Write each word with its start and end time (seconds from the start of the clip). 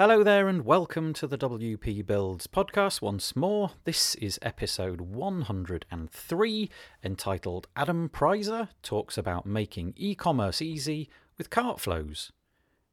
Hello 0.00 0.24
there, 0.24 0.48
and 0.48 0.64
welcome 0.64 1.12
to 1.12 1.26
the 1.26 1.36
WP 1.36 2.06
Builds 2.06 2.46
podcast 2.46 3.02
once 3.02 3.36
more. 3.36 3.72
This 3.84 4.14
is 4.14 4.38
episode 4.40 5.02
103, 5.02 6.70
entitled 7.04 7.68
Adam 7.76 8.08
Preiser 8.08 8.68
Talks 8.82 9.18
About 9.18 9.44
Making 9.44 9.92
E 9.96 10.14
Commerce 10.14 10.62
Easy 10.62 11.10
with 11.36 11.50
CartFlows. 11.50 12.30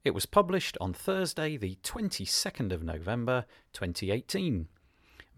It 0.04 0.10
was 0.10 0.26
published 0.26 0.76
on 0.82 0.92
Thursday, 0.92 1.56
the 1.56 1.78
22nd 1.82 2.72
of 2.72 2.82
November 2.82 3.46
2018. 3.72 4.68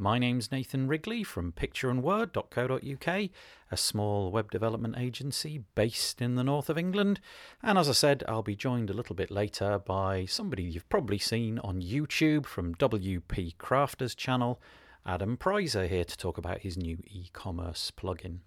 My 0.03 0.19
name's 0.19 0.51
Nathan 0.51 0.89
Wrigley 0.89 1.23
from 1.23 1.53
pictureandword.co.uk, 1.53 3.31
a 3.71 3.77
small 3.77 4.33
web 4.33 4.51
development 4.51 4.97
agency 4.97 5.65
based 5.75 6.23
in 6.23 6.37
the 6.37 6.43
north 6.43 6.71
of 6.71 6.79
England. 6.79 7.21
And 7.63 7.77
as 7.77 7.87
I 7.87 7.93
said, 7.93 8.25
I'll 8.27 8.43
be 8.43 8.57
joined 8.57 8.89
a 8.89 8.95
little 8.95 9.15
bit 9.15 9.31
later 9.31 9.79
by 9.79 10.25
somebody 10.25 10.63
you've 10.63 10.89
probably 10.89 11.19
seen 11.19 11.59
on 11.59 11.83
YouTube 11.83 12.47
from 12.47 12.75
WP 12.77 13.57
Crafters 13.57 14.17
channel, 14.17 14.59
Adam 15.05 15.37
Preiser, 15.37 15.87
here 15.87 16.05
to 16.05 16.17
talk 16.17 16.39
about 16.39 16.61
his 16.61 16.79
new 16.79 16.97
e 17.07 17.27
commerce 17.35 17.93
plugin. 17.95 18.39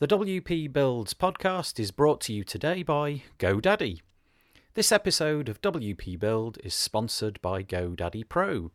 The 0.00 0.08
WP 0.08 0.72
Builds 0.72 1.14
podcast 1.14 1.78
is 1.78 1.92
brought 1.92 2.20
to 2.22 2.32
you 2.32 2.42
today 2.42 2.82
by 2.82 3.22
GoDaddy. 3.38 4.00
This 4.74 4.90
episode 4.90 5.48
of 5.48 5.62
WP 5.62 6.18
Build 6.18 6.58
is 6.64 6.74
sponsored 6.74 7.40
by 7.40 7.62
GoDaddy 7.62 8.28
Pro. 8.28 8.72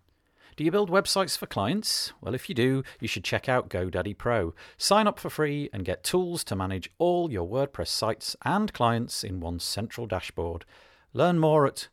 Do 0.58 0.64
you 0.64 0.72
build 0.72 0.90
websites 0.90 1.38
for 1.38 1.46
clients? 1.46 2.14
Well, 2.20 2.34
if 2.34 2.50
you 2.50 2.56
do, 2.56 2.82
you 3.00 3.08
should 3.08 3.24
check 3.24 3.48
out 3.48 3.70
GoDaddy 3.70 4.18
Pro. 4.18 4.56
Sign 4.76 5.06
up 5.06 5.20
for 5.20 5.30
free 5.30 5.70
and 5.72 5.86
get 5.86 6.04
tools 6.04 6.44
to 6.46 6.56
manage 6.56 6.90
all 6.98 7.32
your 7.32 7.48
WordPress 7.48 7.90
sites 7.90 8.36
and 8.44 8.74
clients 8.74 9.24
in 9.24 9.40
one 9.40 9.60
central 9.60 10.08
dashboard. 10.08 10.66
Learn 11.14 11.38
more 11.38 11.68
at 11.68 11.90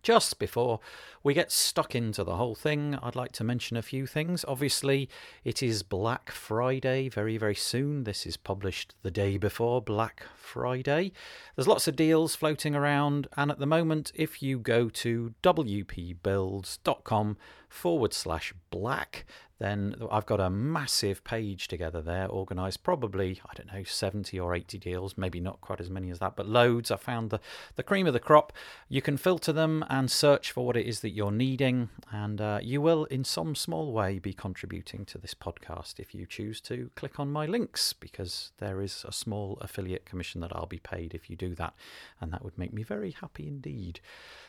Just 0.01 0.39
before 0.39 0.79
we 1.21 1.33
get 1.33 1.51
stuck 1.51 1.95
into 1.95 2.23
the 2.23 2.35
whole 2.35 2.55
thing, 2.55 2.97
I'd 3.01 3.15
like 3.15 3.31
to 3.33 3.43
mention 3.43 3.77
a 3.77 3.83
few 3.83 4.07
things. 4.07 4.43
Obviously, 4.47 5.09
it 5.43 5.61
is 5.61 5.83
Black 5.83 6.31
Friday 6.31 7.09
very, 7.09 7.37
very 7.37 7.55
soon. 7.55 8.03
This 8.03 8.25
is 8.25 8.35
published 8.35 8.95
the 9.03 9.11
day 9.11 9.37
before 9.37 9.81
Black 9.81 10.23
Friday. 10.35 11.11
There's 11.55 11.67
lots 11.67 11.87
of 11.87 11.95
deals 11.95 12.35
floating 12.35 12.75
around, 12.75 13.27
and 13.37 13.51
at 13.51 13.59
the 13.59 13.65
moment, 13.65 14.11
if 14.15 14.41
you 14.41 14.59
go 14.59 14.89
to 14.89 15.33
wpbuilds.com 15.43 17.37
forward 17.73 18.13
slash 18.13 18.53
black, 18.69 19.25
then 19.59 19.95
I've 20.11 20.25
got 20.25 20.39
a 20.39 20.49
massive 20.49 21.23
page 21.23 21.67
together 21.67 22.01
there, 22.01 22.27
organized 22.27 22.83
probably, 22.83 23.41
I 23.49 23.53
don't 23.55 23.73
know, 23.73 23.83
70 23.83 24.39
or 24.39 24.53
80 24.53 24.77
deals, 24.77 25.17
maybe 25.17 25.39
not 25.39 25.61
quite 25.61 25.79
as 25.79 25.89
many 25.89 26.11
as 26.11 26.19
that, 26.19 26.35
but 26.35 26.47
loads. 26.47 26.91
I 26.91 26.97
found 26.97 27.29
the, 27.29 27.39
the 27.75 27.83
cream 27.83 28.05
of 28.05 28.13
the 28.13 28.19
crop. 28.19 28.53
You 28.89 29.01
can 29.01 29.17
filter 29.17 29.51
them 29.51 29.85
and 29.89 30.11
search 30.11 30.51
for 30.51 30.65
what 30.65 30.77
it 30.77 30.85
is 30.85 30.99
that 30.99 31.11
you're 31.11 31.31
needing, 31.31 31.89
and 32.11 32.41
uh, 32.41 32.59
you 32.61 32.81
will, 32.81 33.05
in 33.05 33.23
some 33.23 33.55
small 33.55 33.91
way, 33.91 34.19
be 34.19 34.33
contributing 34.33 35.05
to 35.05 35.17
this 35.17 35.33
podcast 35.33 35.99
if 35.99 36.13
you 36.13 36.25
choose 36.25 36.61
to 36.61 36.91
click 36.95 37.19
on 37.19 37.31
my 37.31 37.45
links, 37.45 37.93
because 37.93 38.51
there 38.59 38.81
is 38.81 39.05
a 39.07 39.11
small 39.11 39.57
affiliate 39.61 40.05
commission 40.05 40.41
that 40.41 40.55
I'll 40.55 40.65
be 40.65 40.79
paid 40.79 41.15
if 41.15 41.29
you 41.29 41.35
do 41.35 41.55
that, 41.55 41.73
and 42.21 42.31
that 42.33 42.43
would 42.43 42.57
make 42.57 42.73
me 42.73 42.83
very 42.83 43.11
happy 43.11 43.47
indeed. 43.47 43.99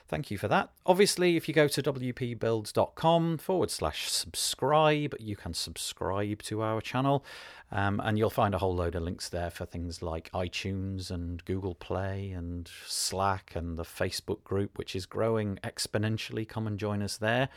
Thank 0.06 0.31
you 0.31 0.37
for 0.37 0.48
that. 0.48 0.70
Obviously, 0.84 1.37
if 1.37 1.48
you 1.48 1.54
go 1.54 1.66
to 1.66 1.82
wpbuilds.com 1.82 3.38
forward 3.38 3.70
slash 3.70 4.10
subscribe, 4.10 5.15
you 5.19 5.34
can 5.34 5.54
subscribe 5.54 6.42
to 6.42 6.62
our 6.62 6.82
channel 6.82 7.25
um, 7.72 8.00
and 8.04 8.19
you'll 8.19 8.28
find 8.28 8.54
a 8.54 8.59
whole 8.59 8.75
load 8.75 8.94
of 8.94 9.03
links 9.03 9.31
there 9.31 9.50
for 9.50 9.65
things 9.65 10.03
like 10.03 10.31
iTunes 10.32 11.10
and 11.10 11.42
Google 11.47 11.75
Play 11.75 12.32
and 12.32 12.70
Slack 12.87 13.53
and 13.56 13.78
the 13.78 13.82
Facebook 13.82 14.44
group, 14.44 14.76
which 14.76 14.94
is 14.94 15.06
growing 15.06 15.59
exponentially. 15.65 16.47
Come 16.47 16.66
and 16.66 16.78
join 16.78 17.00
us 17.00 17.16
there. 17.16 17.48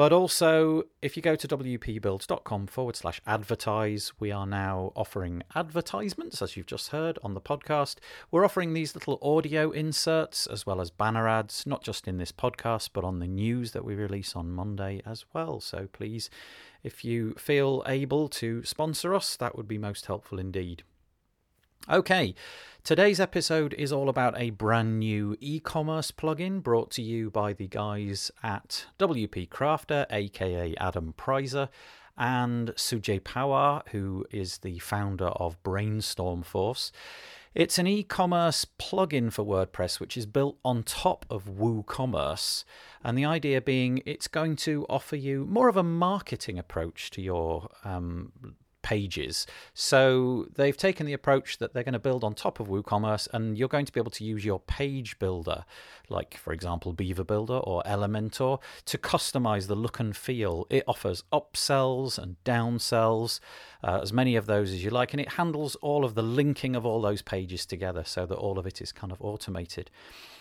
But 0.00 0.14
also, 0.14 0.84
if 1.02 1.14
you 1.14 1.22
go 1.22 1.36
to 1.36 1.46
wpbuilds.com 1.46 2.68
forward 2.68 2.96
slash 2.96 3.20
advertise, 3.26 4.14
we 4.18 4.32
are 4.32 4.46
now 4.46 4.94
offering 4.96 5.42
advertisements, 5.54 6.40
as 6.40 6.56
you've 6.56 6.64
just 6.64 6.88
heard 6.88 7.18
on 7.22 7.34
the 7.34 7.40
podcast. 7.42 7.96
We're 8.30 8.46
offering 8.46 8.72
these 8.72 8.94
little 8.94 9.18
audio 9.20 9.70
inserts 9.70 10.46
as 10.46 10.64
well 10.64 10.80
as 10.80 10.90
banner 10.90 11.28
ads, 11.28 11.66
not 11.66 11.84
just 11.84 12.08
in 12.08 12.16
this 12.16 12.32
podcast, 12.32 12.88
but 12.94 13.04
on 13.04 13.18
the 13.18 13.26
news 13.26 13.72
that 13.72 13.84
we 13.84 13.94
release 13.94 14.34
on 14.34 14.50
Monday 14.50 15.02
as 15.04 15.26
well. 15.34 15.60
So 15.60 15.86
please, 15.92 16.30
if 16.82 17.04
you 17.04 17.34
feel 17.34 17.82
able 17.86 18.28
to 18.28 18.64
sponsor 18.64 19.14
us, 19.14 19.36
that 19.36 19.54
would 19.54 19.68
be 19.68 19.76
most 19.76 20.06
helpful 20.06 20.38
indeed. 20.38 20.82
Okay, 21.88 22.34
today's 22.84 23.18
episode 23.18 23.72
is 23.72 23.90
all 23.90 24.10
about 24.10 24.38
a 24.38 24.50
brand 24.50 25.00
new 25.00 25.34
e 25.40 25.58
commerce 25.60 26.10
plugin 26.12 26.62
brought 26.62 26.90
to 26.92 27.02
you 27.02 27.30
by 27.30 27.54
the 27.54 27.66
guys 27.66 28.30
at 28.42 28.86
WP 28.98 29.48
Crafter, 29.48 30.06
aka 30.10 30.74
Adam 30.76 31.14
Preiser, 31.16 31.70
and 32.18 32.68
Sujay 32.76 33.18
Pawar, 33.18 33.82
who 33.88 34.26
is 34.30 34.58
the 34.58 34.78
founder 34.78 35.28
of 35.28 35.60
Brainstorm 35.62 36.42
Force. 36.42 36.92
It's 37.54 37.78
an 37.78 37.86
e 37.86 38.02
commerce 38.02 38.66
plugin 38.78 39.32
for 39.32 39.44
WordPress 39.44 39.98
which 39.98 40.18
is 40.18 40.26
built 40.26 40.58
on 40.62 40.82
top 40.82 41.24
of 41.30 41.46
WooCommerce. 41.46 42.64
And 43.02 43.16
the 43.16 43.24
idea 43.24 43.62
being 43.62 44.02
it's 44.04 44.28
going 44.28 44.56
to 44.56 44.84
offer 44.90 45.16
you 45.16 45.46
more 45.46 45.68
of 45.68 45.78
a 45.78 45.82
marketing 45.82 46.58
approach 46.58 47.10
to 47.12 47.22
your 47.22 47.70
um, 47.84 48.32
pages. 48.82 49.46
So 49.74 50.46
they've 50.54 50.76
taken 50.76 51.06
the 51.06 51.12
approach 51.12 51.58
that 51.58 51.72
they're 51.72 51.84
going 51.84 51.92
to 51.92 51.98
build 51.98 52.24
on 52.24 52.34
top 52.34 52.60
of 52.60 52.68
WooCommerce, 52.68 53.28
and 53.32 53.56
you're 53.56 53.68
going 53.68 53.86
to 53.86 53.92
be 53.92 54.00
able 54.00 54.10
to 54.12 54.24
use 54.24 54.44
your 54.44 54.60
page 54.60 55.18
builder, 55.18 55.64
like 56.08 56.36
for 56.36 56.52
example 56.52 56.92
Beaver 56.92 57.24
Builder 57.24 57.58
or 57.58 57.82
Elementor, 57.84 58.60
to 58.86 58.98
customize 58.98 59.66
the 59.66 59.74
look 59.74 60.00
and 60.00 60.16
feel. 60.16 60.66
It 60.70 60.84
offers 60.86 61.24
upsells 61.32 62.18
and 62.18 62.36
downsells, 62.44 63.40
uh, 63.82 64.00
as 64.02 64.12
many 64.12 64.36
of 64.36 64.46
those 64.46 64.72
as 64.72 64.84
you 64.84 64.90
like, 64.90 65.12
and 65.12 65.20
it 65.20 65.32
handles 65.32 65.76
all 65.76 66.04
of 66.04 66.14
the 66.14 66.22
linking 66.22 66.76
of 66.76 66.86
all 66.86 67.00
those 67.00 67.22
pages 67.22 67.66
together 67.66 68.04
so 68.04 68.26
that 68.26 68.36
all 68.36 68.58
of 68.58 68.66
it 68.66 68.80
is 68.80 68.92
kind 68.92 69.12
of 69.12 69.20
automated. 69.20 69.90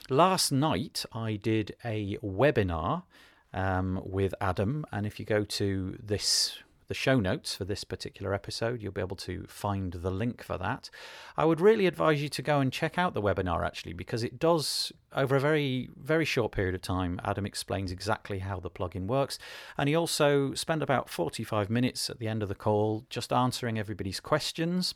Last 0.09 0.51
night 0.51 1.05
I 1.13 1.35
did 1.35 1.75
a 1.83 2.17
webinar. 2.23 3.03
Um, 3.51 4.03
with 4.05 4.35
Adam, 4.39 4.85
and 4.91 5.07
if 5.07 5.19
you 5.19 5.25
go 5.25 5.43
to 5.43 5.97
this 5.99 6.59
the 6.89 6.95
show 6.95 7.19
notes 7.19 7.55
for 7.55 7.63
this 7.63 7.85
particular 7.85 8.33
episode. 8.33 8.81
You'll 8.81 8.91
be 8.91 8.99
able 8.99 9.15
to 9.17 9.45
find 9.47 9.93
the 9.93 10.09
link 10.09 10.43
for 10.43 10.57
that. 10.57 10.89
I 11.37 11.45
would 11.45 11.61
really 11.61 11.85
advise 11.85 12.21
you 12.21 12.29
to 12.29 12.41
go 12.41 12.59
and 12.59 12.73
check 12.73 12.97
out 12.97 13.13
the 13.13 13.21
webinar 13.21 13.65
actually, 13.65 13.93
because 13.93 14.23
it 14.23 14.39
does, 14.39 14.91
over 15.15 15.37
a 15.37 15.39
very, 15.39 15.89
very 15.95 16.25
short 16.25 16.51
period 16.51 16.75
of 16.75 16.81
time, 16.81 17.21
Adam 17.23 17.45
explains 17.45 17.91
exactly 17.91 18.39
how 18.39 18.59
the 18.59 18.71
plugin 18.71 19.05
works. 19.05 19.37
And 19.77 19.87
he 19.87 19.95
also 19.95 20.53
spent 20.55 20.83
about 20.83 21.09
45 21.09 21.69
minutes 21.69 22.09
at 22.09 22.19
the 22.19 22.27
end 22.27 22.41
of 22.41 22.49
the 22.49 22.55
call 22.55 23.05
just 23.09 23.31
answering 23.31 23.77
everybody's 23.77 24.19
questions. 24.19 24.95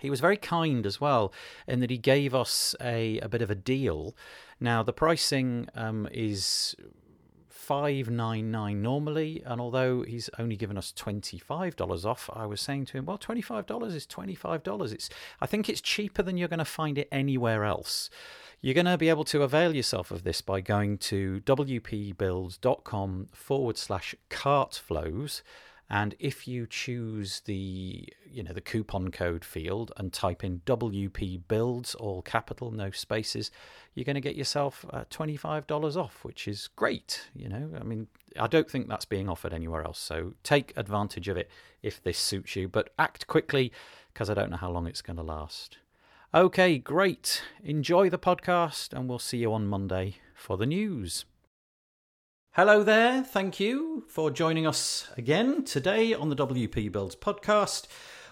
He 0.00 0.10
was 0.10 0.20
very 0.20 0.36
kind 0.36 0.86
as 0.86 1.00
well 1.00 1.32
in 1.66 1.80
that 1.80 1.90
he 1.90 1.98
gave 1.98 2.34
us 2.34 2.76
a, 2.80 3.18
a 3.18 3.28
bit 3.28 3.42
of 3.42 3.50
a 3.50 3.54
deal. 3.54 4.14
Now, 4.60 4.84
the 4.84 4.92
pricing 4.92 5.68
um, 5.74 6.08
is 6.12 6.76
five 7.66 8.08
nine 8.08 8.52
nine 8.52 8.80
normally, 8.80 9.42
and 9.44 9.60
although 9.60 10.02
he's 10.02 10.30
only 10.38 10.54
given 10.54 10.78
us 10.78 10.92
twenty 10.92 11.36
five 11.38 11.74
dollars 11.74 12.04
off, 12.04 12.30
I 12.32 12.46
was 12.46 12.60
saying 12.60 12.84
to 12.86 12.98
him, 12.98 13.06
"Well, 13.06 13.18
twenty 13.18 13.42
five 13.42 13.66
dollars 13.66 13.92
is 13.92 14.06
twenty 14.06 14.36
five 14.36 14.62
dollars. 14.62 14.92
It's 14.92 15.10
I 15.40 15.46
think 15.46 15.68
it's 15.68 15.80
cheaper 15.80 16.22
than 16.22 16.36
you're 16.36 16.46
going 16.46 16.60
to 16.60 16.64
find 16.64 16.96
it 16.96 17.08
anywhere 17.10 17.64
else." 17.64 18.08
You're 18.62 18.74
going 18.74 18.86
to 18.86 18.96
be 18.96 19.10
able 19.10 19.24
to 19.24 19.42
avail 19.42 19.76
yourself 19.76 20.10
of 20.10 20.22
this 20.24 20.40
by 20.40 20.60
going 20.60 20.98
to 20.98 21.40
wpbuilds.com 21.44 23.28
forward 23.32 23.76
slash 23.76 24.14
cart 24.30 24.74
flows 24.74 25.42
And 25.88 26.16
if 26.18 26.48
you 26.48 26.66
choose 26.66 27.42
the 27.44 28.08
you 28.28 28.42
know 28.42 28.52
the 28.52 28.60
coupon 28.60 29.10
code 29.10 29.44
field 29.44 29.92
and 29.96 30.12
type 30.12 30.42
in 30.42 30.60
WP 30.66 31.42
Builds, 31.46 31.94
all 31.94 32.22
capital, 32.22 32.70
no 32.72 32.90
spaces, 32.90 33.50
you're 33.94 34.04
going 34.04 34.14
to 34.14 34.20
get 34.20 34.34
yourself 34.34 34.84
uh, 34.90 35.04
$25 35.10 35.96
off, 35.96 36.24
which 36.24 36.48
is 36.48 36.68
great. 36.74 37.28
You 37.34 37.48
know, 37.48 37.70
I 37.80 37.84
mean, 37.84 38.08
I 38.38 38.48
don't 38.48 38.68
think 38.68 38.88
that's 38.88 39.04
being 39.04 39.28
offered 39.28 39.52
anywhere 39.52 39.84
else. 39.84 39.98
So 39.98 40.34
take 40.42 40.72
advantage 40.76 41.28
of 41.28 41.36
it 41.36 41.50
if 41.82 42.02
this 42.02 42.18
suits 42.18 42.56
you, 42.56 42.68
but 42.68 42.92
act 42.98 43.28
quickly 43.28 43.72
because 44.12 44.28
I 44.28 44.34
don't 44.34 44.50
know 44.50 44.56
how 44.56 44.70
long 44.70 44.86
it's 44.86 45.02
going 45.02 45.18
to 45.18 45.22
last. 45.22 45.78
Okay, 46.34 46.78
great. 46.78 47.42
Enjoy 47.62 48.10
the 48.10 48.18
podcast, 48.18 48.92
and 48.92 49.08
we'll 49.08 49.18
see 49.18 49.38
you 49.38 49.52
on 49.52 49.66
Monday 49.66 50.16
for 50.34 50.56
the 50.56 50.66
news. 50.66 51.24
Hello 52.56 52.82
there. 52.82 53.22
Thank 53.22 53.60
you 53.60 54.04
for 54.08 54.30
joining 54.30 54.66
us 54.66 55.10
again 55.18 55.62
today 55.62 56.14
on 56.14 56.30
the 56.30 56.36
WP 56.36 56.90
Builds 56.90 57.14
podcast. 57.14 57.86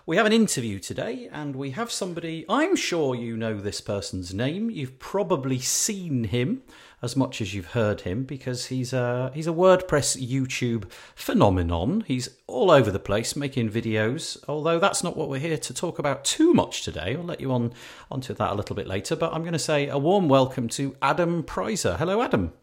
We 0.06 0.16
have 0.16 0.24
an 0.24 0.32
interview 0.32 0.78
today, 0.78 1.28
and 1.30 1.54
we 1.54 1.72
have 1.72 1.92
somebody. 1.92 2.46
I'm 2.48 2.74
sure 2.74 3.14
you 3.14 3.36
know 3.36 3.60
this 3.60 3.82
person's 3.82 4.32
name. 4.32 4.70
You've 4.70 4.98
probably 4.98 5.58
seen 5.58 6.24
him 6.24 6.62
as 7.02 7.14
much 7.14 7.42
as 7.42 7.52
you've 7.52 7.72
heard 7.72 8.00
him 8.00 8.24
because 8.24 8.68
he's 8.68 8.94
a 8.94 9.30
he's 9.34 9.46
a 9.46 9.52
WordPress 9.52 10.16
YouTube 10.16 10.90
phenomenon. 11.14 12.02
He's 12.06 12.30
all 12.46 12.70
over 12.70 12.90
the 12.90 12.98
place 12.98 13.36
making 13.36 13.68
videos. 13.68 14.42
Although 14.48 14.78
that's 14.78 15.04
not 15.04 15.18
what 15.18 15.28
we're 15.28 15.38
here 15.38 15.58
to 15.58 15.74
talk 15.74 15.98
about 15.98 16.24
too 16.24 16.54
much 16.54 16.82
today. 16.82 17.14
I'll 17.14 17.24
let 17.24 17.42
you 17.42 17.52
on 17.52 17.74
onto 18.10 18.32
that 18.32 18.52
a 18.52 18.54
little 18.54 18.74
bit 18.74 18.86
later. 18.86 19.16
But 19.16 19.34
I'm 19.34 19.42
going 19.42 19.52
to 19.52 19.58
say 19.58 19.88
a 19.88 19.98
warm 19.98 20.30
welcome 20.30 20.68
to 20.68 20.96
Adam 21.02 21.42
Preiser. 21.42 21.98
Hello, 21.98 22.22
Adam. 22.22 22.54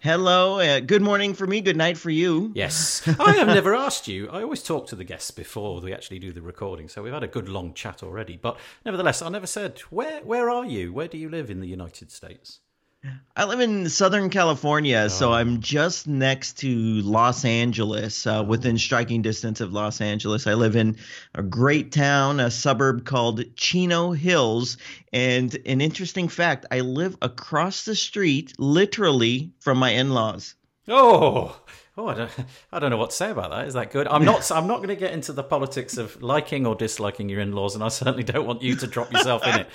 Hello. 0.00 0.60
Uh, 0.60 0.80
good 0.80 1.00
morning 1.00 1.32
for 1.32 1.46
me. 1.46 1.60
Good 1.60 1.76
night 1.76 1.96
for 1.96 2.10
you. 2.10 2.52
Yes. 2.54 3.02
I 3.18 3.32
have 3.32 3.48
never 3.48 3.74
asked 3.74 4.06
you. 4.06 4.28
I 4.28 4.42
always 4.42 4.62
talk 4.62 4.86
to 4.88 4.96
the 4.96 5.04
guests 5.04 5.30
before 5.30 5.80
we 5.80 5.92
actually 5.92 6.18
do 6.18 6.32
the 6.32 6.42
recording. 6.42 6.88
So 6.88 7.02
we've 7.02 7.12
had 7.12 7.22
a 7.22 7.28
good 7.28 7.48
long 7.48 7.72
chat 7.72 8.02
already. 8.02 8.36
But 8.36 8.58
nevertheless, 8.84 9.22
I 9.22 9.30
never 9.30 9.46
said, 9.46 9.80
where, 9.90 10.20
where 10.20 10.50
are 10.50 10.66
you? 10.66 10.92
Where 10.92 11.08
do 11.08 11.16
you 11.16 11.30
live 11.30 11.50
in 11.50 11.60
the 11.60 11.66
United 11.66 12.12
States? 12.12 12.60
I 13.36 13.44
live 13.44 13.60
in 13.60 13.88
Southern 13.88 14.30
California, 14.30 15.02
oh. 15.04 15.08
so 15.08 15.32
I'm 15.32 15.60
just 15.60 16.06
next 16.06 16.58
to 16.58 17.02
Los 17.02 17.44
Angeles, 17.44 18.26
uh, 18.26 18.44
within 18.46 18.78
striking 18.78 19.22
distance 19.22 19.60
of 19.60 19.72
Los 19.72 20.00
Angeles. 20.00 20.46
I 20.46 20.54
live 20.54 20.76
in 20.76 20.96
a 21.34 21.42
great 21.42 21.92
town, 21.92 22.40
a 22.40 22.50
suburb 22.50 23.04
called 23.04 23.44
Chino 23.56 24.12
Hills. 24.12 24.78
And 25.12 25.56
an 25.66 25.80
interesting 25.80 26.28
fact 26.28 26.66
I 26.70 26.80
live 26.80 27.16
across 27.20 27.84
the 27.84 27.94
street, 27.94 28.54
literally, 28.58 29.52
from 29.60 29.78
my 29.78 29.90
in 29.90 30.10
laws. 30.10 30.54
Oh, 30.88 31.60
Oh, 31.98 32.08
I 32.08 32.14
don't, 32.14 32.30
I 32.72 32.78
don't 32.78 32.90
know 32.90 32.98
what 32.98 33.10
to 33.10 33.16
say 33.16 33.30
about 33.30 33.50
that. 33.50 33.66
Is 33.66 33.74
that 33.74 33.90
good? 33.90 34.06
I'm 34.06 34.24
not. 34.24 34.50
I'm 34.54 34.66
not 34.66 34.78
going 34.78 34.88
to 34.88 34.96
get 34.96 35.12
into 35.12 35.32
the 35.32 35.42
politics 35.42 35.96
of 35.96 36.22
liking 36.22 36.66
or 36.66 36.74
disliking 36.74 37.28
your 37.28 37.40
in-laws, 37.40 37.74
and 37.74 37.82
I 37.82 37.88
certainly 37.88 38.22
don't 38.22 38.46
want 38.46 38.62
you 38.62 38.76
to 38.76 38.86
drop 38.86 39.12
yourself 39.12 39.46
in 39.46 39.60
it. 39.60 39.68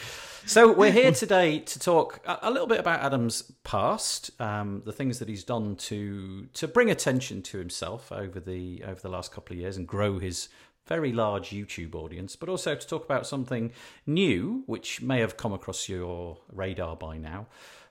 So 0.45 0.73
we're 0.73 0.91
here 0.91 1.11
today 1.11 1.59
to 1.59 1.79
talk 1.79 2.19
a, 2.25 2.49
little 2.49 2.67
bit 2.67 2.79
about 2.79 3.01
Adam's 3.01 3.43
past, 3.63 4.31
um, 4.41 4.81
the 4.85 4.91
things 4.91 5.19
that 5.19 5.29
he's 5.29 5.43
done 5.43 5.75
to 5.77 6.47
to 6.53 6.67
bring 6.67 6.89
attention 6.89 7.41
to 7.43 7.57
himself 7.57 8.11
over 8.11 8.39
the 8.39 8.83
over 8.85 8.99
the 8.99 9.09
last 9.09 9.31
couple 9.31 9.53
of 9.53 9.59
years 9.59 9.77
and 9.77 9.87
grow 9.87 10.19
his 10.19 10.49
very 10.87 11.13
large 11.13 11.51
YouTube 11.51 11.95
audience, 11.95 12.35
but 12.35 12.49
also 12.49 12.75
to 12.75 12.87
talk 12.87 13.05
about 13.05 13.27
something 13.27 13.71
new, 14.05 14.63
which 14.65 15.01
may 15.01 15.19
have 15.19 15.37
come 15.37 15.53
across 15.53 15.87
your 15.87 16.39
radar 16.51 16.95
by 16.95 17.17
now. 17.17 17.45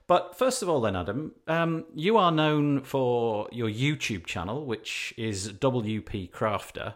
But 0.05 0.37
first 0.37 0.61
of 0.61 0.67
all, 0.67 0.81
then, 0.81 0.95
Adam, 0.95 1.31
um, 1.47 1.85
you 1.95 2.17
are 2.17 2.31
known 2.31 2.81
for 2.81 3.47
your 3.51 3.69
YouTube 3.69 4.25
channel, 4.25 4.65
which 4.65 5.13
is 5.17 5.53
WP 5.53 6.31
Crafter, 6.31 6.95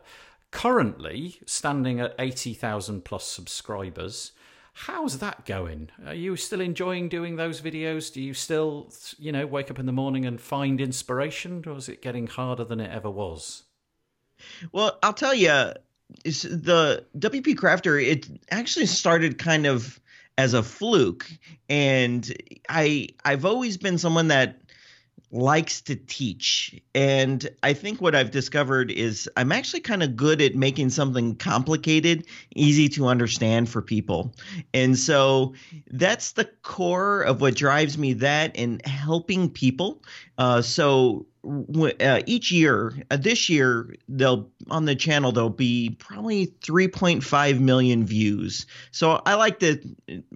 currently 0.51 1.39
standing 1.45 2.01
at 2.01 2.13
80,000 2.19 3.05
plus 3.05 3.25
subscribers. 3.25 4.33
How's 4.77 5.19
that 5.19 5.45
going? 5.45 5.89
Are 6.05 6.13
you 6.13 6.35
still 6.35 6.59
enjoying 6.59 7.07
doing 7.07 7.37
those 7.37 7.61
videos? 7.61 8.11
Do 8.11 8.21
you 8.21 8.33
still, 8.33 8.91
you 9.17 9.31
know, 9.31 9.47
wake 9.47 9.71
up 9.71 9.79
in 9.79 9.85
the 9.85 9.93
morning 9.93 10.25
and 10.25 10.39
find 10.39 10.81
inspiration, 10.81 11.63
or 11.65 11.77
is 11.77 11.87
it 11.87 12.01
getting 12.01 12.27
harder 12.27 12.65
than 12.65 12.81
it 12.81 12.91
ever 12.91 13.09
was? 13.09 13.63
Well, 14.73 14.99
I'll 15.01 15.13
tell 15.13 15.33
you, 15.33 15.71
the 16.25 17.05
WP 17.17 17.55
Crafter, 17.55 18.05
it 18.05 18.27
actually 18.51 18.87
started 18.87 19.37
kind 19.37 19.65
of 19.65 19.97
as 20.37 20.53
a 20.53 20.61
fluke, 20.61 21.31
and 21.69 22.33
I 22.67 23.07
I've 23.23 23.45
always 23.45 23.77
been 23.77 23.97
someone 23.97 24.27
that 24.27 24.59
likes 25.31 25.81
to 25.81 25.95
teach. 25.95 26.79
And 26.93 27.47
I 27.63 27.73
think 27.73 28.01
what 28.01 28.15
I've 28.15 28.31
discovered 28.31 28.91
is 28.91 29.29
I'm 29.35 29.51
actually 29.51 29.81
kind 29.81 30.03
of 30.03 30.15
good 30.15 30.41
at 30.41 30.55
making 30.55 30.89
something 30.89 31.35
complicated 31.35 32.25
easy 32.55 32.87
to 32.89 33.07
understand 33.07 33.69
for 33.69 33.81
people. 33.81 34.33
And 34.73 34.97
so 34.97 35.53
that's 35.91 36.33
the 36.33 36.45
core 36.61 37.21
of 37.21 37.41
what 37.41 37.55
drives 37.55 37.97
me 37.97 38.13
that 38.13 38.57
and 38.57 38.85
helping 38.85 39.49
people. 39.49 40.01
Uh, 40.37 40.61
so 40.61 41.25
uh, 41.45 42.21
each 42.25 42.51
year, 42.51 42.93
uh, 43.11 43.17
this 43.17 43.49
year, 43.49 43.95
they'll 44.07 44.49
on 44.69 44.85
the 44.85 44.95
channel 44.95 45.31
there'll 45.31 45.49
be 45.49 45.95
probably 45.99 46.47
3.5 46.47 47.59
million 47.59 48.05
views. 48.05 48.65
So 48.91 49.21
I 49.25 49.35
like 49.35 49.59
to 49.59 49.79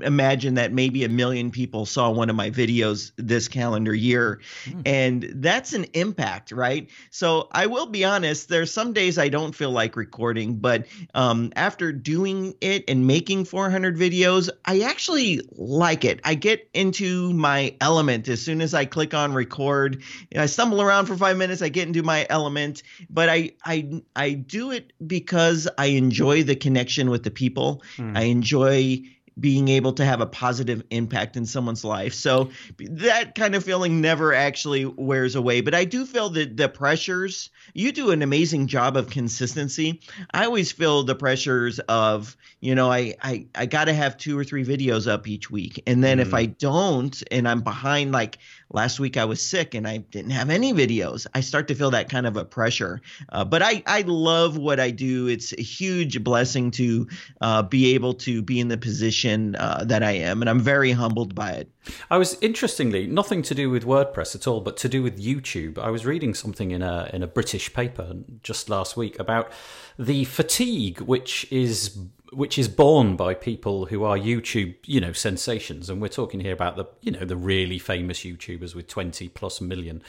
imagine 0.01 0.56
that 0.56 0.71
maybe 0.71 1.03
a 1.03 1.09
million 1.09 1.50
people 1.50 1.85
saw 1.85 2.11
one 2.11 2.29
of 2.29 2.35
my 2.35 2.51
videos 2.51 3.11
this 3.17 3.47
calendar 3.47 3.94
year, 3.94 4.41
mm. 4.65 4.81
and 4.85 5.29
that's 5.35 5.73
an 5.73 5.85
impact, 5.94 6.51
right? 6.51 6.89
So 7.09 7.47
I 7.51 7.65
will 7.65 7.88
be 7.88 8.06
honest. 8.06 8.50
There's 8.50 8.71
some 8.71 8.94
days 8.94 9.17
I 9.17 9.29
don't 9.29 9.56
feel 9.56 9.71
like 9.71 9.95
recording, 9.95 10.57
but 10.57 10.88
um, 11.13 11.51
after 11.56 11.91
doing 11.91 12.56
it 12.61 12.83
and 12.88 13.07
making 13.07 13.45
400 13.45 13.97
videos, 13.97 14.50
I 14.65 14.81
actually 14.81 15.41
like 15.51 16.06
it. 16.06 16.19
I 16.23 16.35
get 16.35 16.69
into 16.73 17.33
my 17.33 17.75
element 17.81 18.27
as 18.27 18.41
soon 18.41 18.61
as 18.61 18.73
I 18.73 18.85
click 18.85 19.13
on 19.13 19.33
record. 19.33 20.03
I 20.35 20.45
stumble 20.45 20.81
around 20.81 20.98
for 21.05 21.15
five 21.15 21.37
minutes. 21.37 21.61
I 21.61 21.69
get 21.69 21.87
into 21.87 22.03
my 22.03 22.25
element, 22.29 22.83
but 23.09 23.29
I 23.29 23.51
I 23.63 24.01
I 24.15 24.31
do 24.31 24.71
it 24.71 24.93
because 25.05 25.67
I 25.77 25.87
enjoy 25.87 26.43
the 26.43 26.55
connection 26.55 27.09
with 27.09 27.23
the 27.23 27.31
people. 27.31 27.83
Mm. 27.97 28.17
I 28.17 28.23
enjoy 28.23 29.03
being 29.39 29.69
able 29.69 29.93
to 29.93 30.05
have 30.05 30.21
a 30.21 30.25
positive 30.25 30.83
impact 30.89 31.37
in 31.37 31.45
someone's 31.45 31.83
life. 31.83 32.13
So 32.13 32.49
that 32.79 33.35
kind 33.35 33.55
of 33.55 33.63
feeling 33.63 34.01
never 34.01 34.33
actually 34.33 34.85
wears 34.85 35.35
away. 35.35 35.61
But 35.61 35.73
I 35.73 35.85
do 35.85 36.05
feel 36.05 36.29
that 36.31 36.57
the 36.57 36.69
pressures, 36.69 37.49
you 37.73 37.91
do 37.91 38.11
an 38.11 38.21
amazing 38.21 38.67
job 38.67 38.97
of 38.97 39.09
consistency. 39.09 40.01
I 40.33 40.45
always 40.45 40.71
feel 40.71 41.03
the 41.03 41.15
pressures 41.15 41.79
of, 41.79 42.35
you 42.59 42.75
know, 42.75 42.91
I 42.91 43.15
I, 43.21 43.45
I 43.55 43.65
gotta 43.65 43.93
have 43.93 44.17
two 44.17 44.37
or 44.37 44.43
three 44.43 44.65
videos 44.65 45.09
up 45.09 45.27
each 45.27 45.49
week. 45.49 45.81
And 45.87 46.03
then 46.03 46.18
mm. 46.18 46.21
if 46.21 46.33
I 46.33 46.47
don't 46.47 47.21
and 47.31 47.47
I'm 47.47 47.61
behind 47.61 48.11
like 48.11 48.39
last 48.71 48.99
week 48.99 49.18
I 49.18 49.26
was 49.26 49.42
sick 49.42 49.73
and 49.73 49.88
I 49.88 49.97
didn't 49.97 50.31
have 50.31 50.49
any 50.49 50.73
videos. 50.73 51.28
I 51.33 51.42
start 51.42 51.68
to 51.69 51.76
feel 51.76 51.92
that 51.92 52.09
kind 52.09 52.28
of 52.28 52.38
a 52.38 52.45
pressure. 52.45 53.02
Uh, 53.30 53.44
but 53.44 53.61
I, 53.61 53.83
I 53.85 54.02
love 54.02 54.57
what 54.57 54.80
I 54.80 54.92
do. 54.92 55.28
It's 55.28 55.54
a 55.54 55.61
huge 55.61 56.23
blessing 56.23 56.71
to 56.71 57.07
uh, 57.42 57.64
be 57.64 57.94
able 57.94 58.14
to 58.16 58.42
be 58.42 58.59
in 58.59 58.68
the 58.68 58.78
position 58.78 59.56
uh, 59.56 59.83
that 59.85 60.04
I 60.04 60.11
am, 60.11 60.42
and 60.42 60.49
I'm 60.49 60.59
very 60.59 60.92
humbled 60.92 61.35
by 61.35 61.52
it. 61.52 61.69
I 62.11 62.18
was 62.18 62.38
interestingly 62.42 63.07
nothing 63.07 63.42
to 63.44 63.56
do 63.56 63.69
with 63.69 63.85
WordPress 63.85 64.35
at 64.35 64.47
all, 64.47 64.61
but 64.61 64.78
to 64.78 64.90
do 64.90 65.02
with 65.02 65.19
YouTube. 65.19 65.78
I 65.78 65.90
was 65.90 66.06
reading 66.06 66.33
something 66.33 66.71
in 66.71 66.81
a 66.81 67.09
in 67.14 67.23
a 67.23 67.28
British 67.28 67.73
paper 67.73 68.16
just 68.44 68.69
last 68.69 68.95
week 68.95 69.18
about 69.19 69.52
the 69.97 70.26
fatigue 70.26 71.02
which 71.02 71.45
is 71.52 71.97
which 72.31 72.57
is 72.57 72.68
borne 72.68 73.16
by 73.16 73.33
people 73.33 73.88
who 73.88 74.04
are 74.04 74.18
YouTube, 74.18 74.76
you 74.86 75.02
know, 75.02 75.14
sensations. 75.14 75.90
And 75.90 76.02
we're 76.02 76.09
talking 76.09 76.40
here 76.40 76.54
about 76.54 76.76
the, 76.76 76.86
you 77.02 77.12
know, 77.12 77.26
the 77.26 77.38
really 77.38 77.80
famous 77.80 78.19
YouTubers 78.19 78.76
with 78.76 78.88
20 78.88 79.30
plus 79.30 79.62
million. 79.62 80.02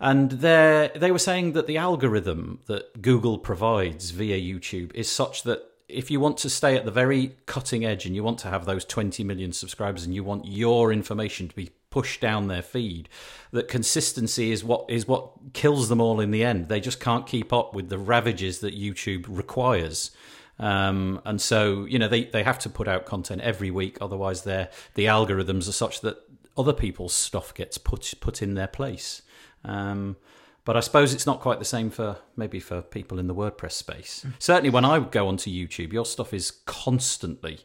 And 0.00 0.30
they 0.32 0.90
they 0.94 1.12
were 1.12 1.18
saying 1.18 1.52
that 1.52 1.66
the 1.66 1.76
algorithm 1.76 2.60
that 2.66 3.00
Google 3.00 3.38
provides 3.38 4.10
via 4.10 4.38
YouTube 4.38 4.94
is 4.94 5.10
such 5.10 5.44
that 5.44 5.70
if 5.88 6.10
you 6.10 6.18
want 6.18 6.38
to 6.38 6.50
stay 6.50 6.76
at 6.76 6.84
the 6.84 6.90
very 6.90 7.36
cutting 7.46 7.84
edge 7.84 8.06
and 8.06 8.14
you 8.14 8.24
want 8.24 8.38
to 8.38 8.48
have 8.48 8.64
those 8.64 8.84
20 8.84 9.22
million 9.24 9.52
subscribers 9.52 10.04
and 10.04 10.14
you 10.14 10.24
want 10.24 10.46
your 10.46 10.92
information 10.92 11.48
to 11.48 11.54
be 11.54 11.70
pushed 11.90 12.20
down 12.20 12.48
their 12.48 12.62
feed 12.62 13.08
that 13.52 13.68
consistency 13.68 14.50
is 14.50 14.64
what 14.64 14.84
is 14.88 15.06
what 15.06 15.30
kills 15.52 15.88
them 15.88 16.00
all 16.00 16.18
in 16.18 16.32
the 16.32 16.42
end 16.42 16.68
they 16.68 16.80
just 16.80 16.98
can't 16.98 17.26
keep 17.26 17.52
up 17.52 17.72
with 17.72 17.88
the 17.88 17.98
ravages 17.98 18.58
that 18.60 18.76
YouTube 18.76 19.26
requires 19.28 20.10
um, 20.58 21.20
and 21.24 21.40
so, 21.40 21.84
you 21.84 21.98
know, 21.98 22.08
they, 22.08 22.24
they 22.24 22.42
have 22.42 22.58
to 22.60 22.70
put 22.70 22.86
out 22.86 23.06
content 23.06 23.40
every 23.40 23.70
week, 23.70 23.98
otherwise, 24.00 24.42
the 24.42 24.68
algorithms 24.96 25.68
are 25.68 25.72
such 25.72 26.00
that 26.02 26.18
other 26.56 26.72
people's 26.72 27.12
stuff 27.12 27.52
gets 27.54 27.78
put 27.78 28.14
put 28.20 28.40
in 28.40 28.54
their 28.54 28.68
place. 28.68 29.22
Um, 29.64 30.16
but 30.64 30.76
I 30.76 30.80
suppose 30.80 31.12
it's 31.12 31.26
not 31.26 31.40
quite 31.40 31.58
the 31.58 31.64
same 31.64 31.90
for 31.90 32.18
maybe 32.36 32.60
for 32.60 32.80
people 32.80 33.18
in 33.18 33.26
the 33.26 33.34
WordPress 33.34 33.72
space. 33.72 34.24
Mm. 34.26 34.32
Certainly, 34.38 34.70
when 34.70 34.84
I 34.84 34.98
go 35.00 35.28
onto 35.28 35.50
YouTube, 35.50 35.92
your 35.92 36.06
stuff 36.06 36.32
is 36.32 36.50
constantly 36.64 37.60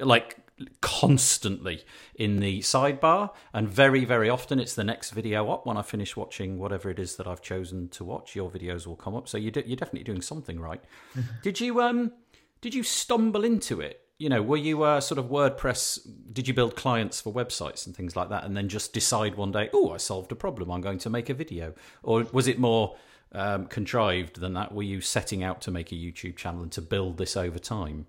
like 0.00 0.36
constantly 0.80 1.84
in 2.16 2.40
the 2.40 2.60
sidebar 2.60 3.30
and 3.52 3.68
very 3.68 4.04
very 4.04 4.28
often 4.28 4.58
it's 4.58 4.74
the 4.74 4.82
next 4.82 5.10
video 5.10 5.48
up 5.50 5.66
when 5.66 5.76
i 5.76 5.82
finish 5.82 6.16
watching 6.16 6.58
whatever 6.58 6.90
it 6.90 6.98
is 6.98 7.16
that 7.16 7.28
i've 7.28 7.40
chosen 7.40 7.88
to 7.88 8.04
watch 8.04 8.34
your 8.34 8.50
videos 8.50 8.84
will 8.86 8.96
come 8.96 9.14
up 9.14 9.28
so 9.28 9.38
you're, 9.38 9.52
you're 9.66 9.76
definitely 9.76 10.02
doing 10.02 10.20
something 10.20 10.58
right 10.58 10.82
did 11.42 11.60
you 11.60 11.80
um 11.80 12.12
did 12.60 12.74
you 12.74 12.82
stumble 12.82 13.44
into 13.44 13.80
it? 13.80 14.00
You 14.18 14.28
know 14.28 14.42
were 14.42 14.56
you 14.56 14.78
sort 15.00 15.18
of 15.18 15.26
wordpress 15.26 16.00
did 16.32 16.48
you 16.48 16.54
build 16.54 16.74
clients 16.74 17.20
for 17.20 17.32
websites 17.32 17.86
and 17.86 17.94
things 17.94 18.16
like 18.16 18.30
that 18.30 18.42
and 18.42 18.56
then 18.56 18.68
just 18.68 18.92
decide 18.92 19.36
one 19.36 19.52
day 19.52 19.70
oh 19.72 19.92
i 19.92 19.96
solved 19.96 20.32
a 20.32 20.34
problem 20.34 20.72
i'm 20.72 20.80
going 20.80 20.98
to 20.98 21.10
make 21.10 21.30
a 21.30 21.34
video. 21.34 21.72
Or 22.02 22.26
was 22.32 22.48
it 22.48 22.58
more 22.58 22.96
um, 23.30 23.66
contrived 23.66 24.40
than 24.40 24.54
that? 24.54 24.74
Were 24.74 24.82
you 24.82 25.00
setting 25.00 25.44
out 25.44 25.60
to 25.62 25.70
make 25.70 25.92
a 25.92 25.94
youtube 25.94 26.36
channel 26.36 26.62
and 26.62 26.72
to 26.72 26.82
build 26.82 27.16
this 27.16 27.36
over 27.36 27.60
time 27.60 28.06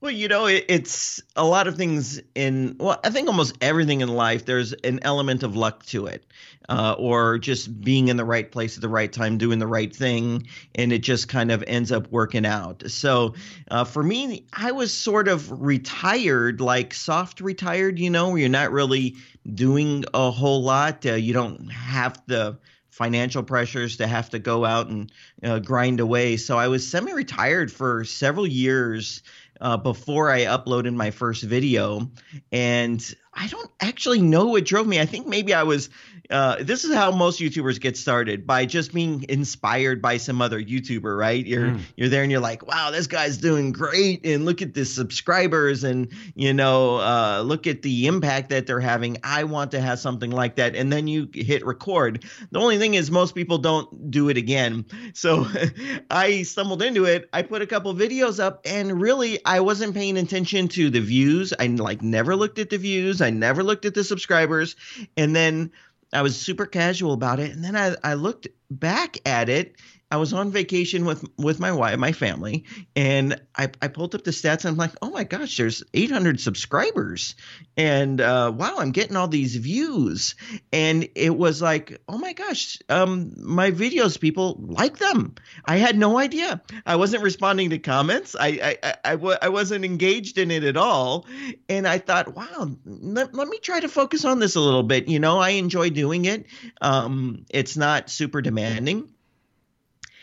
well, 0.00 0.10
you 0.10 0.28
know, 0.28 0.46
it, 0.46 0.64
it's 0.68 1.20
a 1.36 1.44
lot 1.44 1.66
of 1.66 1.76
things 1.76 2.20
in, 2.34 2.76
well, 2.78 2.98
I 3.04 3.10
think 3.10 3.28
almost 3.28 3.56
everything 3.60 4.00
in 4.00 4.08
life, 4.08 4.44
there's 4.46 4.72
an 4.72 5.00
element 5.02 5.42
of 5.42 5.56
luck 5.56 5.84
to 5.86 6.06
it, 6.06 6.24
uh, 6.68 6.94
or 6.98 7.38
just 7.38 7.80
being 7.80 8.08
in 8.08 8.16
the 8.16 8.24
right 8.24 8.50
place 8.50 8.76
at 8.76 8.80
the 8.80 8.88
right 8.88 9.12
time, 9.12 9.38
doing 9.38 9.58
the 9.58 9.66
right 9.66 9.94
thing, 9.94 10.46
and 10.74 10.92
it 10.92 11.00
just 11.00 11.28
kind 11.28 11.50
of 11.50 11.62
ends 11.66 11.92
up 11.92 12.10
working 12.10 12.46
out. 12.46 12.82
So 12.88 13.34
uh, 13.70 13.84
for 13.84 14.02
me, 14.02 14.46
I 14.52 14.72
was 14.72 14.92
sort 14.92 15.28
of 15.28 15.60
retired, 15.60 16.60
like 16.60 16.94
soft 16.94 17.40
retired, 17.40 17.98
you 17.98 18.10
know, 18.10 18.30
where 18.30 18.38
you're 18.38 18.48
not 18.48 18.72
really 18.72 19.16
doing 19.54 20.04
a 20.14 20.30
whole 20.30 20.62
lot. 20.62 21.04
Uh, 21.04 21.14
you 21.14 21.32
don't 21.32 21.70
have 21.70 22.22
the, 22.26 22.58
financial 22.98 23.44
pressures 23.44 23.98
to 23.98 24.08
have 24.08 24.28
to 24.28 24.40
go 24.40 24.64
out 24.64 24.88
and 24.88 25.12
uh, 25.44 25.60
grind 25.60 26.00
away. 26.00 26.36
So 26.36 26.58
I 26.58 26.66
was 26.66 26.84
semi 26.90 27.12
retired 27.12 27.70
for 27.70 28.02
several 28.02 28.44
years 28.44 29.22
uh, 29.60 29.76
before 29.76 30.30
I 30.30 30.40
uploaded 30.42 30.94
my 30.94 31.10
first 31.10 31.42
video. 31.42 32.10
And 32.52 33.14
I 33.38 33.46
don't 33.46 33.70
actually 33.80 34.20
know 34.20 34.46
what 34.46 34.64
drove 34.64 34.86
me. 34.86 34.98
I 34.98 35.06
think 35.06 35.26
maybe 35.26 35.54
I 35.54 35.62
was. 35.62 35.90
Uh, 36.28 36.56
this 36.60 36.84
is 36.84 36.94
how 36.94 37.10
most 37.10 37.40
YouTubers 37.40 37.80
get 37.80 37.96
started 37.96 38.46
by 38.46 38.66
just 38.66 38.92
being 38.92 39.24
inspired 39.30 40.02
by 40.02 40.18
some 40.18 40.42
other 40.42 40.60
YouTuber, 40.60 41.16
right? 41.16 41.46
You're 41.46 41.68
mm. 41.68 41.80
you're 41.96 42.10
there 42.10 42.22
and 42.22 42.30
you're 42.30 42.40
like, 42.40 42.66
wow, 42.66 42.90
this 42.90 43.06
guy's 43.06 43.38
doing 43.38 43.72
great, 43.72 44.26
and 44.26 44.44
look 44.44 44.60
at 44.60 44.74
the 44.74 44.84
subscribers, 44.84 45.84
and 45.84 46.12
you 46.34 46.52
know, 46.52 46.96
uh, 46.96 47.42
look 47.42 47.66
at 47.66 47.82
the 47.82 48.08
impact 48.08 48.50
that 48.50 48.66
they're 48.66 48.80
having. 48.80 49.18
I 49.22 49.44
want 49.44 49.70
to 49.70 49.80
have 49.80 50.00
something 50.00 50.30
like 50.30 50.56
that, 50.56 50.74
and 50.74 50.92
then 50.92 51.06
you 51.06 51.30
hit 51.32 51.64
record. 51.64 52.24
The 52.50 52.58
only 52.58 52.76
thing 52.76 52.94
is, 52.94 53.10
most 53.10 53.34
people 53.34 53.58
don't 53.58 54.10
do 54.10 54.28
it 54.28 54.36
again. 54.36 54.84
So 55.14 55.46
I 56.10 56.42
stumbled 56.42 56.82
into 56.82 57.04
it. 57.04 57.28
I 57.32 57.42
put 57.42 57.62
a 57.62 57.66
couple 57.66 57.92
videos 57.94 58.38
up, 58.38 58.60
and 58.64 59.00
really, 59.00 59.44
I 59.44 59.60
wasn't 59.60 59.94
paying 59.94 60.16
attention 60.16 60.68
to 60.68 60.90
the 60.90 61.00
views. 61.00 61.52
I 61.58 61.66
like 61.66 62.02
never 62.02 62.36
looked 62.36 62.58
at 62.58 62.70
the 62.70 62.78
views. 62.78 63.20
I 63.20 63.27
never 63.30 63.62
looked 63.62 63.84
at 63.84 63.94
the 63.94 64.04
subscribers. 64.04 64.76
And 65.16 65.34
then 65.34 65.72
I 66.12 66.22
was 66.22 66.40
super 66.40 66.66
casual 66.66 67.12
about 67.12 67.40
it. 67.40 67.52
And 67.52 67.64
then 67.64 67.76
I, 67.76 67.94
I 68.02 68.14
looked 68.14 68.48
back 68.70 69.18
at 69.26 69.48
it 69.48 69.76
I 70.10 70.16
was 70.16 70.32
on 70.32 70.50
vacation 70.50 71.04
with 71.04 71.22
with 71.36 71.60
my 71.60 71.72
wife, 71.72 71.98
my 71.98 72.12
family, 72.12 72.64
and 72.96 73.38
I, 73.54 73.70
I 73.82 73.88
pulled 73.88 74.14
up 74.14 74.24
the 74.24 74.30
stats. 74.30 74.64
And 74.64 74.72
I'm 74.72 74.76
like, 74.76 74.92
oh 75.02 75.10
my 75.10 75.24
gosh, 75.24 75.58
there's 75.58 75.82
800 75.92 76.40
subscribers, 76.40 77.34
and 77.76 78.18
uh, 78.18 78.50
wow, 78.54 78.76
I'm 78.78 78.92
getting 78.92 79.16
all 79.16 79.28
these 79.28 79.56
views. 79.56 80.34
And 80.72 81.08
it 81.14 81.36
was 81.36 81.60
like, 81.60 82.00
oh 82.08 82.16
my 82.16 82.32
gosh, 82.32 82.78
um, 82.88 83.34
my 83.36 83.70
videos, 83.70 84.18
people 84.18 84.56
like 84.58 84.96
them. 84.96 85.34
I 85.66 85.76
had 85.76 85.98
no 85.98 86.18
idea. 86.18 86.62
I 86.86 86.96
wasn't 86.96 87.22
responding 87.22 87.70
to 87.70 87.78
comments. 87.78 88.34
I 88.34 88.48
I, 88.48 88.76
I, 88.82 88.94
I, 89.04 89.10
w- 89.12 89.36
I 89.42 89.50
wasn't 89.50 89.84
engaged 89.84 90.38
in 90.38 90.50
it 90.50 90.64
at 90.64 90.78
all. 90.78 91.26
And 91.68 91.86
I 91.86 91.98
thought, 91.98 92.34
wow, 92.34 92.70
let, 92.86 93.34
let 93.34 93.46
me 93.46 93.58
try 93.58 93.80
to 93.80 93.88
focus 93.88 94.24
on 94.24 94.38
this 94.38 94.56
a 94.56 94.60
little 94.60 94.82
bit. 94.82 95.06
You 95.08 95.18
know, 95.18 95.38
I 95.38 95.50
enjoy 95.50 95.90
doing 95.90 96.24
it. 96.24 96.46
Um, 96.80 97.44
it's 97.50 97.76
not 97.76 98.08
super 98.08 98.40
demanding 98.40 98.57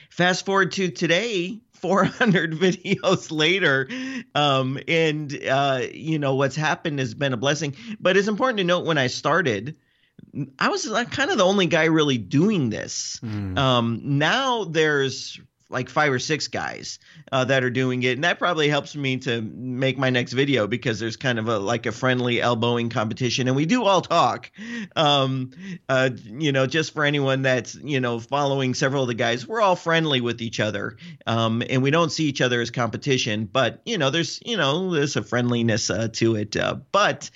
Fast 0.10 0.46
forward 0.46 0.72
to 0.74 0.90
today, 0.90 1.60
400 1.74 2.54
videos 2.54 3.32
later 3.32 3.88
um, 4.34 4.80
and 4.88 5.38
uh, 5.48 5.82
you 5.92 6.20
know 6.20 6.36
what's 6.36 6.56
happened 6.56 7.00
has 7.00 7.14
been 7.14 7.34
a 7.34 7.38
blessing. 7.38 7.76
But 8.00 8.18
it's 8.18 8.28
important 8.28 8.58
to 8.60 8.64
note 8.64 8.86
when 8.86 8.98
i 8.98 9.08
started 9.08 9.76
i 10.60 10.70
was 10.70 10.90
kind 11.12 11.32
of 11.32 11.38
the 11.38 11.46
only 11.46 11.66
guy 11.66 11.86
really 11.86 12.18
doing 12.18 12.70
this. 12.70 13.20
Mm. 13.24 13.58
um, 13.58 14.02
now 14.04 14.64
there's 14.64 15.40
like 15.70 15.90
five 15.90 16.12
or 16.12 16.20
six 16.20 16.48
guys 16.48 17.00
uh, 17.32 17.46
that 17.46 17.64
are 17.64 17.70
doing 17.70 18.04
it, 18.04 18.14
and 18.14 18.24
that 18.24 18.38
probably 18.38 18.70
helps 18.70 18.96
me 18.96 19.18
to 19.18 19.42
make 19.42 19.98
my 19.98 20.10
next 20.10 20.34
video 20.34 20.68
because 20.68 21.00
there's 21.00 21.18
kind 21.18 21.40
of 21.40 21.48
a 21.48 21.58
like 21.58 21.86
a 21.86 21.92
friendly 21.92 22.40
elbowing 22.40 22.90
competition, 22.90 23.48
and 23.48 23.56
we 23.56 23.66
do 23.66 23.84
all 23.84 24.02
talk. 24.02 24.52
Um, 24.96 25.52
uh, 25.90 26.12
you 26.26 26.52
know, 26.52 26.68
just 26.68 26.94
for 26.94 27.04
anyone 27.04 27.42
that's 27.42 27.76
you 27.76 28.00
know 28.00 28.20
following 28.20 28.74
several 28.74 29.04
of 29.04 29.08
the 29.08 29.16
guys, 29.16 29.48
we're 29.48 29.62
all 29.62 29.76
friendly 29.76 30.22
with 30.22 30.42
each 30.42 30.60
other, 30.60 30.98
um, 31.26 31.64
and 31.68 31.82
we 31.82 31.92
don't 31.92 32.12
see 32.12 32.26
each 32.26 32.42
other 32.42 32.62
as 32.62 32.70
competition. 32.70 33.46
But 33.46 33.82
you 33.86 33.98
know, 33.98 34.12
there's 34.12 34.40
you 34.46 34.58
know 34.58 34.92
there's 34.92 35.16
a 35.16 35.24
friendliness 35.24 35.90
uh, 35.90 36.10
to 36.14 36.36
it. 36.36 36.56
Uh, 36.56 36.76
but 36.92 37.32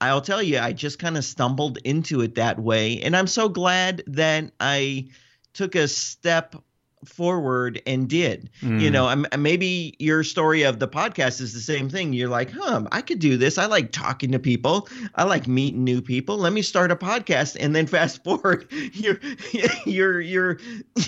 I'll 0.00 0.20
tell 0.20 0.42
you, 0.42 0.58
I 0.58 0.72
just 0.72 0.98
kind 0.98 1.16
of 1.16 1.24
stumbled 1.24 1.78
into 1.84 2.20
it 2.20 2.34
that 2.34 2.58
way, 2.58 3.00
and 3.00 3.16
I'm 3.16 3.26
so 3.26 3.48
glad 3.48 4.02
that 4.08 4.52
I 4.60 5.08
took 5.54 5.74
a 5.74 5.88
step 5.88 6.54
forward 7.04 7.80
and 7.86 8.08
did. 8.08 8.50
Mm. 8.62 8.80
You 8.80 8.90
know, 8.90 9.24
maybe 9.38 9.94
your 9.98 10.22
story 10.24 10.62
of 10.62 10.78
the 10.78 10.88
podcast 10.88 11.40
is 11.40 11.52
the 11.52 11.60
same 11.60 11.88
thing. 11.88 12.12
You're 12.12 12.28
like, 12.28 12.50
huh, 12.50 12.84
I 12.92 13.00
could 13.00 13.18
do 13.18 13.36
this. 13.36 13.58
I 13.58 13.66
like 13.66 13.92
talking 13.92 14.32
to 14.32 14.38
people. 14.38 14.88
I 15.14 15.24
like 15.24 15.46
meeting 15.46 15.84
new 15.84 16.02
people. 16.02 16.38
Let 16.38 16.52
me 16.52 16.62
start 16.62 16.90
a 16.90 16.96
podcast. 16.96 17.56
And 17.58 17.74
then 17.74 17.86
fast 17.86 18.22
forward, 18.24 18.66
you're 18.70 19.20
you're 19.84 20.20
you're 20.20 20.58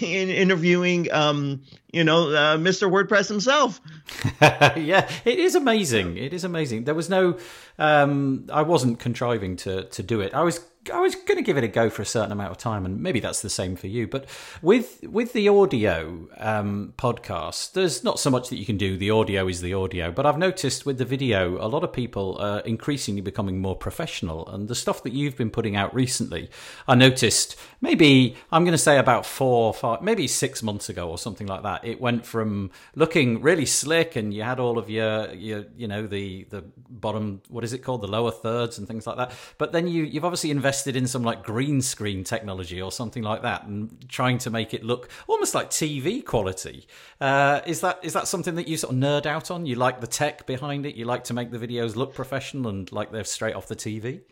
interviewing, 0.00 1.12
um, 1.12 1.62
you 1.92 2.04
know, 2.04 2.30
uh, 2.30 2.56
Mr. 2.56 2.90
WordPress 2.90 3.28
himself. 3.28 3.80
yeah, 4.40 5.08
it 5.24 5.38
is 5.38 5.54
amazing. 5.54 6.16
It 6.16 6.32
is 6.32 6.42
amazing. 6.42 6.84
There 6.84 6.94
was 6.94 7.10
no, 7.10 7.38
um, 7.78 8.46
I 8.50 8.62
wasn't 8.62 8.98
contriving 8.98 9.56
to 9.56 9.84
to 9.84 10.02
do 10.02 10.20
it. 10.20 10.34
I 10.34 10.42
was 10.42 10.60
I 10.92 10.98
was 10.98 11.14
going 11.14 11.36
to 11.36 11.42
give 11.42 11.56
it 11.56 11.62
a 11.62 11.68
go 11.68 11.90
for 11.90 12.02
a 12.02 12.06
certain 12.06 12.32
amount 12.32 12.50
of 12.50 12.58
time, 12.58 12.84
and 12.84 13.00
maybe 13.00 13.20
that's 13.20 13.40
the 13.40 13.50
same 13.50 13.76
for 13.76 13.86
you. 13.86 14.08
But 14.08 14.26
with 14.62 15.00
with 15.04 15.32
the 15.32 15.48
audio 15.48 16.28
um, 16.38 16.94
podcast, 16.96 17.72
there's 17.72 18.02
not 18.02 18.18
so 18.18 18.30
much 18.30 18.48
that 18.48 18.56
you 18.56 18.66
can 18.66 18.78
do. 18.78 18.96
The 18.96 19.10
audio 19.10 19.46
is 19.46 19.60
the 19.60 19.74
audio, 19.74 20.10
but 20.10 20.26
I've 20.26 20.38
noticed 20.38 20.84
with 20.84 20.98
the 20.98 21.04
video, 21.04 21.56
a 21.64 21.68
lot 21.68 21.84
of 21.84 21.92
people 21.92 22.36
are 22.38 22.60
increasingly 22.60 23.20
becoming 23.20 23.60
more 23.60 23.76
professional. 23.76 24.48
And 24.48 24.66
the 24.66 24.74
stuff 24.74 25.04
that 25.04 25.12
you've 25.12 25.36
been 25.36 25.50
putting 25.50 25.76
out 25.76 25.94
recently, 25.94 26.50
I 26.88 26.96
noticed 26.96 27.54
maybe 27.80 28.36
I'm 28.50 28.64
going 28.64 28.72
to 28.72 28.78
say 28.78 28.98
about 28.98 29.24
four, 29.24 29.72
five, 29.72 30.02
maybe 30.02 30.26
six 30.26 30.64
months 30.64 30.88
ago 30.88 31.08
or 31.08 31.16
something 31.16 31.46
like 31.46 31.62
that. 31.62 31.81
It 31.84 32.00
went 32.00 32.24
from 32.26 32.70
looking 32.94 33.42
really 33.42 33.66
slick, 33.66 34.16
and 34.16 34.32
you 34.32 34.42
had 34.42 34.60
all 34.60 34.78
of 34.78 34.88
your 34.90 35.32
your 35.32 35.64
you 35.76 35.88
know 35.88 36.06
the 36.06 36.44
the 36.50 36.64
bottom 36.88 37.42
what 37.48 37.64
is 37.64 37.72
it 37.72 37.78
called 37.78 38.02
the 38.02 38.06
lower 38.08 38.30
thirds 38.30 38.78
and 38.78 38.86
things 38.86 39.06
like 39.06 39.16
that. 39.16 39.32
But 39.58 39.72
then 39.72 39.88
you 39.88 40.04
you've 40.04 40.24
obviously 40.24 40.50
invested 40.50 40.96
in 40.96 41.06
some 41.06 41.22
like 41.22 41.42
green 41.42 41.82
screen 41.82 42.24
technology 42.24 42.80
or 42.80 42.92
something 42.92 43.22
like 43.22 43.42
that 43.42 43.64
and 43.64 44.08
trying 44.08 44.38
to 44.38 44.50
make 44.50 44.74
it 44.74 44.84
look 44.84 45.08
almost 45.26 45.54
like 45.54 45.70
TV 45.70 46.24
quality. 46.24 46.86
Uh, 47.20 47.60
is 47.66 47.80
that 47.80 47.98
is 48.02 48.12
that 48.12 48.28
something 48.28 48.54
that 48.54 48.68
you 48.68 48.76
sort 48.76 48.94
of 48.94 48.98
nerd 48.98 49.26
out 49.26 49.50
on? 49.50 49.66
You 49.66 49.76
like 49.76 50.00
the 50.00 50.06
tech 50.06 50.46
behind 50.46 50.86
it? 50.86 50.94
You 50.94 51.04
like 51.04 51.24
to 51.24 51.34
make 51.34 51.50
the 51.50 51.58
videos 51.58 51.96
look 51.96 52.14
professional 52.14 52.68
and 52.68 52.90
like 52.92 53.12
they're 53.12 53.24
straight 53.24 53.54
off 53.54 53.68
the 53.68 53.76
TV? 53.76 54.22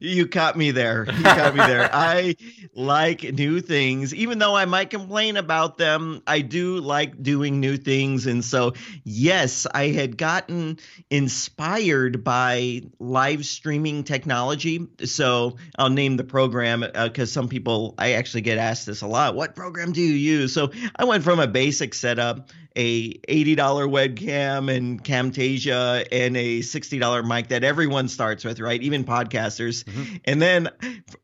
You 0.00 0.26
caught 0.26 0.56
me 0.56 0.70
there. 0.70 1.04
You 1.04 1.22
caught 1.22 1.54
me 1.54 1.60
there. 1.60 1.88
I 1.92 2.36
like 2.74 3.22
new 3.22 3.60
things, 3.60 4.14
even 4.14 4.38
though 4.38 4.56
I 4.56 4.64
might 4.64 4.90
complain 4.90 5.36
about 5.36 5.76
them. 5.76 6.22
I 6.26 6.40
do 6.40 6.78
like 6.78 7.22
doing 7.22 7.60
new 7.60 7.76
things, 7.76 8.26
and 8.26 8.44
so 8.44 8.72
yes, 9.04 9.66
I 9.72 9.88
had 9.88 10.16
gotten 10.16 10.78
inspired 11.10 12.24
by 12.24 12.82
live 12.98 13.44
streaming 13.44 14.04
technology. 14.04 14.86
So 15.04 15.56
I'll 15.78 15.90
name 15.90 16.16
the 16.16 16.24
program 16.24 16.80
because 16.80 17.30
uh, 17.30 17.34
some 17.40 17.48
people 17.48 17.94
I 17.98 18.12
actually 18.12 18.42
get 18.42 18.58
asked 18.58 18.86
this 18.86 19.02
a 19.02 19.06
lot. 19.06 19.34
What 19.34 19.54
program 19.54 19.92
do 19.92 20.00
you 20.00 20.14
use? 20.14 20.54
So 20.54 20.70
I 20.96 21.04
went 21.04 21.22
from 21.22 21.38
a 21.38 21.46
basic 21.46 21.92
setup 21.92 22.50
a 22.76 23.14
$80 23.14 23.56
webcam 23.56 24.74
and 24.74 25.02
Camtasia 25.02 26.06
and 26.12 26.36
a 26.36 26.60
$60 26.60 27.26
mic 27.26 27.48
that 27.48 27.64
everyone 27.64 28.08
starts 28.08 28.44
with, 28.44 28.60
right? 28.60 28.80
Even 28.82 29.04
podcasters. 29.04 29.84
Mm-hmm. 29.84 30.16
And 30.26 30.42
then 30.42 30.68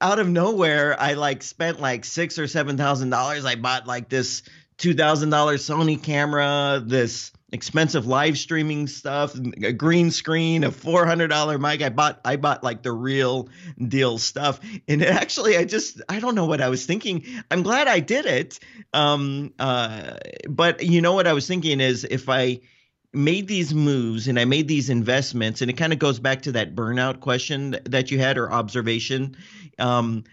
out 0.00 0.18
of 0.18 0.28
nowhere, 0.28 0.98
I 0.98 1.12
like 1.12 1.42
spent 1.42 1.78
like 1.78 2.04
six 2.04 2.38
or 2.38 2.48
seven 2.48 2.76
thousand 2.76 3.10
dollars. 3.10 3.44
I 3.44 3.56
bought 3.56 3.86
like 3.86 4.08
this 4.08 4.42
two 4.78 4.94
thousand 4.94 5.30
dollar 5.30 5.56
Sony 5.56 6.02
camera, 6.02 6.82
this 6.84 7.32
expensive 7.52 8.06
live 8.06 8.38
streaming 8.38 8.86
stuff, 8.86 9.34
a 9.62 9.72
green 9.72 10.10
screen, 10.10 10.64
a 10.64 10.72
four 10.72 11.06
hundred 11.06 11.28
dollar 11.28 11.58
mic. 11.58 11.82
I 11.82 11.90
bought 11.90 12.20
I 12.24 12.36
bought 12.36 12.64
like 12.64 12.82
the 12.82 12.92
real 12.92 13.48
deal 13.86 14.18
stuff, 14.18 14.58
and 14.88 15.02
actually 15.04 15.56
I 15.56 15.64
just 15.64 16.00
I 16.08 16.18
don't 16.18 16.34
know 16.34 16.46
what 16.46 16.60
I 16.60 16.68
was 16.68 16.86
thinking. 16.86 17.24
I'm 17.50 17.62
glad 17.62 17.86
I 17.86 18.00
did 18.00 18.26
it, 18.26 18.58
um, 18.92 19.52
uh, 19.58 20.14
but 20.48 20.82
you 20.82 21.00
know 21.00 21.12
what 21.12 21.26
I 21.26 21.34
was 21.34 21.46
thinking 21.46 21.80
is 21.80 22.04
if 22.04 22.28
I 22.28 22.60
made 23.12 23.46
these 23.46 23.74
moves 23.74 24.26
and 24.26 24.40
I 24.40 24.46
made 24.46 24.68
these 24.68 24.88
investments, 24.88 25.60
and 25.60 25.70
it 25.70 25.74
kind 25.74 25.92
of 25.92 25.98
goes 25.98 26.18
back 26.18 26.42
to 26.42 26.52
that 26.52 26.74
burnout 26.74 27.20
question 27.20 27.76
that 27.84 28.10
you 28.10 28.18
had 28.18 28.38
or 28.38 28.50
observation. 28.50 29.36
Um, 29.78 30.24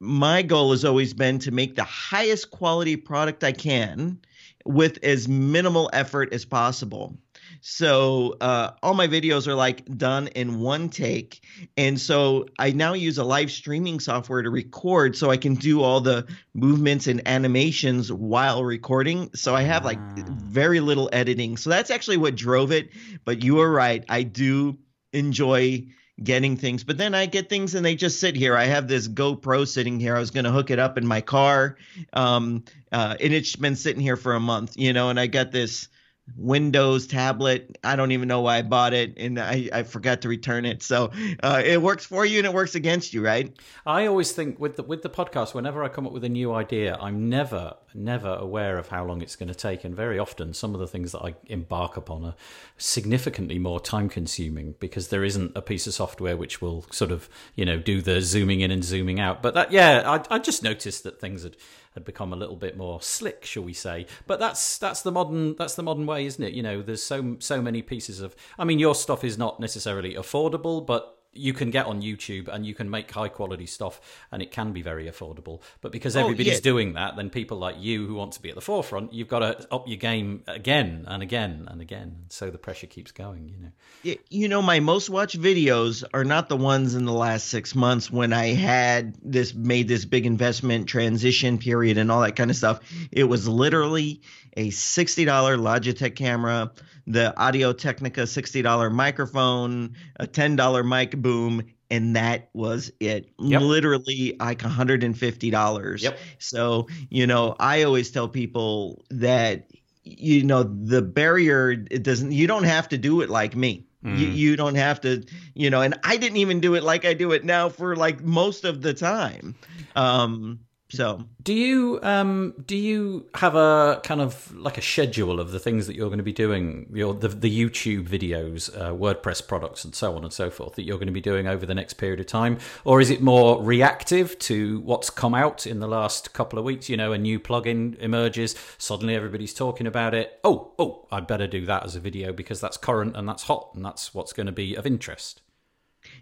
my 0.00 0.42
goal 0.42 0.70
has 0.70 0.84
always 0.84 1.12
been 1.12 1.40
to 1.40 1.50
make 1.50 1.74
the 1.74 1.82
highest 1.82 2.52
quality 2.52 2.94
product 2.94 3.42
I 3.42 3.50
can 3.50 4.20
with 4.68 4.98
as 5.02 5.26
minimal 5.26 5.88
effort 5.94 6.32
as 6.34 6.44
possible. 6.44 7.16
So 7.62 8.36
uh, 8.40 8.72
all 8.82 8.92
my 8.92 9.08
videos 9.08 9.48
are 9.48 9.54
like 9.54 9.84
done 9.96 10.28
in 10.28 10.60
one 10.60 10.90
take. 10.90 11.42
And 11.76 11.98
so 11.98 12.46
I 12.58 12.72
now 12.72 12.92
use 12.92 13.16
a 13.16 13.24
live 13.24 13.50
streaming 13.50 13.98
software 13.98 14.42
to 14.42 14.50
record 14.50 15.16
so 15.16 15.30
I 15.30 15.38
can 15.38 15.54
do 15.54 15.82
all 15.82 16.00
the 16.00 16.26
movements 16.54 17.06
and 17.06 17.26
animations 17.26 18.12
while 18.12 18.62
recording. 18.62 19.30
So 19.34 19.54
I 19.56 19.62
have 19.62 19.86
like 19.86 19.98
ah. 19.98 20.24
very 20.28 20.80
little 20.80 21.08
editing. 21.12 21.56
So 21.56 21.70
that's 21.70 21.90
actually 21.90 22.18
what 22.18 22.36
drove 22.36 22.70
it. 22.70 22.90
But 23.24 23.42
you 23.42 23.60
are 23.60 23.70
right. 23.70 24.04
I 24.08 24.22
do 24.22 24.78
enjoy 25.14 25.86
getting 26.22 26.56
things 26.56 26.82
but 26.82 26.98
then 26.98 27.14
i 27.14 27.26
get 27.26 27.48
things 27.48 27.74
and 27.74 27.84
they 27.84 27.94
just 27.94 28.18
sit 28.20 28.34
here 28.34 28.56
i 28.56 28.64
have 28.64 28.88
this 28.88 29.06
gopro 29.06 29.66
sitting 29.66 30.00
here 30.00 30.16
i 30.16 30.18
was 30.18 30.30
going 30.30 30.44
to 30.44 30.50
hook 30.50 30.70
it 30.70 30.78
up 30.78 30.98
in 30.98 31.06
my 31.06 31.20
car 31.20 31.76
um, 32.12 32.64
uh, 32.92 33.16
and 33.20 33.32
it's 33.32 33.54
been 33.56 33.76
sitting 33.76 34.00
here 34.00 34.16
for 34.16 34.34
a 34.34 34.40
month 34.40 34.76
you 34.76 34.92
know 34.92 35.10
and 35.10 35.20
i 35.20 35.26
got 35.26 35.52
this 35.52 35.88
Windows 36.36 37.06
tablet. 37.06 37.78
I 37.82 37.96
don't 37.96 38.12
even 38.12 38.28
know 38.28 38.40
why 38.40 38.58
I 38.58 38.62
bought 38.62 38.92
it, 38.92 39.14
and 39.16 39.38
I, 39.38 39.68
I 39.72 39.82
forgot 39.82 40.22
to 40.22 40.28
return 40.28 40.64
it. 40.64 40.82
So 40.82 41.10
uh, 41.42 41.62
it 41.64 41.80
works 41.80 42.04
for 42.04 42.24
you 42.24 42.38
and 42.38 42.46
it 42.46 42.52
works 42.52 42.74
against 42.74 43.14
you, 43.14 43.24
right? 43.24 43.56
I 43.86 44.06
always 44.06 44.32
think 44.32 44.58
with 44.60 44.76
the 44.76 44.82
with 44.82 45.02
the 45.02 45.10
podcast, 45.10 45.54
whenever 45.54 45.82
I 45.82 45.88
come 45.88 46.06
up 46.06 46.12
with 46.12 46.24
a 46.24 46.28
new 46.28 46.52
idea, 46.52 46.96
I'm 47.00 47.28
never 47.28 47.74
never 47.98 48.34
aware 48.34 48.78
of 48.78 48.88
how 48.88 49.04
long 49.04 49.20
it's 49.22 49.36
going 49.36 49.48
to 49.48 49.54
take, 49.54 49.84
and 49.84 49.94
very 49.94 50.18
often 50.18 50.54
some 50.54 50.74
of 50.74 50.80
the 50.80 50.86
things 50.86 51.12
that 51.12 51.20
I 51.20 51.34
embark 51.46 51.96
upon 51.96 52.24
are 52.24 52.34
significantly 52.76 53.58
more 53.58 53.80
time 53.80 54.08
consuming 54.08 54.74
because 54.78 55.08
there 55.08 55.24
isn't 55.24 55.52
a 55.56 55.62
piece 55.62 55.86
of 55.86 55.94
software 55.94 56.36
which 56.36 56.62
will 56.62 56.84
sort 56.90 57.10
of 57.10 57.28
you 57.54 57.64
know 57.64 57.78
do 57.78 58.00
the 58.00 58.20
zooming 58.20 58.60
in 58.60 58.70
and 58.70 58.84
zooming 58.84 59.20
out. 59.20 59.42
But 59.42 59.54
that 59.54 59.72
yeah, 59.72 60.02
I, 60.06 60.36
I 60.36 60.38
just 60.38 60.62
noticed 60.62 61.04
that 61.04 61.20
things 61.20 61.42
had 61.42 61.56
had 61.94 62.04
become 62.04 62.32
a 62.32 62.36
little 62.36 62.56
bit 62.56 62.76
more 62.76 63.02
slick, 63.02 63.44
shall 63.44 63.64
we 63.64 63.72
say? 63.72 64.06
But 64.26 64.38
that's 64.38 64.78
that's 64.78 65.02
the 65.02 65.12
modern 65.12 65.56
that's 65.56 65.74
the 65.74 65.82
modern 65.82 66.06
way, 66.06 66.26
isn't 66.26 66.42
it? 66.42 66.54
You 66.54 66.62
know, 66.62 66.82
there's 66.82 67.02
so 67.02 67.36
so 67.40 67.60
many 67.60 67.82
pieces 67.82 68.20
of. 68.20 68.36
I 68.58 68.64
mean, 68.64 68.78
your 68.78 68.94
stuff 68.94 69.24
is 69.24 69.36
not 69.36 69.60
necessarily 69.60 70.14
affordable, 70.14 70.84
but 70.84 71.17
you 71.38 71.52
can 71.52 71.70
get 71.70 71.86
on 71.86 72.02
YouTube 72.02 72.48
and 72.48 72.66
you 72.66 72.74
can 72.74 72.90
make 72.90 73.10
high 73.10 73.28
quality 73.28 73.66
stuff 73.66 74.00
and 74.32 74.42
it 74.42 74.50
can 74.50 74.72
be 74.72 74.82
very 74.82 75.06
affordable. 75.08 75.60
But 75.80 75.92
because 75.92 76.16
oh, 76.16 76.20
everybody's 76.20 76.54
oh, 76.54 76.56
yeah. 76.56 76.60
doing 76.60 76.92
that, 76.94 77.16
then 77.16 77.30
people 77.30 77.58
like 77.58 77.76
you 77.78 78.06
who 78.06 78.14
want 78.14 78.32
to 78.32 78.42
be 78.42 78.48
at 78.48 78.54
the 78.54 78.60
forefront, 78.60 79.12
you've 79.12 79.28
got 79.28 79.40
to 79.40 79.66
up 79.72 79.88
your 79.88 79.96
game 79.96 80.42
again 80.46 81.04
and 81.06 81.22
again 81.22 81.66
and 81.70 81.80
again. 81.80 82.24
So 82.28 82.50
the 82.50 82.58
pressure 82.58 82.86
keeps 82.86 83.12
going, 83.12 83.48
you 83.48 83.56
know. 83.58 84.16
You 84.28 84.48
know, 84.48 84.62
my 84.62 84.80
most 84.80 85.10
watched 85.10 85.40
videos 85.40 86.04
are 86.12 86.24
not 86.24 86.48
the 86.48 86.56
ones 86.56 86.94
in 86.94 87.04
the 87.04 87.12
last 87.12 87.46
six 87.46 87.74
months 87.74 88.10
when 88.10 88.32
I 88.32 88.48
had 88.48 89.16
this 89.22 89.54
made 89.54 89.88
this 89.88 90.04
big 90.04 90.26
investment 90.26 90.88
transition 90.88 91.58
period 91.58 91.98
and 91.98 92.10
all 92.10 92.20
that 92.22 92.36
kind 92.36 92.50
of 92.50 92.56
stuff. 92.56 92.80
It 93.10 93.24
was 93.24 93.48
literally 93.48 94.22
a 94.56 94.68
$60 94.68 95.26
Logitech 95.26 96.16
camera 96.16 96.72
the 97.08 97.36
Audio 97.38 97.72
Technica 97.72 98.22
$60 98.22 98.92
microphone, 98.92 99.94
a 100.16 100.26
$10 100.26 100.88
mic 100.88 101.16
boom, 101.16 101.62
and 101.90 102.16
that 102.16 102.50
was 102.52 102.92
it. 103.00 103.30
Yep. 103.38 103.62
Literally 103.62 104.36
like 104.38 104.58
$150. 104.58 106.02
Yep. 106.02 106.18
So, 106.38 106.86
you 107.08 107.26
know, 107.26 107.56
I 107.58 107.82
always 107.82 108.10
tell 108.10 108.28
people 108.28 109.04
that 109.10 109.68
you 110.10 110.42
know 110.42 110.62
the 110.62 111.02
barrier 111.02 111.70
it 111.70 112.02
doesn't 112.02 112.32
you 112.32 112.46
don't 112.46 112.64
have 112.64 112.88
to 112.88 112.96
do 112.96 113.20
it 113.20 113.28
like 113.28 113.54
me. 113.54 113.86
Mm. 114.04 114.18
You, 114.18 114.28
you 114.28 114.56
don't 114.56 114.76
have 114.76 115.00
to, 115.02 115.24
you 115.54 115.70
know, 115.70 115.82
and 115.82 115.98
I 116.04 116.16
didn't 116.16 116.38
even 116.38 116.60
do 116.60 116.76
it 116.76 116.82
like 116.82 117.04
I 117.04 117.14
do 117.14 117.32
it 117.32 117.44
now 117.44 117.68
for 117.68 117.96
like 117.96 118.22
most 118.22 118.64
of 118.64 118.80
the 118.80 118.94
time. 118.94 119.56
Um, 119.96 120.60
so, 120.90 121.26
do 121.42 121.52
you 121.52 122.00
um 122.02 122.54
do 122.64 122.74
you 122.74 123.26
have 123.34 123.54
a 123.54 124.00
kind 124.04 124.22
of 124.22 124.54
like 124.56 124.78
a 124.78 124.82
schedule 124.82 125.38
of 125.38 125.52
the 125.52 125.58
things 125.58 125.86
that 125.86 125.94
you're 125.94 126.08
going 126.08 126.18
to 126.18 126.24
be 126.24 126.32
doing, 126.32 126.90
your 126.94 127.12
the 127.12 127.28
the 127.28 127.50
YouTube 127.50 128.08
videos, 128.08 128.74
uh, 128.74 128.94
WordPress 128.94 129.46
products, 129.46 129.84
and 129.84 129.94
so 129.94 130.16
on 130.16 130.24
and 130.24 130.32
so 130.32 130.48
forth 130.48 130.76
that 130.76 130.84
you're 130.84 130.96
going 130.96 131.08
to 131.08 131.12
be 131.12 131.20
doing 131.20 131.46
over 131.46 131.66
the 131.66 131.74
next 131.74 131.94
period 131.94 132.20
of 132.20 132.26
time, 132.26 132.58
or 132.86 133.02
is 133.02 133.10
it 133.10 133.20
more 133.20 133.62
reactive 133.62 134.38
to 134.38 134.80
what's 134.80 135.10
come 135.10 135.34
out 135.34 135.66
in 135.66 135.80
the 135.80 135.88
last 135.88 136.32
couple 136.32 136.58
of 136.58 136.64
weeks? 136.64 136.88
You 136.88 136.96
know, 136.96 137.12
a 137.12 137.18
new 137.18 137.38
plugin 137.38 137.98
emerges, 137.98 138.54
suddenly 138.78 139.14
everybody's 139.14 139.52
talking 139.52 139.86
about 139.86 140.14
it. 140.14 140.40
Oh, 140.42 140.72
oh, 140.78 141.06
I 141.12 141.20
better 141.20 141.46
do 141.46 141.66
that 141.66 141.84
as 141.84 141.96
a 141.96 142.00
video 142.00 142.32
because 142.32 142.62
that's 142.62 142.78
current 142.78 143.14
and 143.14 143.28
that's 143.28 143.42
hot 143.42 143.72
and 143.74 143.84
that's 143.84 144.14
what's 144.14 144.32
going 144.32 144.46
to 144.46 144.52
be 144.52 144.74
of 144.74 144.86
interest 144.86 145.42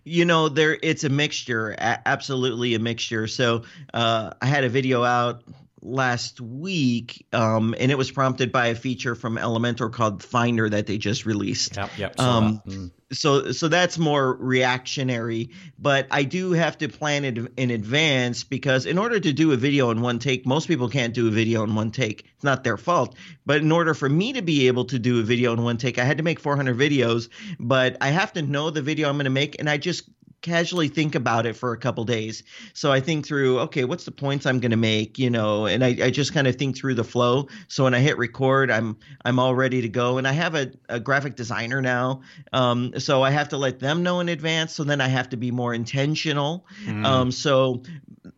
you 0.05 0.25
know 0.25 0.49
there 0.49 0.79
it's 0.83 1.05
a 1.05 1.09
mixture 1.09 1.75
absolutely 1.79 2.75
a 2.75 2.79
mixture. 2.79 3.27
So 3.27 3.63
uh, 3.95 4.31
i 4.41 4.47
had 4.47 4.65
a 4.65 4.69
video 4.69 5.05
out 5.05 5.43
last 5.87 6.41
week 6.41 7.27
um, 7.33 7.75
and 7.79 7.91
it 7.91 7.99
was 7.99 8.11
prompted 8.11 8.53
by 8.53 8.69
a 8.69 8.75
feature 8.75 9.15
from 9.15 9.37
elementor 9.37 9.93
called 9.93 10.23
finder 10.23 10.69
that 10.69 10.87
they 10.87 10.99
just 10.99 11.27
released. 11.27 11.77
Yep, 11.77 11.91
yep, 11.97 12.21
um, 12.21 12.61
mm. 12.67 12.91
so 13.13 13.53
so 13.53 13.69
that's 13.69 13.99
more 13.99 14.35
reactionary 14.35 15.51
but 15.79 16.07
i 16.11 16.25
do 16.25 16.53
have 16.53 16.77
to 16.79 16.89
plan 16.89 17.25
it 17.25 17.39
in 17.57 17.71
advance 17.71 18.43
because 18.45 18.87
in 18.87 18.99
order 18.99 19.21
to 19.21 19.33
do 19.33 19.53
a 19.53 19.57
video 19.57 19.91
in 19.91 20.01
one 20.01 20.19
take 20.19 20.45
most 20.47 20.67
people 20.67 20.89
can't 20.89 21.15
do 21.15 21.29
a 21.29 21.31
video 21.31 21.63
in 21.63 21.75
one 21.75 21.91
take. 21.91 22.27
It's 22.35 22.45
not 22.45 22.65
their 22.65 22.77
fault. 22.77 23.17
But 23.45 23.63
in 23.63 23.71
order 23.73 23.95
for 23.95 24.09
me 24.09 24.33
to 24.35 24.43
be 24.43 24.67
able 24.67 24.85
to 24.87 24.99
do 24.99 25.21
a 25.21 25.23
video 25.23 25.53
in 25.53 25.63
one 25.63 25.77
take 25.77 25.99
i 25.99 26.05
had 26.05 26.19
to 26.19 26.25
make 26.25 26.41
400 26.41 26.77
videos 26.77 27.29
but 27.59 27.97
i 28.01 28.09
have 28.09 28.33
to 28.35 28.43
know 28.43 28.71
the 28.71 28.83
video 28.83 29.09
i'm 29.09 29.17
going 29.17 29.25
to 29.25 29.31
make 29.31 29.57
and 29.59 29.69
i 29.71 29.77
just 29.77 30.09
casually 30.47 30.87
think 30.87 31.17
about 31.17 31.45
it 31.45 31.57
for 31.57 31.73
a 31.73 31.77
couple 31.77 32.05
days. 32.05 32.45
So 32.73 32.93
I 32.93 33.01
think 33.01 33.27
through, 33.27 33.59
okay, 33.61 33.85
what's 33.85 34.05
the 34.05 34.13
points 34.13 34.47
I'm 34.47 34.61
going 34.61 34.71
to 34.71 34.77
make, 34.77 35.19
you 35.19 35.29
know, 35.29 35.67
and 35.67 35.85
I, 35.85 35.89
I 36.05 36.11
just 36.11 36.33
kind 36.33 36.47
of 36.47 36.55
think 36.55 36.77
through 36.77 36.95
the 36.95 37.05
flow. 37.05 37.49
So 37.67 37.85
when 37.85 37.95
I 37.95 37.99
hit 37.99 38.17
record, 38.17 38.71
I'm 38.71 38.97
I'm 39.25 39.39
all 39.41 39.55
ready 39.55 39.83
to 39.83 39.89
go. 39.89 40.19
And 40.19 40.27
I 40.27 40.33
have 40.33 40.55
a, 40.55 40.71
a 40.89 41.01
graphic 41.01 41.35
designer 41.35 41.83
now, 41.83 42.23
um, 42.53 42.99
so 42.99 43.23
I 43.23 43.31
have 43.31 43.49
to 43.49 43.57
let 43.57 43.81
them 43.81 44.05
know 44.05 44.21
in 44.21 44.29
advance. 44.29 44.73
So 44.73 44.85
then 44.85 45.01
I 45.01 45.09
have 45.09 45.29
to 45.31 45.37
be 45.37 45.51
more 45.51 45.75
intentional. 45.75 46.67
Mm. 46.85 47.05
Um, 47.05 47.33
so 47.33 47.83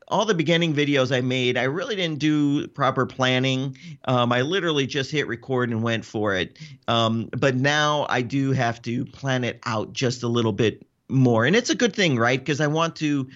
all 0.09 0.25
the 0.25 0.35
beginning 0.35 0.75
videos 0.75 1.15
I 1.15 1.21
made, 1.21 1.59
I 1.59 1.65
really 1.65 1.95
didn't 1.95 2.19
do 2.19 2.67
proper 2.69 3.05
planning. 3.05 3.77
Um, 4.07 4.33
I 4.33 4.41
literally 4.41 4.87
just 4.87 5.11
hit 5.11 5.27
record 5.29 5.71
and 5.71 5.83
went 5.83 6.05
for 6.05 6.35
it. 6.35 6.59
Um, 6.89 7.29
but 7.37 7.55
now 7.55 8.07
I 8.09 8.23
do 8.23 8.53
have 8.53 8.81
to 8.83 9.05
plan 9.05 9.45
it 9.45 9.61
out 9.67 9.93
just 9.93 10.23
a 10.23 10.29
little 10.29 10.53
bit 10.53 10.88
more. 11.09 11.45
And 11.45 11.57
it's 11.57 11.71
a 11.71 11.75
good 11.75 11.95
thing, 11.95 12.17
right? 12.17 12.39
Because 12.39 12.61
I 12.61 12.67
want 12.67 12.97
to 12.97 13.29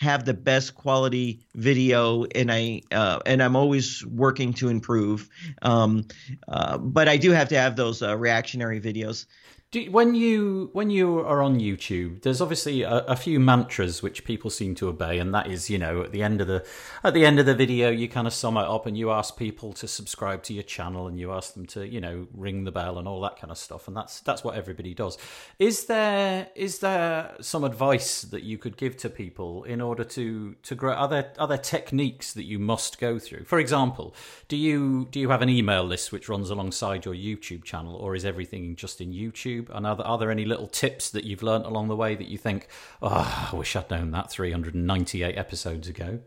have 0.00 0.24
the 0.24 0.34
best 0.34 0.74
quality 0.74 1.40
video 1.54 2.24
and 2.34 2.50
I 2.50 2.80
uh, 2.90 3.20
and 3.26 3.42
I'm 3.42 3.54
always 3.54 4.04
working 4.06 4.54
to 4.54 4.68
improve. 4.68 5.28
Um, 5.60 6.06
uh, 6.48 6.78
but 6.78 7.06
I 7.08 7.18
do 7.18 7.32
have 7.32 7.50
to 7.50 7.58
have 7.58 7.76
those 7.76 8.02
uh, 8.02 8.16
reactionary 8.16 8.80
videos. 8.80 9.26
When 9.72 10.16
you 10.16 10.70
when 10.72 10.90
you 10.90 11.20
are 11.20 11.40
on 11.40 11.60
YouTube, 11.60 12.22
there's 12.22 12.40
obviously 12.40 12.82
a, 12.82 13.04
a, 13.04 13.14
few 13.14 13.38
mantras 13.38 14.02
which 14.02 14.24
people 14.24 14.50
seem 14.50 14.74
to 14.74 14.88
obey, 14.88 15.20
and 15.20 15.32
that 15.32 15.46
is, 15.46 15.70
you 15.70 15.78
know, 15.78 16.02
at 16.02 16.10
the 16.10 16.24
end 16.24 16.40
of 16.40 16.48
the 16.48 16.66
at 17.04 17.14
the 17.14 17.24
end 17.24 17.38
of 17.38 17.46
the 17.46 17.54
video, 17.54 17.88
you 17.88 18.08
kind 18.08 18.26
of 18.26 18.32
sum 18.32 18.56
it 18.56 18.64
up 18.64 18.86
and 18.86 18.98
you 18.98 19.12
ask 19.12 19.36
people 19.36 19.72
to 19.74 19.86
subscribe 19.86 20.42
to 20.42 20.54
your 20.54 20.64
channel, 20.64 21.06
and 21.06 21.20
you 21.20 21.30
ask 21.30 21.54
them 21.54 21.66
to, 21.66 21.86
you 21.86 22.00
know, 22.00 22.26
ring 22.34 22.64
the 22.64 22.72
bell 22.72 22.98
and 22.98 23.06
all 23.06 23.20
that 23.20 23.38
kind 23.38 23.52
of 23.52 23.58
stuff, 23.58 23.86
and 23.86 23.96
that's 23.96 24.18
that's 24.18 24.42
what 24.42 24.56
everybody 24.56 24.92
does. 24.92 25.16
Is 25.60 25.84
there 25.84 26.48
is 26.56 26.80
there 26.80 27.36
some 27.40 27.62
advice 27.62 28.22
that 28.22 28.42
you 28.42 28.58
could 28.58 28.76
give 28.76 28.96
to 28.96 29.08
people 29.08 29.62
in 29.62 29.80
order 29.80 30.02
to 30.02 30.56
to 30.64 30.74
grow? 30.74 30.94
Are 30.94 31.06
there 31.06 31.32
are 31.38 31.46
there 31.46 31.58
techniques 31.58 32.32
that 32.32 32.44
you 32.44 32.58
must 32.58 32.98
go 32.98 33.20
through? 33.20 33.44
For 33.44 33.60
example, 33.60 34.16
do 34.48 34.56
you 34.56 35.06
do 35.12 35.20
you 35.20 35.30
have 35.30 35.42
an 35.42 35.48
email 35.48 35.84
list 35.84 36.10
which 36.10 36.28
runs 36.28 36.50
alongside 36.50 37.04
your 37.04 37.14
YouTube 37.14 37.62
channel, 37.62 37.94
or 37.94 38.16
is 38.16 38.24
everything 38.24 38.74
just 38.74 39.00
in 39.00 39.12
YouTube? 39.12 39.59
YouTube? 39.60 39.74
And 39.74 39.86
are 39.86 39.96
there, 39.96 40.06
are 40.06 40.18
there 40.18 40.30
any 40.30 40.44
little 40.44 40.66
tips 40.66 41.10
that 41.10 41.24
you've 41.24 41.42
learned 41.42 41.66
along 41.66 41.88
the 41.88 41.96
way 41.96 42.14
that 42.14 42.28
you 42.28 42.38
think, 42.38 42.68
oh, 43.02 43.50
I 43.52 43.56
wish 43.56 43.76
I'd 43.76 43.90
known 43.90 44.10
that 44.12 44.30
398 44.30 45.36
episodes 45.36 45.88
ago? 45.88 46.20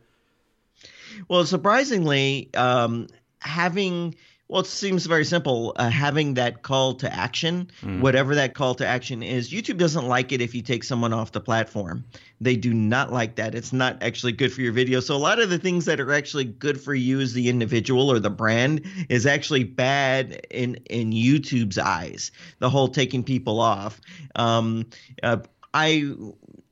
Well, 1.28 1.46
surprisingly, 1.46 2.50
um, 2.56 3.08
having 3.39 4.15
well, 4.54 4.62
it 4.62 4.68
seems 4.68 5.08
very 5.08 5.26
simple. 5.26 5.74
Uh, 5.78 5.89
having 5.89 6.36
that 6.36 6.62
call 6.62 6.94
to 6.94 7.12
action, 7.12 7.72
mm. 7.82 8.02
whatever 8.02 8.36
that 8.36 8.54
call 8.54 8.76
to 8.76 8.86
action 8.86 9.24
is, 9.24 9.50
YouTube 9.50 9.78
doesn't 9.78 10.08
like 10.08 10.32
it 10.32 10.42
if 10.42 10.54
you 10.54 10.62
take 10.62 10.84
someone 10.84 11.12
off 11.12 11.32
the 11.32 11.42
platform. 11.42 12.06
They 12.39 12.56
do 12.56 12.72
not 12.72 13.12
like 13.12 13.38
that. 13.38 13.56
It's 13.56 13.74
not 13.74 14.04
actually 14.04 14.34
good 14.34 14.54
for 14.54 14.62
your 14.62 14.72
video. 14.72 15.00
So 15.00 15.16
a 15.16 15.18
lot 15.18 15.39
of 15.39 15.50
the 15.50 15.58
things 15.58 15.86
that 15.86 16.00
are 16.00 16.13
actually 16.13 16.44
good 16.44 16.80
for 16.80 16.94
you 16.94 17.20
as 17.20 17.34
the 17.34 17.50
individual 17.50 18.12
or 18.12 18.20
the 18.20 18.30
brand 18.30 18.86
is 19.10 19.26
actually 19.26 19.63
bad 19.63 20.46
in 20.52 20.76
in 20.86 21.13
YouTube's 21.13 21.80
eyes. 21.80 22.32
The 22.60 22.70
whole 22.70 22.89
taking 22.89 23.24
people 23.24 23.60
off. 23.60 24.00
Um, 24.36 24.86
uh, 25.24 25.38
I 25.74 26.13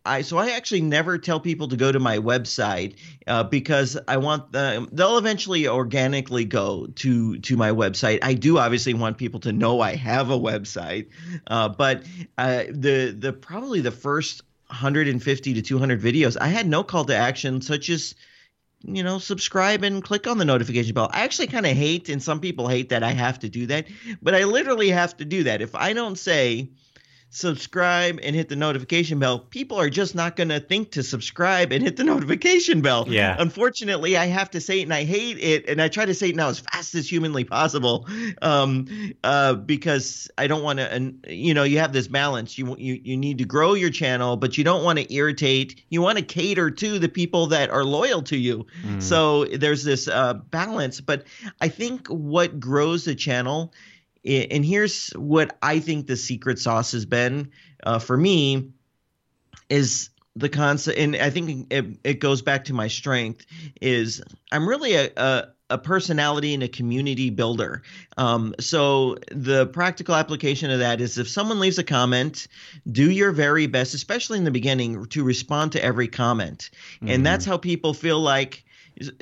I 0.05 0.21
so 0.21 0.37
I 0.37 0.51
actually 0.51 0.81
never 0.81 1.17
tell 1.17 1.39
people 1.39 1.67
to 1.69 1.77
go 1.77 1.91
to 1.91 1.99
my 1.99 2.17
website 2.17 2.95
uh, 3.27 3.43
because 3.43 3.97
I 4.07 4.17
want 4.17 4.51
them. 4.51 4.89
They'll 4.91 5.17
eventually 5.17 5.67
organically 5.67 6.45
go 6.45 6.87
to 6.87 7.37
to 7.37 7.57
my 7.57 7.71
website. 7.71 8.19
I 8.21 8.33
do 8.33 8.57
obviously 8.57 8.93
want 8.93 9.17
people 9.17 9.39
to 9.41 9.51
know 9.51 9.81
I 9.81 9.95
have 9.95 10.29
a 10.29 10.37
website, 10.37 11.07
uh, 11.47 11.69
but 11.69 12.03
uh, 12.37 12.63
the 12.69 13.15
the 13.17 13.33
probably 13.33 13.81
the 13.81 13.91
first 13.91 14.41
150 14.67 15.53
to 15.53 15.61
200 15.61 16.01
videos 16.01 16.37
I 16.39 16.47
had 16.47 16.65
no 16.65 16.81
call 16.83 17.03
to 17.05 17.15
action 17.15 17.61
such 17.61 17.89
as 17.89 18.15
you 18.83 19.03
know, 19.03 19.19
subscribe 19.19 19.83
and 19.83 20.03
click 20.03 20.27
on 20.27 20.37
the 20.37 20.45
notification 20.45 20.93
bell. 20.93 21.09
I 21.11 21.21
actually 21.21 21.47
kind 21.47 21.65
of 21.65 21.77
hate, 21.77 22.09
and 22.09 22.21
some 22.21 22.39
people 22.39 22.67
hate 22.67 22.89
that 22.89 23.03
I 23.03 23.11
have 23.11 23.39
to 23.39 23.49
do 23.49 23.67
that, 23.67 23.87
but 24.21 24.33
I 24.33 24.45
literally 24.45 24.89
have 24.89 25.15
to 25.17 25.25
do 25.25 25.43
that. 25.43 25.61
If 25.61 25.75
I 25.75 25.93
don't 25.93 26.17
say, 26.17 26.69
subscribe 27.33 28.19
and 28.21 28.35
hit 28.35 28.49
the 28.49 28.57
notification 28.57 29.17
bell, 29.17 29.39
people 29.39 29.79
are 29.79 29.89
just 29.89 30.13
not 30.13 30.35
going 30.35 30.49
to 30.49 30.59
think 30.59 30.91
to 30.91 31.01
subscribe 31.01 31.71
and 31.71 31.81
hit 31.81 31.95
the 31.95 32.03
notification 32.13 32.81
bell. 32.81 33.05
Yeah. 33.07 33.37
Unfortunately, 33.39 34.17
I 34.17 34.25
have 34.25 34.51
to 34.51 34.59
say 34.59 34.81
it 34.81 34.83
and 34.83 34.93
I 34.93 35.05
hate 35.05 35.37
it. 35.39 35.69
And 35.69 35.81
I 35.81 35.87
try 35.87 36.05
to 36.05 36.13
say 36.13 36.29
it 36.29 36.35
now 36.35 36.49
as 36.49 36.59
fast 36.59 36.93
as 36.93 37.09
humanly 37.09 37.45
possible 37.45 38.05
um, 38.41 39.13
uh, 39.23 39.53
because 39.53 40.29
I 40.37 40.47
don't 40.47 40.61
want 40.61 40.79
to, 40.79 40.91
and 40.91 41.25
you 41.27 41.53
know, 41.53 41.63
you 41.63 41.79
have 41.79 41.93
this 41.93 42.09
balance. 42.09 42.57
You, 42.57 42.75
you, 42.77 42.99
you 43.01 43.15
need 43.15 43.37
to 43.37 43.45
grow 43.45 43.75
your 43.75 43.91
channel, 43.91 44.35
but 44.35 44.57
you 44.57 44.65
don't 44.65 44.83
want 44.83 44.99
to 44.99 45.13
irritate. 45.13 45.81
You 45.89 46.01
want 46.01 46.17
to 46.17 46.25
cater 46.25 46.69
to 46.69 46.99
the 46.99 47.09
people 47.09 47.47
that 47.47 47.69
are 47.69 47.85
loyal 47.85 48.21
to 48.23 48.37
you. 48.37 48.67
Mm. 48.85 49.01
So 49.01 49.45
there's 49.45 49.85
this 49.85 50.09
uh, 50.09 50.33
balance. 50.33 50.99
But 50.99 51.23
I 51.61 51.69
think 51.69 52.07
what 52.07 52.59
grows 52.59 53.05
the 53.05 53.15
channel– 53.15 53.73
and 54.25 54.65
here's 54.65 55.09
what 55.11 55.57
I 55.61 55.79
think 55.79 56.07
the 56.07 56.17
secret 56.17 56.59
sauce 56.59 56.91
has 56.91 57.05
been 57.05 57.51
uh, 57.83 57.99
for 57.99 58.17
me 58.17 58.71
is 59.69 60.09
the 60.35 60.49
concept, 60.49 60.97
and 60.97 61.15
I 61.15 61.29
think 61.29 61.71
it, 61.73 61.85
it, 62.03 62.19
goes 62.19 62.41
back 62.41 62.65
to 62.65 62.73
my 62.73 62.87
strength 62.87 63.45
is 63.81 64.21
I'm 64.51 64.67
really 64.67 64.93
a, 64.93 65.09
a, 65.17 65.47
a 65.71 65.77
personality 65.77 66.53
and 66.53 66.63
a 66.63 66.69
community 66.69 67.29
builder. 67.29 67.81
Um, 68.17 68.55
so 68.59 69.17
the 69.31 69.67
practical 69.67 70.15
application 70.15 70.71
of 70.71 70.79
that 70.79 71.01
is 71.01 71.17
if 71.17 71.27
someone 71.27 71.59
leaves 71.59 71.79
a 71.79 71.83
comment, 71.83 72.47
do 72.89 73.09
your 73.11 73.31
very 73.31 73.67
best, 73.67 73.93
especially 73.93 74.37
in 74.37 74.45
the 74.45 74.51
beginning, 74.51 75.05
to 75.07 75.23
respond 75.23 75.73
to 75.73 75.83
every 75.83 76.07
comment, 76.07 76.69
mm-hmm. 76.95 77.09
and 77.09 77.25
that's 77.25 77.45
how 77.45 77.57
people 77.57 77.93
feel 77.93 78.19
like 78.19 78.63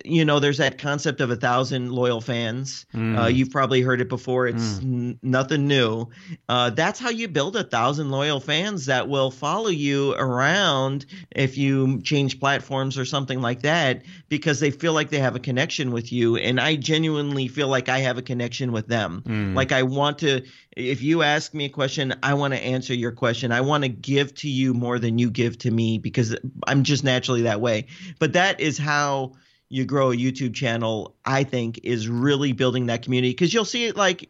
you 0.04 0.26
know, 0.26 0.40
there's 0.40 0.58
that 0.58 0.78
concept 0.78 1.22
of 1.22 1.30
a 1.30 1.36
thousand 1.36 1.92
loyal 1.92 2.22
fans. 2.22 2.86
Mm. 2.94 3.20
Uh, 3.20 3.28
you've 3.28 3.52
probably 3.52 3.82
heard 3.82 4.02
it 4.02 4.10
before. 4.10 4.48
It's 4.48 4.80
mm. 4.80 4.84
n- 4.84 5.20
nothing 5.22 5.68
new. 5.68 6.08
Uh, 6.48 6.70
that's 6.72 7.00
how 7.00 7.10
you 7.10 7.28
build 7.28 7.56
a 7.56 7.64
thousand 7.64 8.12
loyal 8.12 8.40
fans 8.40 8.88
that 8.88 9.08
will 9.08 9.32
follow 9.32 9.70
you 9.70 10.14
around 10.14 11.06
if 11.32 11.58
you 11.58 12.02
change 12.02 12.40
platforms 12.40 12.98
or 12.98 13.06
something 13.06 13.42
like 13.42 13.62
that 13.62 14.04
because 14.28 14.60
they 14.60 14.72
feel 14.72 14.94
like 14.94 15.10
they 15.10 15.20
have 15.20 15.36
a 15.36 15.40
connection 15.40 15.92
with 15.92 16.12
you. 16.12 16.36
And 16.36 16.60
I 16.60 16.76
genuinely 16.76 17.48
feel 17.48 17.68
like 17.68 17.90
I 17.90 18.00
have 18.00 18.18
a 18.18 18.24
connection 18.24 18.72
with 18.72 18.88
them. 18.88 19.24
Mm. 19.26 19.56
Like 19.56 19.72
I 19.72 19.84
want 19.84 20.20
to, 20.20 20.42
if 20.76 21.02
you 21.02 21.24
ask 21.24 21.54
me 21.54 21.66
a 21.66 21.70
question, 21.70 22.14
I 22.24 22.34
want 22.34 22.54
to 22.54 22.60
answer 22.60 22.94
your 22.94 23.12
question. 23.12 23.52
I 23.52 23.62
want 23.62 23.84
to 23.84 23.90
give 23.90 24.34
to 24.36 24.50
you 24.50 24.74
more 24.74 25.00
than 25.00 25.18
you 25.18 25.30
give 25.30 25.58
to 25.60 25.72
me 25.72 25.98
because 25.98 26.36
I'm 26.68 26.84
just 26.84 27.04
naturally 27.04 27.44
that 27.44 27.62
way. 27.62 27.88
But 28.20 28.34
that 28.34 28.60
is 28.60 28.78
how 28.78 29.34
you 29.70 29.86
grow 29.86 30.12
a 30.12 30.16
YouTube 30.16 30.56
channel, 30.56 31.16
I 31.24 31.44
think 31.44 31.82
is 31.84 32.10
really 32.10 32.54
building 32.54 32.88
that 32.88 33.04
community 33.04 33.32
because 33.32 33.54
you'll 33.54 33.66
see 33.66 33.86
it 33.86 33.96
like 33.96 34.28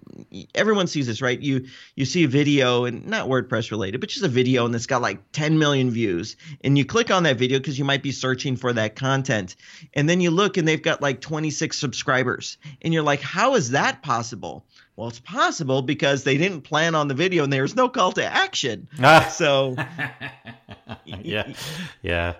everyone 0.54 0.88
sees 0.88 1.08
this, 1.08 1.22
right? 1.22 1.40
You 1.40 1.66
you 1.96 2.06
see 2.06 2.26
a 2.26 2.28
video 2.28 2.84
and 2.84 3.08
not 3.08 3.28
WordPress 3.28 3.72
related, 3.72 4.02
but 4.02 4.10
just 4.10 4.26
a 4.26 4.30
video 4.30 4.66
and 4.66 4.76
it's 4.76 4.86
got 4.86 5.02
like 5.02 5.32
10 5.32 5.58
million 5.58 5.92
views, 5.92 6.36
and 6.64 6.78
you 6.78 6.86
click 6.86 7.10
on 7.10 7.24
that 7.24 7.38
video 7.38 7.58
because 7.58 7.80
you 7.80 7.86
might 7.86 8.04
be 8.04 8.12
searching 8.12 8.58
for 8.58 8.74
that 8.74 8.96
content, 8.96 9.56
and 9.94 10.10
then 10.10 10.20
you 10.20 10.30
look 10.30 10.58
and 10.58 10.68
they've 10.68 10.82
got 10.82 11.02
like 11.02 11.22
26 11.22 11.78
subscribers, 11.78 12.58
and 12.82 12.94
you're 12.94 13.04
like, 13.04 13.22
how 13.22 13.56
is 13.56 13.72
that 13.72 14.04
possible? 14.04 14.66
Well, 14.98 15.08
it's 15.08 15.20
possible 15.22 15.82
because 15.82 16.26
they 16.26 16.38
didn't 16.38 16.64
plan 16.64 16.94
on 16.94 17.08
the 17.08 17.14
video 17.14 17.46
and 17.46 17.54
there 17.54 17.62
was 17.62 17.74
no 17.74 17.88
call 17.88 18.12
to 18.12 18.26
action. 18.26 18.90
So, 19.30 19.78
yeah, 21.06 21.54
yeah, 22.02 22.34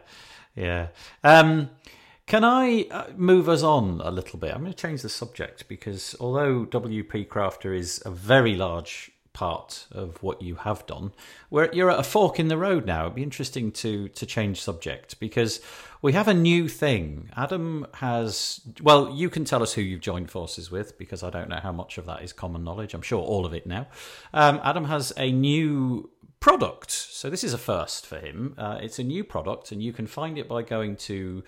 yeah. 0.56 0.88
Um, 1.24 1.70
can 2.30 2.44
I 2.44 2.86
uh, 2.92 3.08
move 3.18 3.50
us 3.50 3.64
on 3.64 4.02
a 4.04 4.12
little 4.12 4.38
bit? 4.38 4.54
I'm 4.54 4.62
going 4.62 4.72
to 4.72 4.78
change 4.78 5.02
the 5.02 5.10
subject 5.10 5.68
because 5.68 6.16
although 6.20 6.64
WP 6.64 7.28
Crafter 7.28 7.76
is 7.76 8.04
a 8.06 8.12
very 8.12 8.56
large 8.56 9.12
part 9.34 9.88
of 9.92 10.22
what 10.22 10.40
you 10.40 10.56
have 10.56 10.86
done, 10.86 11.12
where 11.50 11.74
you're 11.74 11.90
at 11.90 12.00
a 12.00 12.04
fork 12.04 12.40
in 12.40 12.48
the 12.48 12.58
road 12.58 12.86
now. 12.86 13.04
It'd 13.04 13.16
be 13.16 13.24
interesting 13.24 13.72
to 13.84 14.10
to 14.10 14.26
change 14.28 14.62
subject 14.62 15.20
because 15.20 15.60
we 16.04 16.14
have 16.14 16.28
a 16.28 16.34
new 16.34 16.68
thing. 16.68 17.30
Adam 17.36 17.88
has 17.96 18.62
well, 18.82 19.12
you 19.12 19.30
can 19.32 19.44
tell 19.44 19.64
us 19.64 19.74
who 19.74 19.82
you've 19.82 20.02
joined 20.02 20.30
forces 20.30 20.70
with 20.70 21.00
because 21.00 21.24
I 21.24 21.32
don't 21.32 21.50
know 21.50 21.62
how 21.64 21.72
much 21.72 21.98
of 21.98 22.06
that 22.06 22.22
is 22.22 22.32
common 22.32 22.64
knowledge. 22.64 22.94
I'm 22.94 23.02
sure 23.02 23.24
all 23.24 23.46
of 23.46 23.54
it 23.56 23.66
now. 23.66 23.88
Um, 24.34 24.60
Adam 24.64 24.86
has 24.86 25.12
a 25.18 25.32
new 25.32 26.12
product. 26.40 26.92
So 26.92 27.30
this 27.30 27.44
is 27.44 27.54
a 27.54 27.58
first 27.58 28.06
for 28.06 28.18
him. 28.18 28.56
Uh, 28.58 28.80
it's 28.82 29.00
a 29.00 29.04
new 29.04 29.24
product, 29.24 29.72
and 29.72 29.84
you 29.84 29.92
can 29.92 30.08
find 30.08 30.38
it 30.38 30.48
by 30.48 30.62
going 30.62 30.96
to 30.98 31.44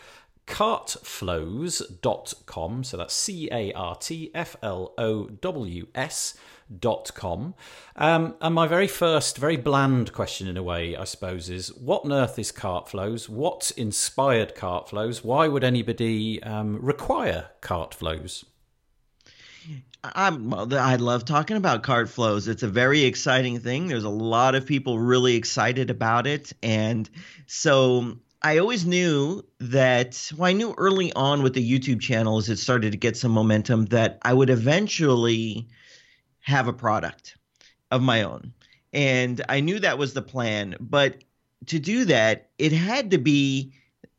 cartflows.com. 0.48 2.84
So 2.84 2.98
that's 2.98 3.14
C 3.14 3.48
A 3.52 3.72
R 3.74 3.96
T 3.96 4.32
F 4.34 4.56
L 4.62 4.94
O 4.98 5.26
W 5.26 5.88
S. 5.96 6.36
Dot 6.80 7.12
com. 7.14 7.54
Um, 7.98 8.36
and 8.40 8.56
my 8.56 8.66
very 8.66 8.88
first, 8.88 9.38
very 9.38 9.58
bland 9.58 10.14
question 10.14 10.48
in 10.48 10.56
a 10.56 10.64
way, 10.64 10.96
I 10.96 11.04
suppose, 11.04 11.50
is 11.50 11.68
what 11.74 12.06
on 12.06 12.14
earth 12.14 12.40
is 12.40 12.54
Cartflows? 12.54 13.28
What 13.28 13.74
inspired 13.76 14.56
Cartflows? 14.56 15.22
Why 15.22 15.50
would 15.50 15.66
anybody 15.66 16.42
um, 16.42 16.80
require 16.82 17.50
Cartflows? 17.62 18.46
I'm, 20.04 20.54
I 20.54 20.96
love 20.96 21.26
talking 21.26 21.58
about 21.58 21.84
Cartflows. 21.84 22.48
It's 22.48 22.64
a 22.64 22.68
very 22.68 23.04
exciting 23.04 23.60
thing. 23.60 23.88
There's 23.88 24.04
a 24.04 24.10
lot 24.10 24.56
of 24.56 24.66
people 24.66 24.98
really 24.98 25.36
excited 25.36 25.90
about 25.90 26.26
it. 26.26 26.54
And 26.64 27.10
so 27.46 28.18
I 28.44 28.58
always 28.58 28.86
knew 28.86 29.46
that, 29.60 30.32
well, 30.36 30.50
I 30.50 30.54
knew 30.54 30.74
early 30.78 31.14
on 31.14 31.44
with 31.44 31.54
the 31.54 31.72
YouTube 31.72 32.02
channel 32.02 32.38
as 32.38 32.50
it 32.50 32.58
started 32.58 32.92
to 32.92 32.98
get 32.98 33.16
some 33.16 33.32
momentum 33.32 33.86
that 33.88 34.18
I 34.24 34.34
would 34.34 34.50
eventually 34.50 35.68
have 36.40 36.68
a 36.68 36.74
product 36.74 37.38
of 37.92 38.02
my 38.02 38.24
own. 38.24 38.54
And 38.94 39.42
I 39.48 39.60
knew 39.60 39.80
that 39.80 40.00
was 40.00 40.14
the 40.14 40.24
plan. 40.24 40.76
But 40.80 41.24
to 41.68 41.78
do 41.78 42.06
that, 42.06 42.50
it 42.58 42.72
had 42.72 43.12
to 43.12 43.20
be 43.20 43.74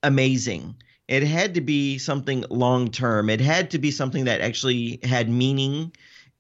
amazing. 0.05 0.77
It 1.09 1.25
had 1.25 1.55
to 1.55 1.61
be 1.61 1.99
something 1.99 2.45
long 2.49 2.91
term. 2.91 3.29
It 3.29 3.41
had 3.41 3.73
to 3.73 3.79
be 3.79 3.91
something 3.91 4.27
that 4.27 4.41
actually 4.41 5.01
had 5.03 5.29
meaning 5.29 5.93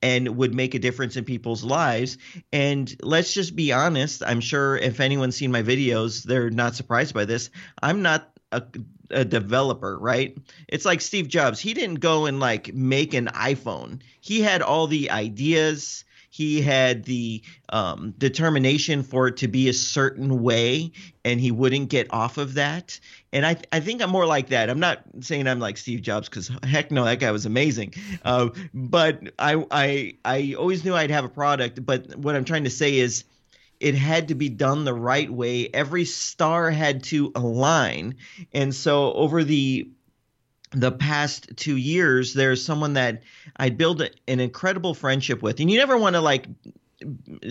and 0.02 0.36
would 0.36 0.54
make 0.54 0.74
a 0.74 0.78
difference 0.78 1.16
in 1.16 1.24
people's 1.24 1.62
lives. 1.62 2.18
And 2.52 2.94
let's 3.02 3.32
just 3.32 3.54
be 3.54 3.72
honest. 3.72 4.22
I'm 4.26 4.40
sure 4.40 4.76
if 4.76 5.00
anyone's 5.00 5.36
seen 5.36 5.52
my 5.52 5.62
videos, 5.62 6.24
they're 6.24 6.50
not 6.50 6.74
surprised 6.74 7.14
by 7.14 7.24
this. 7.24 7.50
I'm 7.80 8.02
not 8.02 8.28
a, 8.50 8.62
a, 9.10 9.24
developer, 9.24 9.96
right? 9.96 10.36
It's 10.68 10.84
like 10.84 11.00
Steve 11.00 11.28
Jobs. 11.28 11.60
He 11.60 11.72
didn't 11.72 12.00
go 12.00 12.26
and 12.26 12.40
like 12.40 12.74
make 12.74 13.14
an 13.14 13.28
iPhone. 13.28 14.00
He 14.20 14.40
had 14.40 14.60
all 14.60 14.88
the 14.88 15.10
ideas 15.10 16.04
he 16.32 16.62
had 16.62 17.04
the 17.04 17.42
um, 17.68 18.14
determination 18.16 19.02
for 19.02 19.28
it 19.28 19.36
to 19.36 19.48
be 19.48 19.68
a 19.68 19.72
certain 19.74 20.42
way 20.42 20.90
and 21.26 21.38
he 21.38 21.50
wouldn't 21.50 21.90
get 21.90 22.06
off 22.10 22.38
of 22.38 22.54
that. 22.54 22.98
And 23.34 23.44
i 23.44 23.56
i 23.70 23.80
think 23.80 24.00
i'm 24.00 24.08
more 24.08 24.24
like 24.24 24.48
that. 24.48 24.70
I'm 24.70 24.80
not 24.80 25.02
saying 25.20 25.46
i'm 25.46 25.60
like 25.60 25.76
steve 25.76 26.00
jobs 26.00 26.30
because 26.30 26.50
heck 26.62 26.90
no 26.90 27.04
that 27.04 27.20
guy 27.20 27.30
was 27.32 27.44
amazing. 27.44 27.92
Uh, 28.24 28.48
but 28.72 29.20
i 29.38 29.62
i 29.70 30.14
i 30.24 30.54
always 30.58 30.86
knew 30.86 30.94
i'd 30.94 31.10
have 31.10 31.26
a 31.26 31.28
product 31.28 31.84
but 31.84 32.16
what 32.16 32.34
i'm 32.34 32.46
trying 32.46 32.64
to 32.64 32.70
say 32.70 32.96
is 32.98 33.24
it 33.78 33.94
had 33.94 34.28
to 34.28 34.34
be 34.34 34.48
done 34.48 34.84
the 34.84 34.94
right 34.94 35.30
way. 35.30 35.68
Every 35.74 36.04
star 36.04 36.70
had 36.70 37.02
to 37.04 37.32
align. 37.34 38.14
And 38.54 38.72
so 38.72 39.12
over 39.12 39.42
the 39.42 39.90
the 40.74 40.92
past 40.92 41.56
two 41.56 41.76
years, 41.76 42.34
there's 42.34 42.64
someone 42.64 42.94
that 42.94 43.22
I 43.56 43.70
built 43.70 44.02
an 44.26 44.40
incredible 44.40 44.94
friendship 44.94 45.42
with, 45.42 45.60
and 45.60 45.70
you 45.70 45.78
never 45.78 45.96
want 45.96 46.16
to 46.16 46.20
like 46.20 46.46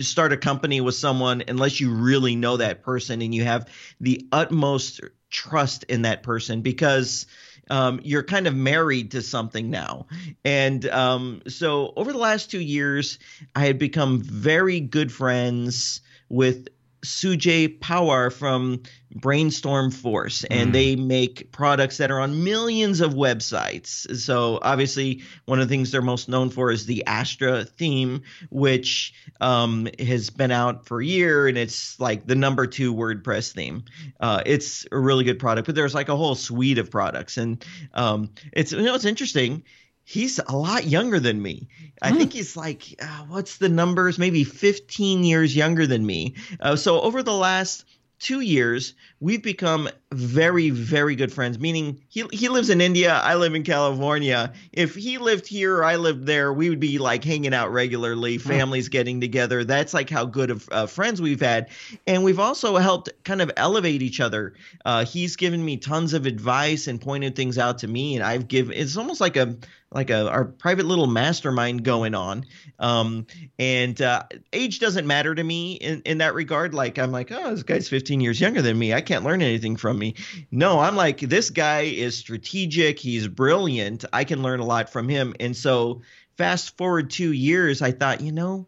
start 0.00 0.32
a 0.32 0.36
company 0.36 0.80
with 0.80 0.94
someone 0.94 1.42
unless 1.48 1.80
you 1.80 1.94
really 1.94 2.36
know 2.36 2.56
that 2.56 2.82
person 2.82 3.22
and 3.22 3.34
you 3.34 3.44
have 3.44 3.68
the 4.00 4.26
utmost 4.32 5.00
trust 5.30 5.84
in 5.84 6.02
that 6.02 6.22
person 6.22 6.62
because 6.62 7.26
um, 7.70 8.00
you're 8.02 8.22
kind 8.22 8.46
of 8.46 8.54
married 8.54 9.12
to 9.12 9.22
something 9.22 9.70
now. 9.70 10.06
And 10.44 10.86
um, 10.88 11.42
so 11.48 11.92
over 11.96 12.12
the 12.12 12.18
last 12.18 12.50
two 12.50 12.60
years, 12.60 13.18
I 13.54 13.66
had 13.66 13.78
become 13.78 14.20
very 14.20 14.80
good 14.80 15.12
friends 15.12 16.00
with 16.28 16.68
Sujay 17.04 17.78
Pawar 17.80 18.32
from 18.32 18.80
Brainstorm 19.14 19.90
Force, 19.90 20.44
and 20.44 20.70
Mm. 20.70 20.72
they 20.72 20.96
make 20.96 21.52
products 21.52 21.98
that 21.98 22.10
are 22.10 22.18
on 22.20 22.44
millions 22.44 23.00
of 23.00 23.12
websites. 23.12 24.16
So 24.16 24.58
obviously, 24.62 25.22
one 25.44 25.60
of 25.60 25.68
the 25.68 25.72
things 25.72 25.90
they're 25.90 26.00
most 26.00 26.28
known 26.28 26.48
for 26.48 26.70
is 26.70 26.86
the 26.86 27.04
Astra 27.06 27.64
theme, 27.64 28.22
which 28.50 29.12
um, 29.40 29.88
has 29.98 30.30
been 30.30 30.50
out 30.50 30.86
for 30.86 31.02
a 31.02 31.04
year, 31.04 31.46
and 31.48 31.58
it's 31.58 31.98
like 32.00 32.26
the 32.26 32.34
number 32.34 32.66
two 32.66 32.94
WordPress 32.94 33.52
theme. 33.52 33.84
Uh, 34.20 34.42
it's 34.46 34.86
a 34.92 34.98
really 34.98 35.24
good 35.24 35.38
product, 35.38 35.66
but 35.66 35.74
there's 35.74 35.94
like 35.94 36.08
a 36.08 36.16
whole 36.16 36.34
suite 36.34 36.78
of 36.78 36.90
products, 36.90 37.36
and 37.36 37.62
um, 37.94 38.30
it's 38.52 38.72
you 38.72 38.82
know 38.82 38.94
it's 38.94 39.04
interesting. 39.04 39.62
He's 40.04 40.40
a 40.46 40.56
lot 40.56 40.86
younger 40.86 41.20
than 41.20 41.40
me. 41.40 41.68
I 42.02 42.10
Hmm. 42.10 42.18
think 42.18 42.32
he's 42.32 42.56
like, 42.56 42.96
uh, 43.00 43.24
what's 43.28 43.58
the 43.58 43.68
numbers? 43.68 44.18
Maybe 44.18 44.44
15 44.44 45.24
years 45.24 45.54
younger 45.54 45.86
than 45.86 46.04
me. 46.04 46.34
Uh, 46.60 46.76
so 46.76 47.00
over 47.00 47.22
the 47.22 47.32
last 47.34 47.84
two 48.18 48.40
years, 48.40 48.94
we've 49.18 49.42
become 49.42 49.88
very, 50.12 50.70
very 50.70 51.16
good 51.16 51.32
friends. 51.32 51.58
Meaning, 51.58 52.00
he 52.08 52.24
he 52.32 52.48
lives 52.48 52.70
in 52.70 52.80
India, 52.80 53.14
I 53.14 53.34
live 53.34 53.54
in 53.56 53.64
California. 53.64 54.52
If 54.72 54.94
he 54.94 55.18
lived 55.18 55.46
here 55.46 55.76
or 55.76 55.84
I 55.84 55.96
lived 55.96 56.24
there, 56.26 56.52
we 56.52 56.68
would 56.68 56.78
be 56.78 56.98
like 56.98 57.24
hanging 57.24 57.52
out 57.52 57.72
regularly, 57.72 58.38
families 58.38 58.88
getting 58.88 59.20
together. 59.20 59.64
That's 59.64 59.92
like 59.92 60.08
how 60.08 60.24
good 60.24 60.50
of 60.50 60.68
uh, 60.70 60.86
friends 60.86 61.20
we've 61.20 61.40
had, 61.40 61.68
and 62.06 62.22
we've 62.22 62.38
also 62.38 62.76
helped 62.76 63.10
kind 63.24 63.42
of 63.42 63.50
elevate 63.56 64.02
each 64.02 64.20
other. 64.20 64.54
Uh, 64.84 65.04
he's 65.04 65.34
given 65.34 65.64
me 65.64 65.76
tons 65.76 66.12
of 66.12 66.24
advice 66.26 66.86
and 66.86 67.00
pointed 67.00 67.34
things 67.34 67.58
out 67.58 67.78
to 67.78 67.88
me, 67.88 68.14
and 68.14 68.24
I've 68.24 68.46
given. 68.46 68.76
It's 68.76 68.96
almost 68.96 69.20
like 69.20 69.36
a 69.36 69.56
like 69.94 70.10
a 70.10 70.28
our 70.28 70.44
private 70.44 70.86
little 70.86 71.06
mastermind 71.06 71.84
going 71.84 72.14
on. 72.14 72.46
Um, 72.78 73.26
and 73.58 74.00
uh, 74.00 74.24
age 74.52 74.80
doesn't 74.80 75.06
matter 75.06 75.34
to 75.34 75.42
me 75.42 75.74
in, 75.74 76.02
in 76.02 76.18
that 76.18 76.34
regard. 76.34 76.74
Like 76.74 76.98
I'm 76.98 77.12
like, 77.12 77.30
oh, 77.30 77.50
this 77.50 77.62
guy's 77.62 77.88
15 77.88 78.20
years 78.20 78.40
younger 78.40 78.62
than 78.62 78.78
me. 78.78 78.94
I 78.94 79.00
can't 79.00 79.24
learn 79.24 79.42
anything 79.42 79.76
from 79.76 79.98
me. 79.98 80.14
No, 80.50 80.80
I'm 80.80 80.96
like, 80.96 81.20
this 81.20 81.50
guy 81.50 81.82
is 81.82 82.16
strategic. 82.16 82.98
He's 82.98 83.28
brilliant. 83.28 84.04
I 84.12 84.24
can 84.24 84.42
learn 84.42 84.60
a 84.60 84.66
lot 84.66 84.90
from 84.90 85.08
him. 85.08 85.34
And 85.38 85.56
so 85.56 86.02
fast 86.36 86.76
forward 86.76 87.10
two 87.10 87.32
years, 87.32 87.82
I 87.82 87.92
thought, 87.92 88.20
you 88.20 88.32
know, 88.32 88.66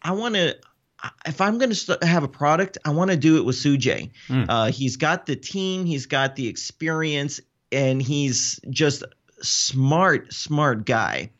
I 0.00 0.12
want 0.12 0.34
to. 0.34 0.56
If 1.26 1.40
I'm 1.40 1.58
going 1.58 1.70
to 1.70 1.74
st- 1.74 2.04
have 2.04 2.22
a 2.22 2.28
product, 2.28 2.78
I 2.84 2.90
want 2.90 3.10
to 3.10 3.16
do 3.16 3.38
it 3.38 3.44
with 3.44 3.56
Sujay. 3.56 4.12
Mm. 4.28 4.46
Uh, 4.48 4.66
he's 4.66 4.98
got 4.98 5.26
the 5.26 5.34
team, 5.34 5.84
he's 5.84 6.06
got 6.06 6.36
the 6.36 6.46
experience, 6.46 7.40
and 7.72 8.00
he's 8.00 8.60
just 8.70 9.02
smart, 9.42 10.32
smart 10.32 10.86
guy. 10.86 11.30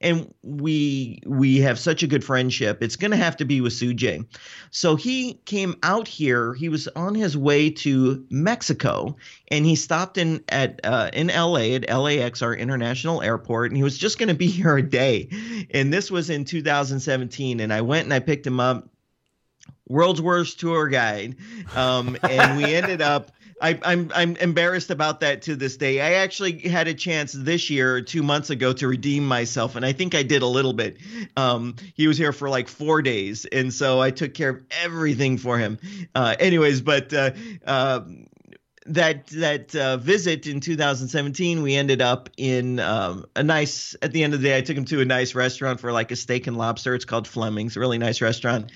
And 0.00 0.32
we 0.42 1.20
we 1.26 1.58
have 1.58 1.76
such 1.76 2.04
a 2.04 2.06
good 2.06 2.22
friendship. 2.22 2.84
It's 2.84 2.94
to 3.10 3.16
have 3.16 3.36
to 3.38 3.44
be 3.44 3.60
with 3.60 3.72
Sujay. 3.72 4.24
So 4.70 4.94
he 4.94 5.34
came 5.44 5.74
out 5.82 6.06
here. 6.06 6.54
He 6.54 6.68
was 6.68 6.86
on 6.86 7.16
his 7.16 7.36
way 7.36 7.70
to 7.70 8.24
Mexico, 8.30 9.16
and 9.48 9.66
he 9.66 9.74
stopped 9.74 10.16
in 10.16 10.44
at 10.48 10.80
uh, 10.84 11.10
in 11.12 11.26
LA 11.26 11.74
at 11.74 11.90
LAX, 11.90 12.42
our 12.42 12.54
international 12.54 13.22
airport, 13.22 13.72
and 13.72 13.76
he 13.76 13.82
was 13.82 13.98
just 13.98 14.18
to 14.28 14.34
be 14.34 14.46
here 14.46 14.76
a 14.76 14.82
day. 14.82 15.30
And 15.72 15.92
this 15.92 16.12
was 16.12 16.30
in 16.30 16.44
2017. 16.44 17.58
And 17.58 17.72
I 17.72 17.80
went 17.80 18.04
and 18.04 18.14
I 18.14 18.20
picked 18.20 18.46
him 18.46 18.60
up 18.60 18.88
world's 19.88 20.20
worst 20.20 20.60
tour 20.60 20.88
guide 20.88 21.36
um, 21.74 22.16
and 22.22 22.56
we 22.58 22.74
ended 22.74 23.00
up 23.00 23.32
I, 23.60 23.78
I'm 23.82 24.10
I'm 24.14 24.36
embarrassed 24.36 24.90
about 24.90 25.20
that 25.20 25.42
to 25.42 25.56
this 25.56 25.76
day. 25.76 26.00
I 26.00 26.22
actually 26.22 26.58
had 26.60 26.88
a 26.88 26.94
chance 26.94 27.32
this 27.32 27.70
year, 27.70 28.00
two 28.00 28.22
months 28.22 28.50
ago, 28.50 28.72
to 28.72 28.88
redeem 28.88 29.26
myself, 29.26 29.76
and 29.76 29.84
I 29.84 29.92
think 29.92 30.14
I 30.14 30.22
did 30.22 30.42
a 30.42 30.46
little 30.46 30.72
bit. 30.72 30.98
Um, 31.36 31.76
he 31.94 32.06
was 32.06 32.18
here 32.18 32.32
for 32.32 32.48
like 32.48 32.68
four 32.68 33.02
days, 33.02 33.44
and 33.46 33.72
so 33.72 34.00
I 34.00 34.10
took 34.10 34.34
care 34.34 34.50
of 34.50 34.62
everything 34.82 35.38
for 35.38 35.58
him. 35.58 35.78
Uh, 36.14 36.36
anyways, 36.38 36.80
but 36.80 37.12
uh, 37.12 37.30
uh, 37.66 38.00
that 38.88 39.26
that 39.28 39.74
uh, 39.74 39.96
visit 39.98 40.46
in 40.46 40.60
2017, 40.60 41.62
we 41.62 41.74
ended 41.74 42.00
up 42.00 42.30
in 42.36 42.80
um, 42.80 43.26
a 43.36 43.42
nice. 43.42 43.94
At 44.02 44.12
the 44.12 44.24
end 44.24 44.34
of 44.34 44.40
the 44.40 44.48
day, 44.48 44.56
I 44.56 44.60
took 44.60 44.76
him 44.76 44.84
to 44.86 45.00
a 45.00 45.04
nice 45.04 45.34
restaurant 45.34 45.80
for 45.80 45.92
like 45.92 46.10
a 46.10 46.16
steak 46.16 46.46
and 46.46 46.56
lobster. 46.56 46.94
It's 46.94 47.04
called 47.04 47.28
Fleming's, 47.28 47.76
a 47.76 47.80
really 47.80 47.98
nice 47.98 48.20
restaurant, 48.20 48.72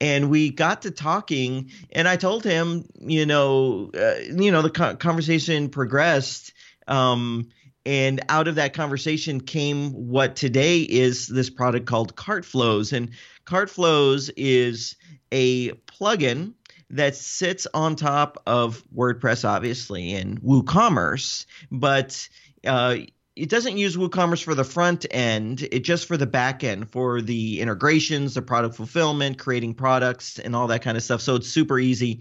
and 0.00 0.30
we 0.30 0.50
got 0.50 0.82
to 0.82 0.90
talking. 0.90 1.70
And 1.92 2.08
I 2.08 2.16
told 2.16 2.44
him, 2.44 2.86
you 3.00 3.26
know, 3.26 3.90
uh, 3.94 4.14
you 4.20 4.50
know, 4.50 4.62
the 4.62 4.70
co- 4.70 4.96
conversation 4.96 5.68
progressed. 5.68 6.52
Um, 6.88 7.48
and 7.84 8.20
out 8.28 8.48
of 8.48 8.56
that 8.56 8.74
conversation 8.74 9.40
came 9.40 9.92
what 9.92 10.34
today 10.34 10.80
is 10.80 11.28
this 11.28 11.50
product 11.50 11.86
called 11.86 12.16
CartFlows. 12.16 12.92
And 12.92 13.10
CartFlows 13.44 14.28
is 14.36 14.96
a 15.30 15.70
plugin 15.70 16.54
that 16.90 17.16
sits 17.16 17.66
on 17.74 17.96
top 17.96 18.42
of 18.46 18.82
WordPress, 18.94 19.48
obviously, 19.48 20.14
and 20.14 20.40
WooCommerce, 20.40 21.46
but 21.70 22.28
uh, 22.64 22.96
it 23.34 23.48
doesn't 23.48 23.76
use 23.76 23.96
WooCommerce 23.96 24.42
for 24.42 24.54
the 24.54 24.64
front 24.64 25.04
end, 25.10 25.68
it 25.70 25.80
just 25.80 26.06
for 26.06 26.16
the 26.16 26.26
back 26.26 26.64
end, 26.64 26.90
for 26.90 27.20
the 27.20 27.60
integrations, 27.60 28.34
the 28.34 28.42
product 28.42 28.76
fulfillment, 28.76 29.38
creating 29.38 29.74
products, 29.74 30.38
and 30.38 30.56
all 30.56 30.68
that 30.68 30.82
kind 30.82 30.96
of 30.96 31.02
stuff. 31.02 31.20
So 31.20 31.36
it's 31.36 31.48
super 31.48 31.78
easy. 31.78 32.20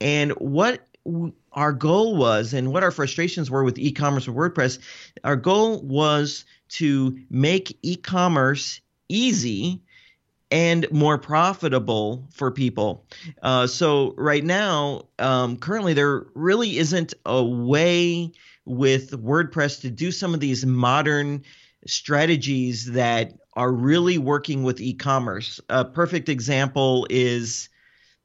And 0.00 0.32
what 0.32 0.86
our 1.52 1.72
goal 1.72 2.16
was, 2.16 2.54
and 2.54 2.72
what 2.72 2.84
our 2.84 2.92
frustrations 2.92 3.50
were 3.50 3.64
with 3.64 3.78
e-commerce 3.78 4.28
with 4.28 4.36
WordPress, 4.36 4.78
our 5.24 5.36
goal 5.36 5.82
was 5.82 6.44
to 6.68 7.18
make 7.28 7.76
e-commerce 7.82 8.80
easy 9.08 9.82
and 10.52 10.86
more 10.92 11.16
profitable 11.16 12.28
for 12.30 12.50
people. 12.50 13.06
Uh, 13.42 13.66
so 13.66 14.14
right 14.18 14.44
now, 14.44 15.08
um, 15.18 15.56
currently, 15.56 15.94
there 15.94 16.26
really 16.34 16.76
isn't 16.76 17.14
a 17.24 17.42
way 17.42 18.30
with 18.66 19.10
WordPress 19.12 19.80
to 19.80 19.90
do 19.90 20.12
some 20.12 20.34
of 20.34 20.40
these 20.40 20.66
modern 20.66 21.42
strategies 21.86 22.92
that 22.92 23.32
are 23.54 23.72
really 23.72 24.18
working 24.18 24.62
with 24.62 24.80
e-commerce. 24.80 25.58
A 25.70 25.86
perfect 25.86 26.28
example 26.28 27.06
is 27.08 27.70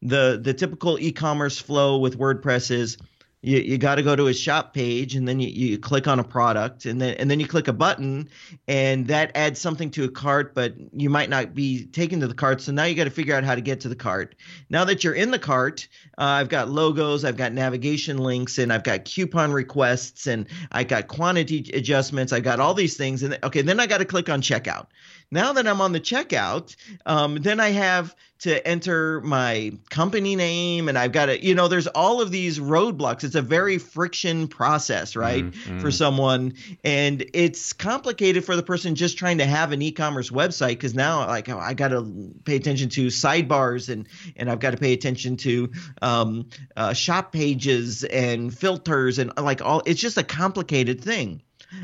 the 0.02 0.40
the 0.42 0.54
typical 0.54 1.00
e-commerce 1.00 1.58
flow 1.58 1.98
with 1.98 2.20
WordPress 2.20 2.70
is 2.72 2.98
you, 3.42 3.60
you 3.60 3.78
got 3.78 3.96
to 3.96 4.04
go 4.04 4.16
to 4.16 4.28
a 4.28 4.34
shop 4.34 4.74
page 4.74 5.16
and 5.16 5.28
then 5.28 5.40
you, 5.40 5.48
you 5.48 5.78
click 5.78 6.08
on 6.08 6.20
a 6.20 6.24
product 6.24 6.86
and 6.86 7.00
then 7.00 7.14
and 7.16 7.30
then 7.30 7.40
you 7.40 7.48
click 7.48 7.68
a 7.68 7.74
button 7.74 8.30
and 8.68 9.08
that 9.08 9.32
adds 9.36 9.60
something 9.60 9.92
to 9.92 10.06
a 10.06 10.10
cart 10.10 10.56
but 10.56 10.74
you 10.92 11.10
might 11.10 11.30
not 11.30 11.54
be 11.54 11.86
taken 11.86 12.20
to 12.20 12.28
the 12.28 12.34
cart 12.34 12.62
so 12.62 12.72
now 12.72 12.84
you 12.84 12.96
got 12.96 13.04
to 13.04 13.12
figure 13.12 13.36
out 13.36 13.44
how 13.44 13.54
to 13.54 13.62
get 13.62 13.82
to 13.82 13.90
the 13.90 13.96
cart. 13.96 14.36
Now 14.70 14.86
that 14.86 15.04
you're 15.04 15.14
in 15.14 15.30
the 15.32 15.40
cart 15.40 15.88
uh, 16.18 16.24
i've 16.24 16.50
got 16.50 16.70
logos 16.70 17.24
i've 17.24 17.38
got 17.38 17.54
navigation 17.54 18.18
links 18.18 18.58
and 18.58 18.74
i've 18.74 18.84
got 18.84 19.06
coupon 19.06 19.52
requests 19.52 20.26
and 20.26 20.48
i 20.72 20.84
got 20.84 21.08
quantity 21.08 21.70
adjustments 21.74 22.34
i 22.34 22.40
got 22.40 22.60
all 22.60 22.74
these 22.74 22.98
things 22.98 23.22
and 23.22 23.38
okay 23.44 23.62
then 23.62 23.80
i 23.80 23.86
got 23.86 24.00
to 24.00 24.06
click 24.06 24.30
on 24.30 24.42
checkout. 24.42 24.88
Now 25.30 25.54
that 25.54 25.68
i'm 25.68 25.82
on 25.82 25.92
the 25.92 26.02
checkout 26.02 26.76
um, 27.06 27.36
then 27.36 27.60
i 27.60 27.70
have 27.70 28.16
to 28.40 28.68
enter 28.68 29.22
my 29.22 29.72
company 29.90 30.36
name 30.36 30.90
and 30.90 30.98
I've 30.98 31.12
got 31.12 31.28
to, 31.28 31.44
you 31.44 31.56
know, 31.56 31.68
there's 31.68 31.88
all 31.88 32.22
of 32.22 32.32
these 32.32 32.60
roadblocks. 32.60 33.24
It's 33.24 33.36
a 33.36 33.42
very 33.42 33.78
friction 33.78 34.48
process, 34.48 35.16
right? 35.16 35.46
Mm, 35.46 35.82
For 35.82 35.90
someone. 35.92 36.54
And 36.84 37.26
it's 37.34 37.74
complicated 37.74 38.46
for 38.46 38.56
the 38.56 38.64
person 38.64 38.96
just 38.96 39.18
trying 39.18 39.40
to 39.40 39.46
have 39.46 39.72
an 39.72 39.82
e-commerce 39.82 40.30
website 40.30 40.70
because 40.70 40.94
now 40.94 41.26
like 41.28 41.50
oh, 41.50 41.58
I 41.58 41.74
got 41.74 41.90
to 41.90 42.32
pay 42.46 42.56
attention 42.56 42.90
to 42.90 43.08
sidebars 43.08 43.90
and 43.90 44.08
and 44.36 44.50
I've 44.52 44.60
got 44.60 44.72
to 44.72 44.78
pay 44.78 44.94
attention 44.94 45.38
to 45.38 45.72
um, 46.02 46.50
uh, 46.76 46.94
shop 46.94 47.32
pages 47.32 48.04
and 48.04 48.56
filters 48.56 49.20
and 49.20 49.32
like 49.38 49.62
all 49.62 49.82
it's 49.86 50.00
just 50.00 50.18
a 50.18 50.24
complicated 50.24 51.02
thing. 51.02 51.42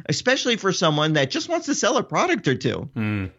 Especially 0.07 0.55
for 0.55 0.71
someone 0.71 1.13
that 1.13 1.29
just 1.29 1.49
wants 1.49 1.65
to 1.65 1.75
sell 1.75 1.97
a 1.97 2.03
product 2.03 2.47
or 2.47 2.55
two. 2.55 2.89
Mm. 2.95 3.31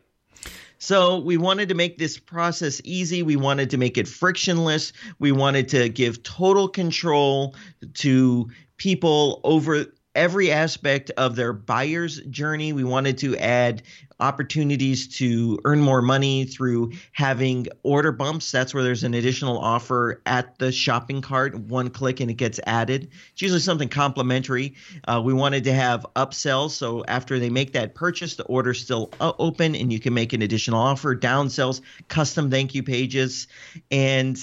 So 0.84 1.16
we 1.16 1.38
wanted 1.38 1.70
to 1.70 1.74
make 1.74 1.96
this 1.96 2.18
process 2.18 2.78
easy. 2.84 3.22
We 3.22 3.36
wanted 3.36 3.70
to 3.70 3.78
make 3.78 3.96
it 3.96 4.06
frictionless. 4.06 4.92
We 5.18 5.32
wanted 5.32 5.66
to 5.70 5.88
give 5.88 6.22
total 6.24 6.68
control 6.68 7.54
to 7.94 8.50
people 8.76 9.40
over 9.44 9.86
every 10.14 10.50
aspect 10.50 11.10
of 11.16 11.36
their 11.36 11.52
buyer's 11.52 12.20
journey. 12.20 12.72
We 12.72 12.84
wanted 12.84 13.18
to 13.18 13.36
add 13.36 13.82
opportunities 14.20 15.08
to 15.18 15.58
earn 15.64 15.80
more 15.80 16.00
money 16.00 16.44
through 16.44 16.92
having 17.12 17.66
order 17.82 18.12
bumps. 18.12 18.50
That's 18.52 18.72
where 18.72 18.82
there's 18.82 19.04
an 19.04 19.14
additional 19.14 19.58
offer 19.58 20.22
at 20.24 20.58
the 20.58 20.70
shopping 20.70 21.20
cart, 21.20 21.54
one 21.58 21.90
click 21.90 22.20
and 22.20 22.30
it 22.30 22.34
gets 22.34 22.60
added. 22.66 23.10
It's 23.32 23.42
usually 23.42 23.60
something 23.60 23.88
complimentary. 23.88 24.74
Uh, 25.06 25.20
we 25.24 25.32
wanted 25.32 25.64
to 25.64 25.72
have 25.72 26.06
upsells. 26.14 26.70
So 26.70 27.04
after 27.06 27.38
they 27.38 27.50
make 27.50 27.72
that 27.72 27.94
purchase, 27.94 28.36
the 28.36 28.44
order's 28.44 28.80
still 28.80 29.10
uh, 29.20 29.32
open 29.38 29.74
and 29.74 29.92
you 29.92 30.00
can 30.00 30.14
make 30.14 30.32
an 30.32 30.42
additional 30.42 30.80
offer, 30.80 31.16
downsells, 31.16 31.80
custom 32.08 32.50
thank 32.50 32.74
you 32.74 32.82
pages. 32.82 33.48
And 33.90 34.36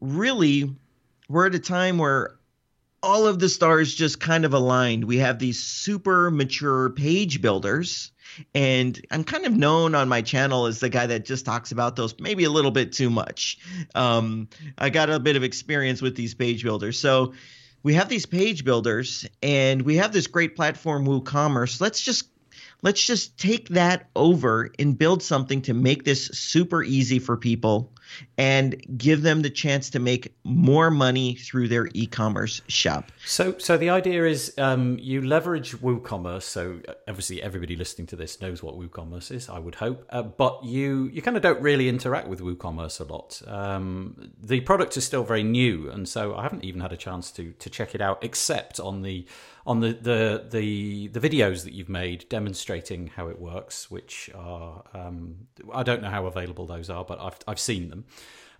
really, 0.00 0.74
we're 1.28 1.46
at 1.46 1.54
a 1.54 1.58
time 1.58 1.98
where 1.98 2.37
all 3.02 3.26
of 3.26 3.38
the 3.38 3.48
stars 3.48 3.94
just 3.94 4.20
kind 4.20 4.44
of 4.44 4.54
aligned. 4.54 5.04
We 5.04 5.18
have 5.18 5.38
these 5.38 5.62
super 5.62 6.30
mature 6.30 6.90
page 6.90 7.40
builders. 7.40 8.12
And 8.54 9.00
I'm 9.10 9.24
kind 9.24 9.46
of 9.46 9.56
known 9.56 9.94
on 9.94 10.08
my 10.08 10.22
channel 10.22 10.66
as 10.66 10.80
the 10.80 10.88
guy 10.88 11.06
that 11.06 11.24
just 11.24 11.44
talks 11.44 11.72
about 11.72 11.96
those 11.96 12.14
maybe 12.20 12.44
a 12.44 12.50
little 12.50 12.70
bit 12.70 12.92
too 12.92 13.10
much. 13.10 13.58
Um, 13.94 14.48
I 14.76 14.90
got 14.90 15.10
a 15.10 15.18
bit 15.18 15.36
of 15.36 15.42
experience 15.42 16.02
with 16.02 16.14
these 16.14 16.34
page 16.34 16.62
builders. 16.62 16.98
So 16.98 17.34
we 17.82 17.94
have 17.94 18.08
these 18.08 18.26
page 18.26 18.64
builders 18.64 19.26
and 19.42 19.82
we 19.82 19.96
have 19.96 20.12
this 20.12 20.26
great 20.26 20.56
platform, 20.56 21.06
WooCommerce. 21.06 21.80
Let's 21.80 22.00
just 22.00 22.28
let's 22.82 23.04
just 23.04 23.38
take 23.38 23.70
that 23.70 24.08
over 24.14 24.70
and 24.78 24.96
build 24.96 25.22
something 25.22 25.62
to 25.62 25.74
make 25.74 26.04
this 26.04 26.26
super 26.26 26.82
easy 26.82 27.18
for 27.18 27.36
people 27.36 27.92
and 28.36 28.98
give 28.98 29.22
them 29.22 29.42
the 29.42 29.50
chance 29.50 29.90
to 29.90 29.98
make 29.98 30.34
more 30.44 30.90
money 30.90 31.34
through 31.34 31.68
their 31.68 31.88
e-commerce 31.94 32.62
shop. 32.68 33.10
So, 33.24 33.56
so 33.58 33.76
the 33.76 33.90
idea 33.90 34.24
is 34.26 34.54
um, 34.58 34.98
you 35.00 35.22
leverage 35.22 35.76
WooCommerce. 35.76 36.42
So, 36.42 36.80
obviously, 37.06 37.42
everybody 37.42 37.76
listening 37.76 38.06
to 38.08 38.16
this 38.16 38.40
knows 38.40 38.62
what 38.62 38.78
WooCommerce 38.78 39.32
is. 39.32 39.48
I 39.48 39.58
would 39.58 39.76
hope, 39.76 40.06
uh, 40.10 40.22
but 40.22 40.64
you 40.64 41.10
you 41.12 41.22
kind 41.22 41.36
of 41.36 41.42
don't 41.42 41.60
really 41.60 41.88
interact 41.88 42.28
with 42.28 42.40
WooCommerce 42.40 43.00
a 43.00 43.04
lot. 43.04 43.42
Um, 43.46 44.32
the 44.42 44.60
product 44.60 44.96
is 44.96 45.04
still 45.04 45.24
very 45.24 45.42
new, 45.42 45.90
and 45.90 46.08
so 46.08 46.34
I 46.34 46.42
haven't 46.42 46.64
even 46.64 46.80
had 46.80 46.92
a 46.92 46.96
chance 46.96 47.30
to 47.32 47.52
to 47.52 47.70
check 47.70 47.94
it 47.94 48.00
out, 48.00 48.22
except 48.22 48.80
on 48.80 49.02
the 49.02 49.26
on 49.68 49.80
the, 49.80 49.92
the 49.92 50.46
the 50.48 51.08
the 51.08 51.20
videos 51.20 51.62
that 51.64 51.74
you've 51.74 51.90
made 51.90 52.26
demonstrating 52.30 53.08
how 53.08 53.28
it 53.28 53.38
works, 53.38 53.90
which 53.90 54.30
are 54.34 54.82
um, 54.94 55.46
I 55.72 55.82
don't 55.82 56.00
know 56.00 56.08
how 56.08 56.24
available 56.24 56.66
those 56.66 56.88
are, 56.88 57.04
but 57.04 57.20
I've 57.20 57.36
I've 57.46 57.60
seen 57.60 57.90
them. 57.90 58.06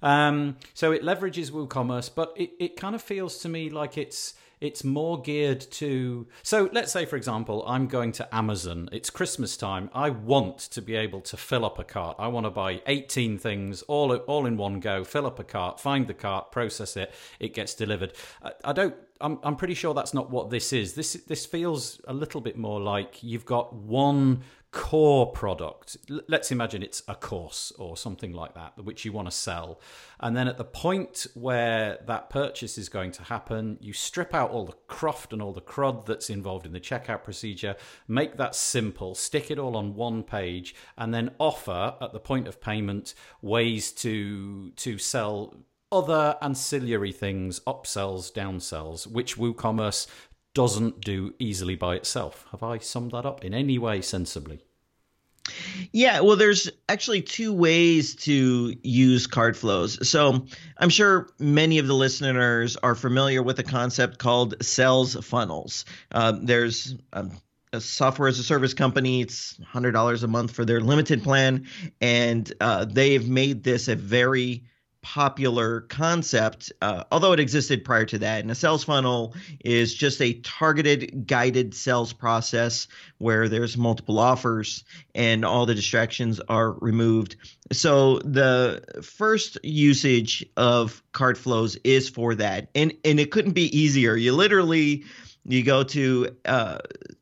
Um, 0.02 0.58
so 0.74 0.92
it 0.92 1.02
leverages 1.02 1.50
WooCommerce, 1.50 2.10
but 2.14 2.34
it, 2.36 2.50
it 2.60 2.76
kind 2.76 2.94
of 2.94 3.02
feels 3.02 3.38
to 3.38 3.48
me 3.48 3.70
like 3.70 3.96
it's 3.96 4.34
it's 4.60 4.84
more 4.84 5.20
geared 5.20 5.60
to 5.60 6.26
so 6.42 6.68
let's 6.72 6.92
say 6.92 7.04
for 7.04 7.16
example 7.16 7.64
i'm 7.66 7.86
going 7.86 8.12
to 8.12 8.34
amazon. 8.34 8.88
It's 8.92 9.10
christmas 9.10 9.56
time. 9.56 9.90
I 9.92 10.10
want 10.10 10.58
to 10.58 10.82
be 10.82 10.96
able 10.96 11.20
to 11.22 11.36
fill 11.36 11.64
up 11.64 11.78
a 11.78 11.84
cart. 11.84 12.16
I 12.18 12.28
want 12.28 12.46
to 12.46 12.50
buy 12.50 12.82
18 12.86 13.38
things 13.38 13.82
all 13.82 14.14
all 14.14 14.46
in 14.46 14.56
one 14.56 14.80
go 14.80 15.04
fill 15.04 15.26
up 15.26 15.38
a 15.38 15.44
cart 15.44 15.80
find 15.80 16.06
the 16.06 16.14
cart 16.14 16.52
process 16.52 16.96
it 16.96 17.12
it 17.40 17.54
gets 17.54 17.74
delivered. 17.74 18.12
I, 18.42 18.52
I 18.64 18.72
don't 18.72 18.94
I'm, 19.20 19.38
I'm 19.42 19.56
pretty 19.56 19.74
sure 19.74 19.94
that's 19.94 20.14
not 20.14 20.30
what 20.30 20.50
this 20.50 20.72
is. 20.72 20.94
This 20.94 21.14
this 21.14 21.44
feels 21.44 22.00
a 22.06 22.12
little 22.12 22.40
bit 22.40 22.56
more 22.56 22.80
like 22.80 23.22
you've 23.22 23.44
got 23.44 23.74
one 23.74 24.42
core 24.70 25.32
product. 25.32 25.96
Let's 26.28 26.50
imagine 26.50 26.82
it's 26.82 27.02
a 27.08 27.14
course 27.14 27.72
or 27.78 27.96
something 27.96 28.32
like 28.32 28.54
that, 28.54 28.76
which 28.84 29.04
you 29.04 29.12
want 29.12 29.28
to 29.28 29.36
sell. 29.36 29.80
And 30.20 30.36
then 30.36 30.46
at 30.46 30.58
the 30.58 30.64
point 30.64 31.26
where 31.34 31.98
that 32.06 32.28
purchase 32.28 32.76
is 32.76 32.88
going 32.88 33.12
to 33.12 33.22
happen, 33.22 33.78
you 33.80 33.92
strip 33.92 34.34
out 34.34 34.50
all 34.50 34.66
the 34.66 34.76
cruft 34.86 35.32
and 35.32 35.40
all 35.40 35.52
the 35.54 35.62
crud 35.62 36.04
that's 36.04 36.28
involved 36.28 36.66
in 36.66 36.72
the 36.72 36.80
checkout 36.80 37.24
procedure, 37.24 37.76
make 38.06 38.36
that 38.36 38.54
simple, 38.54 39.14
stick 39.14 39.50
it 39.50 39.58
all 39.58 39.76
on 39.76 39.94
one 39.94 40.22
page, 40.22 40.74
and 40.98 41.14
then 41.14 41.30
offer 41.38 41.94
at 42.00 42.12
the 42.12 42.20
point 42.20 42.46
of 42.46 42.60
payment 42.60 43.14
ways 43.40 43.90
to 43.92 44.70
to 44.76 44.98
sell 44.98 45.54
other 45.90 46.36
ancillary 46.42 47.12
things, 47.12 47.60
upsells, 47.60 48.30
downsells, 48.32 49.06
which 49.06 49.38
WooCommerce 49.38 50.06
doesn't 50.54 51.00
do 51.00 51.34
easily 51.38 51.76
by 51.76 51.96
itself. 51.96 52.46
Have 52.50 52.62
I 52.62 52.78
summed 52.78 53.12
that 53.12 53.26
up 53.26 53.44
in 53.44 53.54
any 53.54 53.78
way 53.78 54.00
sensibly? 54.00 54.60
Yeah, 55.92 56.20
well, 56.20 56.36
there's 56.36 56.70
actually 56.88 57.22
two 57.22 57.52
ways 57.52 58.14
to 58.16 58.74
use 58.82 59.26
CartFlows. 59.26 60.04
So 60.04 60.46
I'm 60.76 60.90
sure 60.90 61.28
many 61.38 61.78
of 61.78 61.86
the 61.86 61.94
listeners 61.94 62.76
are 62.76 62.94
familiar 62.94 63.42
with 63.42 63.58
a 63.58 63.62
concept 63.62 64.18
called 64.18 64.54
sales 64.62 65.14
funnels. 65.24 65.84
Um, 66.12 66.44
there's 66.44 66.94
um, 67.12 67.32
a 67.72 67.80
software 67.80 68.28
as 68.28 68.38
a 68.38 68.42
service 68.42 68.74
company. 68.74 69.22
It's 69.22 69.58
$100 69.58 70.22
a 70.22 70.26
month 70.26 70.50
for 70.50 70.64
their 70.64 70.80
limited 70.80 71.22
plan. 71.22 71.66
And 72.00 72.52
uh, 72.60 72.84
they've 72.84 73.28
made 73.28 73.62
this 73.62 73.88
a 73.88 73.96
very 73.96 74.64
popular 75.14 75.80
concept, 75.80 76.70
uh, 76.82 77.02
although 77.10 77.32
it 77.32 77.40
existed 77.40 77.82
prior 77.82 78.04
to 78.04 78.18
that. 78.18 78.40
And 78.42 78.50
a 78.50 78.54
sales 78.54 78.84
funnel 78.84 79.34
is 79.64 79.94
just 79.94 80.20
a 80.20 80.34
targeted, 80.34 81.26
guided 81.26 81.72
sales 81.74 82.12
process 82.12 82.88
where 83.16 83.48
there's 83.48 83.78
multiple 83.78 84.18
offers 84.18 84.84
and 85.14 85.46
all 85.46 85.64
the 85.64 85.74
distractions 85.74 86.40
are 86.50 86.72
removed. 86.72 87.36
So 87.72 88.18
the 88.18 88.84
first 89.02 89.56
usage 89.62 90.44
of 90.58 91.02
CartFlows 91.14 91.78
is 91.84 92.10
for 92.10 92.34
that, 92.34 92.68
and 92.74 92.92
and 93.02 93.18
it 93.18 93.30
couldn't 93.30 93.52
be 93.52 93.74
easier. 93.76 94.14
You 94.14 94.34
literally 94.34 95.04
you 95.46 95.62
go 95.62 95.84
to 95.84 96.36
uh, 96.44 96.78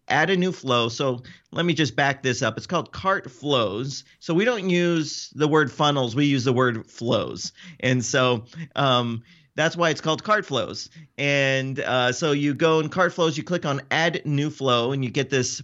add 0.09 0.31
a 0.31 0.37
new 0.37 0.53
flow. 0.53 0.89
So 0.89 1.23
let 1.53 1.65
me 1.65 1.75
just 1.75 1.97
back 1.97 2.23
this 2.23 2.43
up. 2.43 2.57
It's 2.57 2.67
called 2.67 2.93
cart 2.93 3.31
flows. 3.31 4.05
So 4.21 4.35
we 4.35 4.45
don't 4.45 4.71
use 4.71 5.31
the 5.35 5.49
word 5.49 5.71
funnels, 5.71 6.15
we 6.15 6.27
use 6.27 6.45
the 6.45 6.53
word 6.53 6.87
flows. 6.87 7.53
And 7.81 8.05
so 8.05 8.45
um, 8.75 9.23
that's 9.55 9.77
why 9.77 9.91
it's 9.91 10.01
called 10.01 10.23
cart 10.23 10.47
flows. 10.47 10.91
And 11.19 11.81
uh, 11.81 12.13
so 12.13 12.33
you 12.33 12.55
go 12.55 12.81
in 12.81 12.89
cart 12.89 13.13
flows, 13.13 13.37
you 13.37 13.43
click 13.43 13.65
on 13.65 13.83
add 13.91 14.23
new 14.25 14.51
flow, 14.51 14.93
and 14.93 15.05
you 15.05 15.11
get 15.11 15.31
this 15.31 15.63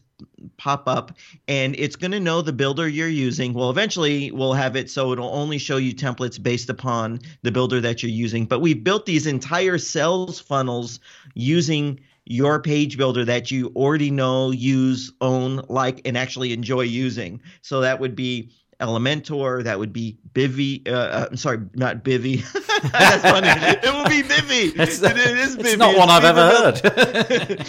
pop 0.56 0.86
up 0.86 1.16
and 1.48 1.74
it's 1.78 1.96
going 1.96 2.12
to 2.12 2.20
know 2.20 2.42
the 2.42 2.52
builder 2.52 2.86
you're 2.86 3.08
using 3.08 3.52
well 3.52 3.70
eventually 3.70 4.30
we'll 4.30 4.52
have 4.52 4.76
it 4.76 4.90
so 4.90 5.12
it'll 5.12 5.34
only 5.34 5.58
show 5.58 5.78
you 5.78 5.92
templates 5.92 6.40
based 6.40 6.68
upon 6.70 7.18
the 7.42 7.50
builder 7.50 7.80
that 7.80 8.02
you're 8.02 8.12
using 8.12 8.46
but 8.46 8.60
we've 8.60 8.84
built 8.84 9.04
these 9.06 9.26
entire 9.26 9.78
sales 9.78 10.38
funnels 10.38 11.00
using 11.34 11.98
your 12.24 12.60
page 12.60 12.96
builder 12.96 13.24
that 13.24 13.50
you 13.50 13.72
already 13.74 14.10
know, 14.10 14.50
use, 14.50 15.12
own, 15.20 15.62
like, 15.68 16.00
and 16.04 16.16
actually 16.16 16.52
enjoy 16.52 16.82
using. 16.82 17.40
So 17.62 17.80
that 17.80 18.00
would 18.00 18.14
be 18.14 18.50
Elementor. 18.80 19.62
That 19.64 19.78
would 19.78 19.92
be 19.92 20.18
Bivy. 20.34 20.86
Uh, 20.88 20.92
uh, 20.92 21.26
I'm 21.30 21.36
sorry, 21.36 21.58
not 21.74 22.04
Bivy. 22.04 22.42
That's 22.92 23.22
funny. 23.22 23.48
it 23.82 23.92
will 23.92 24.08
be 24.08 24.22
Bivy. 24.22 24.72
It's, 24.80 25.02
it, 25.02 25.16
it 25.16 25.38
is 25.38 25.56
Bivy. 25.56 25.64
It's 25.64 25.76
not 25.76 25.96
one 25.96 26.10
I've 26.10 26.24
ever 26.24 26.48
heard. 26.48 27.66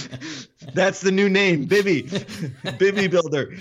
That's 0.73 1.01
the 1.01 1.11
new 1.11 1.29
name, 1.29 1.67
Bivy. 1.67 2.09
Bivy 2.77 3.09
Builder 3.09 3.55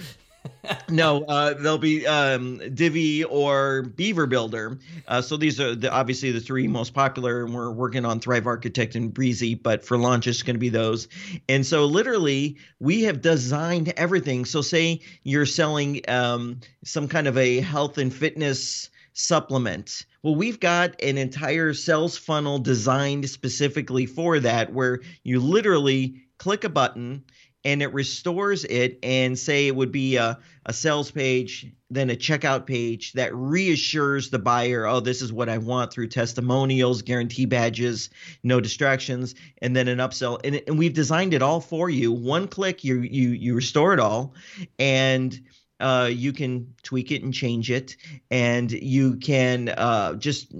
no, 0.88 1.24
uh, 1.24 1.54
they'll 1.54 1.78
be 1.78 2.06
um, 2.06 2.60
Divi 2.74 3.24
or 3.24 3.82
Beaver 3.82 4.26
Builder. 4.26 4.78
Uh, 5.06 5.22
so 5.22 5.36
these 5.36 5.60
are 5.60 5.74
the, 5.74 5.90
obviously 5.90 6.30
the 6.32 6.40
three 6.40 6.68
most 6.68 6.94
popular, 6.94 7.44
and 7.44 7.54
we're 7.54 7.70
working 7.70 8.04
on 8.04 8.20
Thrive 8.20 8.46
Architect 8.46 8.94
and 8.94 9.12
Brizy. 9.12 9.60
but 9.60 9.84
for 9.84 9.96
launch 9.96 10.26
it's 10.26 10.42
going 10.42 10.54
to 10.54 10.60
be 10.60 10.68
those. 10.68 11.08
And 11.48 11.64
so 11.66 11.86
literally, 11.86 12.58
we 12.78 13.02
have 13.02 13.20
designed 13.20 13.92
everything. 13.96 14.44
So 14.44 14.62
say 14.62 15.00
you're 15.22 15.46
selling 15.46 16.02
um, 16.08 16.60
some 16.84 17.08
kind 17.08 17.26
of 17.26 17.36
a 17.38 17.60
health 17.60 17.98
and 17.98 18.12
fitness 18.12 18.90
supplement. 19.14 20.06
Well, 20.22 20.34
we've 20.34 20.60
got 20.60 21.02
an 21.02 21.18
entire 21.18 21.74
sales 21.74 22.16
funnel 22.16 22.58
designed 22.58 23.28
specifically 23.28 24.06
for 24.06 24.40
that, 24.40 24.72
where 24.72 25.00
you 25.22 25.40
literally 25.40 26.22
click 26.38 26.64
a 26.64 26.68
button 26.68 27.24
and 27.64 27.82
it 27.82 27.92
restores 27.92 28.64
it 28.64 28.98
and 29.02 29.38
say 29.38 29.66
it 29.66 29.76
would 29.76 29.92
be 29.92 30.16
a, 30.16 30.38
a 30.66 30.72
sales 30.72 31.10
page 31.10 31.66
then 31.90 32.10
a 32.10 32.16
checkout 32.16 32.66
page 32.66 33.12
that 33.12 33.34
reassures 33.34 34.30
the 34.30 34.38
buyer 34.38 34.86
oh 34.86 35.00
this 35.00 35.22
is 35.22 35.32
what 35.32 35.48
i 35.48 35.58
want 35.58 35.92
through 35.92 36.08
testimonials 36.08 37.02
guarantee 37.02 37.46
badges 37.46 38.10
no 38.42 38.60
distractions 38.60 39.34
and 39.60 39.76
then 39.76 39.88
an 39.88 39.98
upsell. 39.98 40.40
And, 40.44 40.62
and 40.66 40.78
we've 40.78 40.92
designed 40.92 41.34
it 41.34 41.42
all 41.42 41.60
for 41.60 41.88
you. 41.88 42.12
One 42.12 42.48
click 42.48 42.84
you 42.84 43.00
you 43.00 43.30
you 43.30 43.54
restore 43.54 43.94
it 43.94 44.00
all 44.00 44.34
and 44.78 45.38
uh, 45.80 46.08
you 46.12 46.32
can 46.32 46.74
tweak 46.82 47.10
it 47.10 47.22
and 47.22 47.34
change 47.34 47.70
it 47.70 47.96
and 48.30 48.70
you 48.70 49.16
can 49.16 49.68
uh, 49.68 50.14
just 50.14 50.52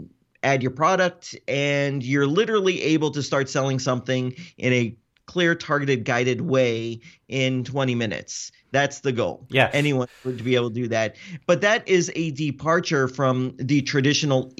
add 0.42 0.62
your 0.62 0.72
product 0.72 1.36
and 1.46 2.02
you're 2.02 2.26
literally 2.26 2.82
able 2.82 3.12
to 3.12 3.22
start 3.22 3.48
selling 3.48 3.78
something 3.78 4.34
in 4.56 4.72
a 4.72 4.96
clear, 5.32 5.54
targeted, 5.54 6.04
guided 6.04 6.42
way 6.42 7.00
in 7.26 7.64
20 7.64 7.94
minutes. 7.94 8.52
That's 8.70 9.00
the 9.00 9.12
goal. 9.12 9.46
Yeah. 9.48 9.70
Anyone 9.72 10.08
would 10.24 10.44
be 10.44 10.56
able 10.56 10.68
to 10.68 10.74
do 10.74 10.88
that. 10.88 11.16
But 11.46 11.62
that 11.62 11.88
is 11.88 12.12
a 12.14 12.32
departure 12.32 13.08
from 13.08 13.54
the 13.56 13.80
traditional 13.80 14.52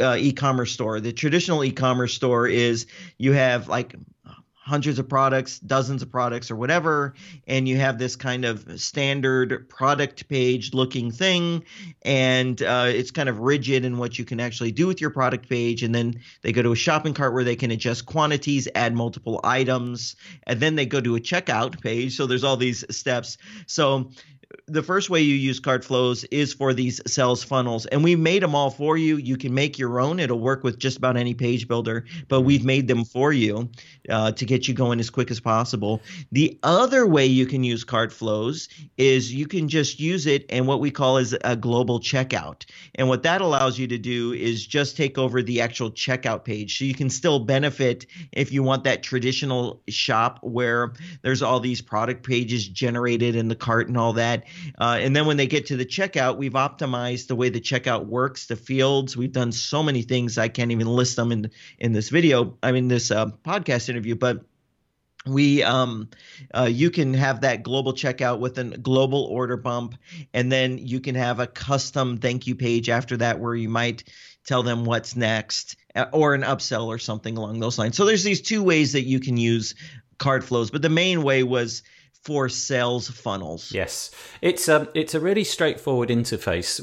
uh, 0.00 0.16
e-commerce 0.18 0.72
store. 0.72 1.00
The 1.00 1.12
traditional 1.12 1.62
e-commerce 1.64 2.14
store 2.14 2.48
is 2.48 2.86
you 3.18 3.32
have 3.32 3.68
like 3.68 3.94
hundreds 4.66 4.98
of 4.98 5.08
products, 5.08 5.60
dozens 5.60 6.02
of 6.02 6.10
products, 6.10 6.50
or 6.50 6.56
whatever, 6.56 7.14
and 7.46 7.68
you 7.68 7.76
have 7.76 7.98
this 7.98 8.16
kind 8.16 8.44
of 8.44 8.80
standard 8.80 9.68
product 9.68 10.28
page 10.28 10.74
looking 10.74 11.12
thing, 11.12 11.64
and 12.02 12.60
uh, 12.62 12.86
it's 12.88 13.12
kind 13.12 13.28
of 13.28 13.38
rigid 13.38 13.84
in 13.84 13.96
what 13.96 14.18
you 14.18 14.24
can 14.24 14.40
actually 14.40 14.72
do 14.72 14.88
with 14.88 15.00
your 15.00 15.10
product 15.10 15.48
page. 15.48 15.84
And 15.84 15.94
then 15.94 16.20
they 16.42 16.50
go 16.50 16.62
to 16.62 16.72
a 16.72 16.76
shopping 16.76 17.14
cart 17.14 17.32
where 17.32 17.44
they 17.44 17.54
can 17.54 17.70
adjust 17.70 18.06
quantities, 18.06 18.66
add 18.74 18.92
multiple 18.92 19.40
items, 19.44 20.16
and 20.42 20.58
then 20.58 20.74
they 20.74 20.84
go 20.84 21.00
to 21.00 21.14
a 21.14 21.20
checkout 21.20 21.80
page. 21.80 22.16
So 22.16 22.26
there's 22.26 22.42
all 22.42 22.56
these 22.56 22.84
steps. 22.90 23.38
So 23.66 24.10
the 24.66 24.82
first 24.82 25.10
way 25.10 25.20
you 25.20 25.34
use 25.34 25.60
CartFlows 25.60 26.26
is 26.30 26.52
for 26.52 26.74
these 26.74 27.00
sales 27.06 27.42
funnels. 27.42 27.86
And 27.86 28.02
we 28.02 28.16
made 28.16 28.42
them 28.42 28.54
all 28.54 28.70
for 28.70 28.96
you. 28.96 29.16
You 29.16 29.36
can 29.36 29.54
make 29.54 29.78
your 29.78 30.00
own. 30.00 30.20
It'll 30.20 30.40
work 30.40 30.64
with 30.64 30.78
just 30.78 30.98
about 30.98 31.16
any 31.16 31.34
page 31.34 31.68
builder 31.68 32.04
but 32.28 32.42
we've 32.42 32.64
made 32.64 32.88
them 32.88 33.04
for 33.04 33.32
you 33.32 33.68
uh, 34.10 34.32
to 34.32 34.44
get 34.44 34.68
you 34.68 34.74
going 34.74 35.00
as 35.00 35.10
quick 35.10 35.30
as 35.30 35.40
possible. 35.40 36.02
The 36.32 36.58
other 36.62 37.06
way 37.06 37.26
you 37.26 37.46
can 37.46 37.64
use 37.64 37.84
CartFlows 37.84 38.68
is 38.96 39.32
you 39.32 39.46
can 39.46 39.68
just 39.68 40.00
use 40.00 40.26
it 40.26 40.44
and 40.48 40.66
what 40.66 40.80
we 40.80 40.90
call 40.90 41.18
is 41.18 41.36
a 41.44 41.56
global 41.56 42.00
checkout. 42.00 42.64
And 42.94 43.08
what 43.08 43.22
that 43.24 43.40
allows 43.40 43.78
you 43.78 43.86
to 43.88 43.98
do 43.98 44.32
is 44.32 44.66
just 44.66 44.96
take 44.96 45.18
over 45.18 45.42
the 45.42 45.60
actual 45.60 45.90
checkout 45.90 46.44
page. 46.44 46.78
So 46.78 46.84
you 46.84 46.94
can 46.94 47.10
still 47.10 47.40
benefit 47.40 48.06
if 48.32 48.52
you 48.52 48.62
want 48.62 48.84
that 48.84 49.02
traditional 49.02 49.82
shop 49.88 50.38
where 50.42 50.92
there's 51.22 51.42
all 51.42 51.60
these 51.60 51.80
product 51.80 52.26
pages 52.26 52.66
generated 52.68 53.36
in 53.36 53.48
the 53.48 53.56
cart 53.56 53.88
and 53.88 53.96
all 53.96 54.12
that 54.14 54.44
uh, 54.78 54.98
and 55.00 55.14
then 55.14 55.26
when 55.26 55.36
they 55.36 55.46
get 55.46 55.66
to 55.66 55.76
the 55.76 55.86
checkout, 55.86 56.36
we've 56.36 56.52
optimized 56.52 57.28
the 57.28 57.36
way 57.36 57.48
the 57.48 57.60
checkout 57.60 58.06
works, 58.06 58.46
the 58.46 58.56
fields. 58.56 59.16
We've 59.16 59.32
done 59.32 59.52
so 59.52 59.82
many 59.82 60.02
things 60.02 60.38
I 60.38 60.48
can't 60.48 60.70
even 60.70 60.86
list 60.86 61.16
them 61.16 61.32
in 61.32 61.50
in 61.78 61.92
this 61.92 62.08
video. 62.08 62.58
I 62.62 62.72
mean 62.72 62.88
this 62.88 63.10
uh, 63.10 63.26
podcast 63.44 63.88
interview, 63.88 64.14
but 64.14 64.44
we 65.26 65.62
um 65.62 66.08
uh, 66.56 66.68
you 66.70 66.90
can 66.90 67.12
have 67.14 67.40
that 67.40 67.62
global 67.62 67.92
checkout 67.92 68.38
with 68.38 68.58
a 68.58 68.64
global 68.64 69.24
order 69.24 69.56
bump 69.56 69.96
and 70.32 70.50
then 70.50 70.78
you 70.78 71.00
can 71.00 71.14
have 71.14 71.40
a 71.40 71.46
custom 71.46 72.16
thank 72.16 72.46
you 72.46 72.54
page 72.54 72.88
after 72.88 73.16
that 73.16 73.40
where 73.40 73.54
you 73.54 73.68
might 73.68 74.04
tell 74.46 74.62
them 74.62 74.84
what's 74.84 75.16
next 75.16 75.76
uh, 75.94 76.06
or 76.12 76.34
an 76.34 76.42
upsell 76.42 76.86
or 76.86 76.98
something 76.98 77.36
along 77.36 77.58
those 77.58 77.78
lines 77.78 77.96
so 77.96 78.04
there's 78.04 78.24
these 78.24 78.40
two 78.40 78.62
ways 78.62 78.92
that 78.92 79.02
you 79.02 79.20
can 79.20 79.36
use 79.36 79.74
CartFlows 80.18 80.72
but 80.72 80.82
the 80.82 80.88
main 80.88 81.22
way 81.22 81.42
was 81.42 81.82
for 82.26 82.48
sales 82.48 83.08
funnels. 83.08 83.70
Yes, 83.70 84.10
it's 84.42 84.66
a 84.66 84.80
um, 84.80 84.88
it's 84.94 85.14
a 85.14 85.20
really 85.20 85.44
straightforward 85.44 86.08
interface. 86.08 86.80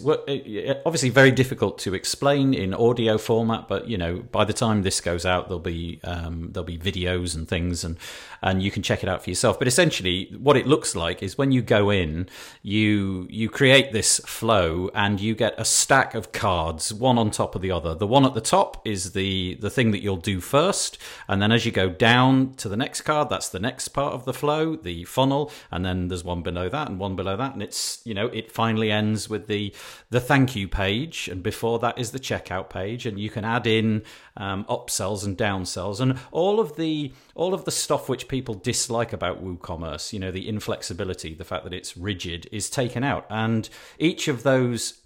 Obviously, 0.86 1.10
very 1.10 1.32
difficult 1.32 1.78
to 1.80 1.94
explain 1.94 2.54
in 2.54 2.74
audio 2.74 3.18
format, 3.18 3.68
but 3.68 3.90
you 3.90 3.98
know, 3.98 4.20
by 4.32 4.46
the 4.46 4.54
time 4.54 4.84
this 4.84 5.02
goes 5.02 5.26
out, 5.26 5.50
there'll 5.50 5.60
be 5.60 6.00
um, 6.06 6.52
there'll 6.54 6.64
be 6.64 6.78
videos 6.78 7.36
and 7.36 7.46
things, 7.46 7.84
and 7.84 7.98
and 8.42 8.64
you 8.64 8.72
can 8.72 8.84
check 8.84 9.04
it 9.04 9.10
out 9.10 9.22
for 9.22 9.30
yourself. 9.30 9.60
But 9.60 9.68
essentially, 9.68 10.34
what 10.40 10.56
it 10.56 10.66
looks 10.66 10.96
like 10.96 11.22
is 11.22 11.38
when 11.38 11.52
you 11.52 11.62
go 11.62 11.90
in, 11.90 12.30
you 12.62 13.28
you 13.30 13.50
create 13.50 13.92
this 13.92 14.20
flow, 14.20 14.90
and 14.96 15.20
you 15.20 15.36
get 15.36 15.56
a 15.58 15.66
stack 15.66 16.16
of 16.16 16.32
cards, 16.32 16.94
one 16.94 17.18
on 17.18 17.32
top 17.32 17.54
of 17.54 17.62
the 17.62 17.72
other. 17.72 17.94
The 17.94 18.08
one 18.08 18.26
at 18.26 18.34
the 18.34 18.40
top 18.40 18.88
is 18.88 19.12
the 19.12 19.56
the 19.56 19.70
thing 19.70 19.92
that 19.92 20.02
you'll 20.02 20.16
do 20.16 20.40
first, 20.40 20.98
and 21.28 21.42
then 21.42 21.52
as 21.52 21.66
you 21.66 21.74
go 21.74 21.90
down 21.90 22.54
to 22.54 22.70
the 22.70 22.78
next 22.78 23.02
card, 23.02 23.28
that's 23.28 23.50
the 23.50 23.60
next 23.60 23.90
part 23.90 24.14
of 24.14 24.24
the 24.24 24.34
flow, 24.34 24.78
the 24.78 25.04
funnel 25.04 25.33
and 25.72 25.86
then 25.86 26.08
there's 26.08 26.24
one 26.24 26.42
below 26.42 26.70
that 26.70 26.90
and 26.90 27.00
one 27.00 27.16
below 27.16 27.36
that, 27.38 27.54
and 27.54 27.64
it's 27.64 28.02
you 28.06 28.14
know 28.14 28.28
it 28.28 28.52
finally 28.52 28.92
ends 28.92 29.30
with 29.30 29.48
the 29.48 29.74
the 30.10 30.20
thank 30.20 30.56
you 30.56 30.68
page, 30.68 31.28
and 31.28 31.42
before 31.44 31.80
that 31.80 31.98
is 31.98 32.12
the 32.12 32.20
checkout 32.20 32.70
page, 32.70 33.06
and 33.06 33.20
you 33.20 33.30
can 33.30 33.46
add 33.46 33.68
in 33.68 34.04
um, 34.38 34.66
upsells 34.66 35.26
and 35.26 35.38
downsells 35.38 36.00
and 36.00 36.18
all 36.32 36.60
of 36.60 36.76
the 36.76 37.12
all 37.36 37.54
of 37.54 37.66
the 37.66 37.72
stuff 37.72 38.10
which 38.10 38.28
people 38.28 38.56
dislike 38.56 39.14
about 39.14 39.44
WooCommerce. 39.44 40.14
You 40.14 40.20
know 40.20 40.32
the 40.32 40.48
inflexibility, 40.48 41.34
the 41.34 41.46
fact 41.46 41.64
that 41.64 41.74
it's 41.74 41.98
rigid, 41.98 42.48
is 42.52 42.70
taken 42.70 43.04
out, 43.04 43.26
and 43.30 43.70
each 44.00 44.28
of 44.28 44.44
those 44.44 45.03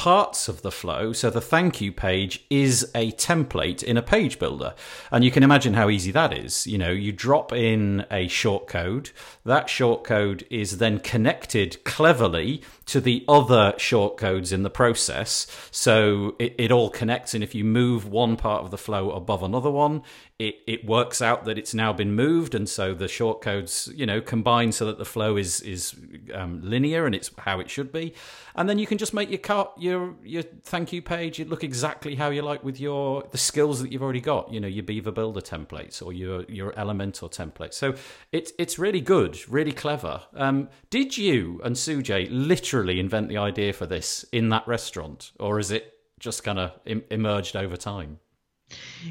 parts 0.00 0.48
of 0.48 0.62
the 0.62 0.72
flow. 0.72 1.12
So 1.12 1.28
the 1.28 1.42
thank 1.42 1.82
you 1.82 1.92
page 1.92 2.46
is 2.48 2.90
a 2.94 3.12
template 3.12 3.82
in 3.82 3.98
a 3.98 4.02
page 4.02 4.38
builder. 4.38 4.72
And 5.10 5.22
you 5.22 5.30
can 5.30 5.42
imagine 5.42 5.74
how 5.74 5.90
easy 5.90 6.10
that 6.12 6.32
is. 6.32 6.66
You 6.66 6.78
know, 6.78 6.90
you 6.90 7.12
drop 7.12 7.52
in 7.52 8.06
a 8.10 8.26
short 8.26 8.66
code. 8.66 9.10
That 9.44 9.68
short 9.68 10.02
code 10.02 10.46
is 10.48 10.78
then 10.78 11.00
connected 11.00 11.84
cleverly 11.84 12.62
to 12.90 13.00
the 13.00 13.24
other 13.28 13.72
short 13.76 14.16
codes 14.16 14.50
in 14.50 14.64
the 14.64 14.70
process. 14.70 15.46
So 15.70 16.34
it, 16.40 16.56
it 16.58 16.72
all 16.72 16.90
connects. 16.90 17.34
And 17.34 17.44
if 17.44 17.54
you 17.54 17.64
move 17.64 18.08
one 18.08 18.36
part 18.36 18.64
of 18.64 18.72
the 18.72 18.78
flow 18.78 19.12
above 19.12 19.44
another 19.44 19.70
one, 19.70 20.02
it, 20.40 20.56
it 20.66 20.84
works 20.84 21.22
out 21.22 21.44
that 21.44 21.56
it's 21.56 21.72
now 21.72 21.92
been 21.92 22.14
moved. 22.14 22.52
And 22.52 22.68
so 22.68 22.92
the 22.92 23.06
short 23.06 23.42
codes, 23.42 23.88
you 23.94 24.06
know, 24.06 24.20
combine 24.20 24.72
so 24.72 24.86
that 24.86 24.98
the 24.98 25.04
flow 25.04 25.36
is, 25.36 25.60
is 25.60 25.94
um, 26.34 26.62
linear 26.64 27.06
and 27.06 27.14
it's 27.14 27.30
how 27.38 27.60
it 27.60 27.70
should 27.70 27.92
be. 27.92 28.12
And 28.56 28.68
then 28.68 28.78
you 28.80 28.86
can 28.88 28.98
just 28.98 29.14
make 29.14 29.30
your 29.30 29.38
cart, 29.38 29.70
your, 29.78 30.16
your 30.24 30.42
thank 30.42 30.92
you 30.92 31.00
page, 31.00 31.38
it 31.38 31.48
look 31.48 31.62
exactly 31.62 32.16
how 32.16 32.30
you 32.30 32.42
like 32.42 32.64
with 32.64 32.80
your, 32.80 33.22
the 33.30 33.38
skills 33.38 33.80
that 33.82 33.92
you've 33.92 34.02
already 34.02 34.20
got, 34.20 34.52
you 34.52 34.58
know, 34.58 34.66
your 34.66 34.82
Beaver 34.82 35.12
Builder 35.12 35.40
templates 35.40 36.04
or 36.04 36.12
your, 36.12 36.42
your 36.48 36.72
Elementor 36.72 37.30
templates. 37.30 37.74
So 37.74 37.94
it's, 38.32 38.52
it's 38.58 38.80
really 38.80 39.00
good, 39.00 39.38
really 39.48 39.72
clever. 39.72 40.22
Um, 40.34 40.68
did 40.88 41.16
you 41.16 41.60
and 41.62 41.76
Sujay 41.76 42.26
literally 42.30 42.79
literally 42.80 43.00
invent 43.00 43.28
the 43.28 43.38
idea 43.38 43.72
for 43.72 43.86
this 43.86 44.24
in 44.32 44.48
that 44.48 44.66
restaurant, 44.66 45.32
or 45.38 45.58
is 45.58 45.70
it 45.70 45.92
just 46.18 46.44
kind 46.44 46.58
of 46.58 46.72
Im- 46.86 47.04
emerged 47.10 47.56
over 47.56 47.76
time? 47.76 48.18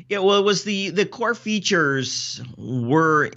Yeah, 0.07 0.19
well, 0.19 0.39
it 0.39 0.45
was 0.45 0.63
the 0.63 0.89
the 0.89 1.05
core 1.05 1.35
features 1.35 2.41
were 2.57 3.31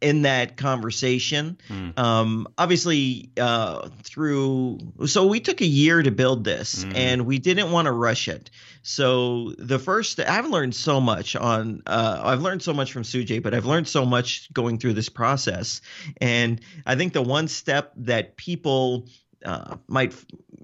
in 0.00 0.22
that 0.22 0.58
conversation. 0.58 1.56
Mm. 1.68 1.98
Um, 1.98 2.48
obviously, 2.58 3.30
uh, 3.40 3.88
through 4.02 4.78
so 5.06 5.26
we 5.26 5.40
took 5.40 5.62
a 5.62 5.66
year 5.66 6.02
to 6.02 6.10
build 6.10 6.44
this, 6.44 6.84
mm. 6.84 6.94
and 6.94 7.26
we 7.26 7.38
didn't 7.38 7.72
want 7.72 7.86
to 7.86 7.92
rush 7.92 8.28
it. 8.28 8.50
So 8.82 9.54
the 9.56 9.78
first, 9.78 10.20
I've 10.20 10.50
learned 10.50 10.74
so 10.74 11.00
much 11.00 11.34
on. 11.36 11.82
Uh, 11.86 12.20
I've 12.22 12.42
learned 12.42 12.62
so 12.62 12.74
much 12.74 12.92
from 12.92 13.02
Sujay, 13.02 13.42
but 13.42 13.54
I've 13.54 13.64
learned 13.64 13.88
so 13.88 14.04
much 14.04 14.52
going 14.52 14.78
through 14.78 14.92
this 14.92 15.08
process. 15.08 15.80
And 16.20 16.60
I 16.84 16.94
think 16.94 17.14
the 17.14 17.22
one 17.22 17.48
step 17.48 17.92
that 17.96 18.36
people 18.36 19.08
uh, 19.44 19.76
might 19.88 20.14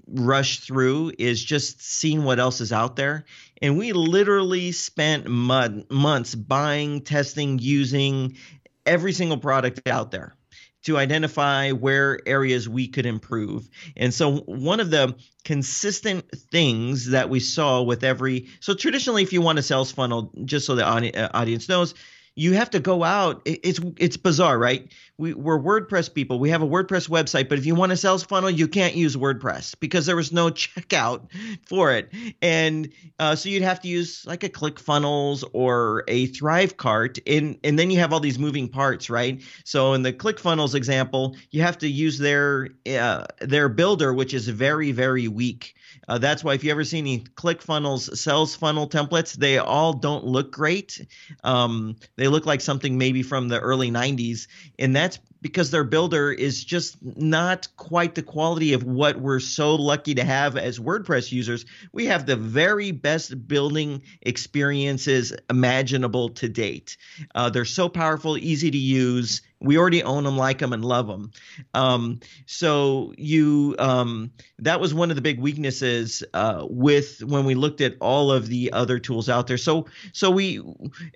rush 0.07 0.59
through 0.59 1.13
is 1.17 1.43
just 1.43 1.81
seeing 1.81 2.23
what 2.23 2.39
else 2.39 2.61
is 2.61 2.71
out 2.71 2.95
there. 2.95 3.25
And 3.61 3.77
we 3.77 3.93
literally 3.93 4.71
spent 4.71 5.27
mud, 5.27 5.85
months 5.89 6.35
buying, 6.35 7.01
testing, 7.01 7.59
using 7.59 8.37
every 8.85 9.13
single 9.13 9.37
product 9.37 9.87
out 9.87 10.11
there 10.11 10.35
to 10.83 10.97
identify 10.97 11.71
where 11.71 12.19
areas 12.25 12.67
we 12.67 12.87
could 12.87 13.05
improve. 13.05 13.69
And 13.95 14.13
so 14.13 14.37
one 14.39 14.79
of 14.79 14.89
the 14.89 15.15
consistent 15.43 16.29
things 16.51 17.11
that 17.11 17.29
we 17.29 17.39
saw 17.39 17.81
with 17.81 18.03
every 18.03 18.47
so 18.59 18.73
traditionally 18.73 19.23
if 19.23 19.33
you 19.33 19.41
want 19.41 19.59
a 19.59 19.63
sales 19.63 19.91
funnel 19.91 20.31
just 20.45 20.67
so 20.67 20.75
the 20.75 20.85
uh, 20.85 21.29
audience 21.33 21.67
knows 21.67 21.95
you 22.35 22.53
have 22.53 22.69
to 22.69 22.79
go 22.79 23.03
out. 23.03 23.41
It's 23.45 23.79
it's 23.97 24.17
bizarre, 24.17 24.57
right? 24.57 24.91
We, 25.17 25.33
we're 25.33 25.59
WordPress 25.59 26.13
people. 26.13 26.39
We 26.39 26.49
have 26.49 26.61
a 26.61 26.67
WordPress 26.67 27.09
website, 27.09 27.49
but 27.49 27.57
if 27.57 27.65
you 27.65 27.75
want 27.75 27.91
a 27.91 27.97
sales 27.97 28.23
funnel, 28.23 28.49
you 28.49 28.67
can't 28.67 28.95
use 28.95 29.17
WordPress 29.17 29.75
because 29.79 30.05
there 30.05 30.15
was 30.15 30.31
no 30.31 30.49
checkout 30.49 31.27
for 31.65 31.91
it, 31.91 32.09
and 32.41 32.89
uh, 33.19 33.35
so 33.35 33.49
you'd 33.49 33.63
have 33.63 33.81
to 33.81 33.87
use 33.87 34.25
like 34.25 34.43
a 34.43 34.49
ClickFunnels 34.49 35.43
or 35.53 36.03
a 36.07 36.27
Thrivecart, 36.27 37.19
and 37.27 37.57
and 37.63 37.77
then 37.77 37.91
you 37.91 37.99
have 37.99 38.13
all 38.13 38.21
these 38.21 38.39
moving 38.39 38.69
parts, 38.69 39.09
right? 39.09 39.41
So 39.65 39.93
in 39.93 40.03
the 40.03 40.13
ClickFunnels 40.13 40.73
example, 40.73 41.35
you 41.51 41.61
have 41.61 41.77
to 41.79 41.87
use 41.87 42.17
their 42.17 42.69
uh, 42.89 43.25
their 43.41 43.67
builder, 43.67 44.13
which 44.13 44.33
is 44.33 44.47
very 44.47 44.91
very 44.93 45.27
weak. 45.27 45.75
Uh, 46.07 46.17
that's 46.17 46.43
why 46.43 46.53
if 46.53 46.63
you 46.63 46.71
ever 46.71 46.83
see 46.83 46.97
any 46.97 47.19
ClickFunnels 47.19 48.17
sales 48.17 48.55
funnel 48.55 48.87
templates, 48.87 49.33
they 49.33 49.57
all 49.57 49.93
don't 49.93 50.25
look 50.25 50.51
great. 50.51 51.05
Um, 51.43 51.95
they 52.15 52.27
look 52.27 52.45
like 52.45 52.61
something 52.61 52.97
maybe 52.97 53.23
from 53.23 53.47
the 53.47 53.59
early 53.59 53.91
90s, 53.91 54.47
and 54.79 54.95
that's 54.95 55.19
because 55.41 55.71
their 55.71 55.83
builder 55.83 56.31
is 56.31 56.63
just 56.63 56.97
not 57.01 57.67
quite 57.75 58.15
the 58.15 58.21
quality 58.21 58.73
of 58.73 58.83
what 58.83 59.17
we're 59.17 59.39
so 59.39 59.75
lucky 59.75 60.13
to 60.15 60.23
have 60.23 60.55
as 60.55 60.79
WordPress 60.79 61.31
users. 61.31 61.65
We 61.91 62.05
have 62.05 62.25
the 62.25 62.35
very 62.35 62.91
best 62.91 63.47
building 63.47 64.03
experiences 64.21 65.33
imaginable 65.49 66.29
to 66.29 66.47
date. 66.47 66.97
Uh, 67.33 67.49
they're 67.49 67.65
so 67.65 67.89
powerful, 67.89 68.37
easy 68.37 68.69
to 68.69 68.77
use. 68.77 69.41
We 69.61 69.77
already 69.77 70.03
own 70.03 70.23
them, 70.23 70.37
like 70.37 70.59
them, 70.59 70.73
and 70.73 70.83
love 70.83 71.07
them. 71.07 71.31
Um, 71.73 72.19
so 72.45 73.13
you, 73.17 73.75
um, 73.79 74.31
that 74.59 74.79
was 74.81 74.93
one 74.93 75.09
of 75.11 75.15
the 75.15 75.21
big 75.21 75.39
weaknesses 75.39 76.23
uh, 76.33 76.65
with 76.69 77.23
when 77.23 77.45
we 77.45 77.55
looked 77.55 77.79
at 77.81 77.95
all 78.01 78.31
of 78.31 78.47
the 78.47 78.73
other 78.73 78.99
tools 78.99 79.29
out 79.29 79.47
there. 79.47 79.57
So, 79.57 79.85
so 80.13 80.31
we, 80.31 80.59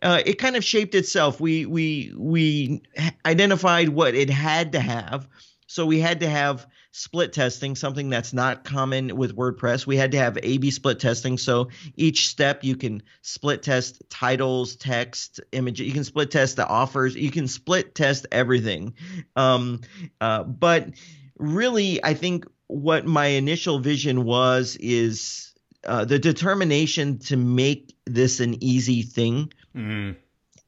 uh, 0.02 0.22
it 0.26 0.38
kind 0.40 0.56
of 0.56 0.64
shaped 0.64 0.96
itself. 0.96 1.40
We 1.40 1.66
we 1.66 2.14
we 2.16 2.82
identified 3.26 3.90
what 3.90 4.16
it 4.16 4.30
had 4.30 4.72
to 4.74 4.80
have. 4.80 5.28
So 5.68 5.86
we 5.86 6.00
had 6.00 6.20
to 6.20 6.30
have 6.30 6.68
split 6.98 7.34
testing, 7.34 7.76
something 7.76 8.10
that's 8.10 8.32
not 8.32 8.64
common 8.64 9.18
with 9.18 9.36
WordPress. 9.36 9.86
We 9.86 9.98
had 9.98 10.14
to 10.14 10.18
have 10.18 10.38
A 10.42 10.58
B 10.58 10.72
split 10.72 10.98
testing. 10.98 11.38
So 11.38 11.68
each 11.98 12.30
step 12.30 12.64
you 12.64 12.78
can 12.78 13.04
split 13.22 13.64
test 13.64 14.02
titles, 14.10 14.78
text, 14.78 15.42
image. 15.52 15.82
You 15.82 15.92
can 15.92 16.06
split 16.06 16.32
test 16.32 16.56
the 16.56 16.66
offers. 16.66 17.14
You 17.14 17.32
can 17.32 17.50
split 17.50 17.96
test 17.96 18.28
everything. 18.32 18.94
Um, 19.36 19.82
uh, 20.22 20.44
but 20.44 20.92
really, 21.38 22.02
I 22.02 22.14
think 22.14 22.46
what 22.68 23.06
my 23.06 23.26
initial 23.26 23.80
vision 23.80 24.24
was 24.24 24.78
is 24.78 25.54
uh, 25.86 26.06
the 26.06 26.18
determination 26.18 27.20
to 27.20 27.36
make 27.36 27.94
this 28.06 28.40
an 28.40 28.64
easy 28.64 29.02
thing. 29.02 29.52
Mm. 29.76 30.16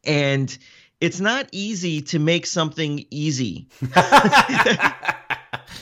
And 0.04 0.58
it's 1.00 1.22
not 1.22 1.48
easy 1.54 2.02
to 2.02 2.20
make 2.20 2.48
something 2.48 3.06
easy. 3.12 3.70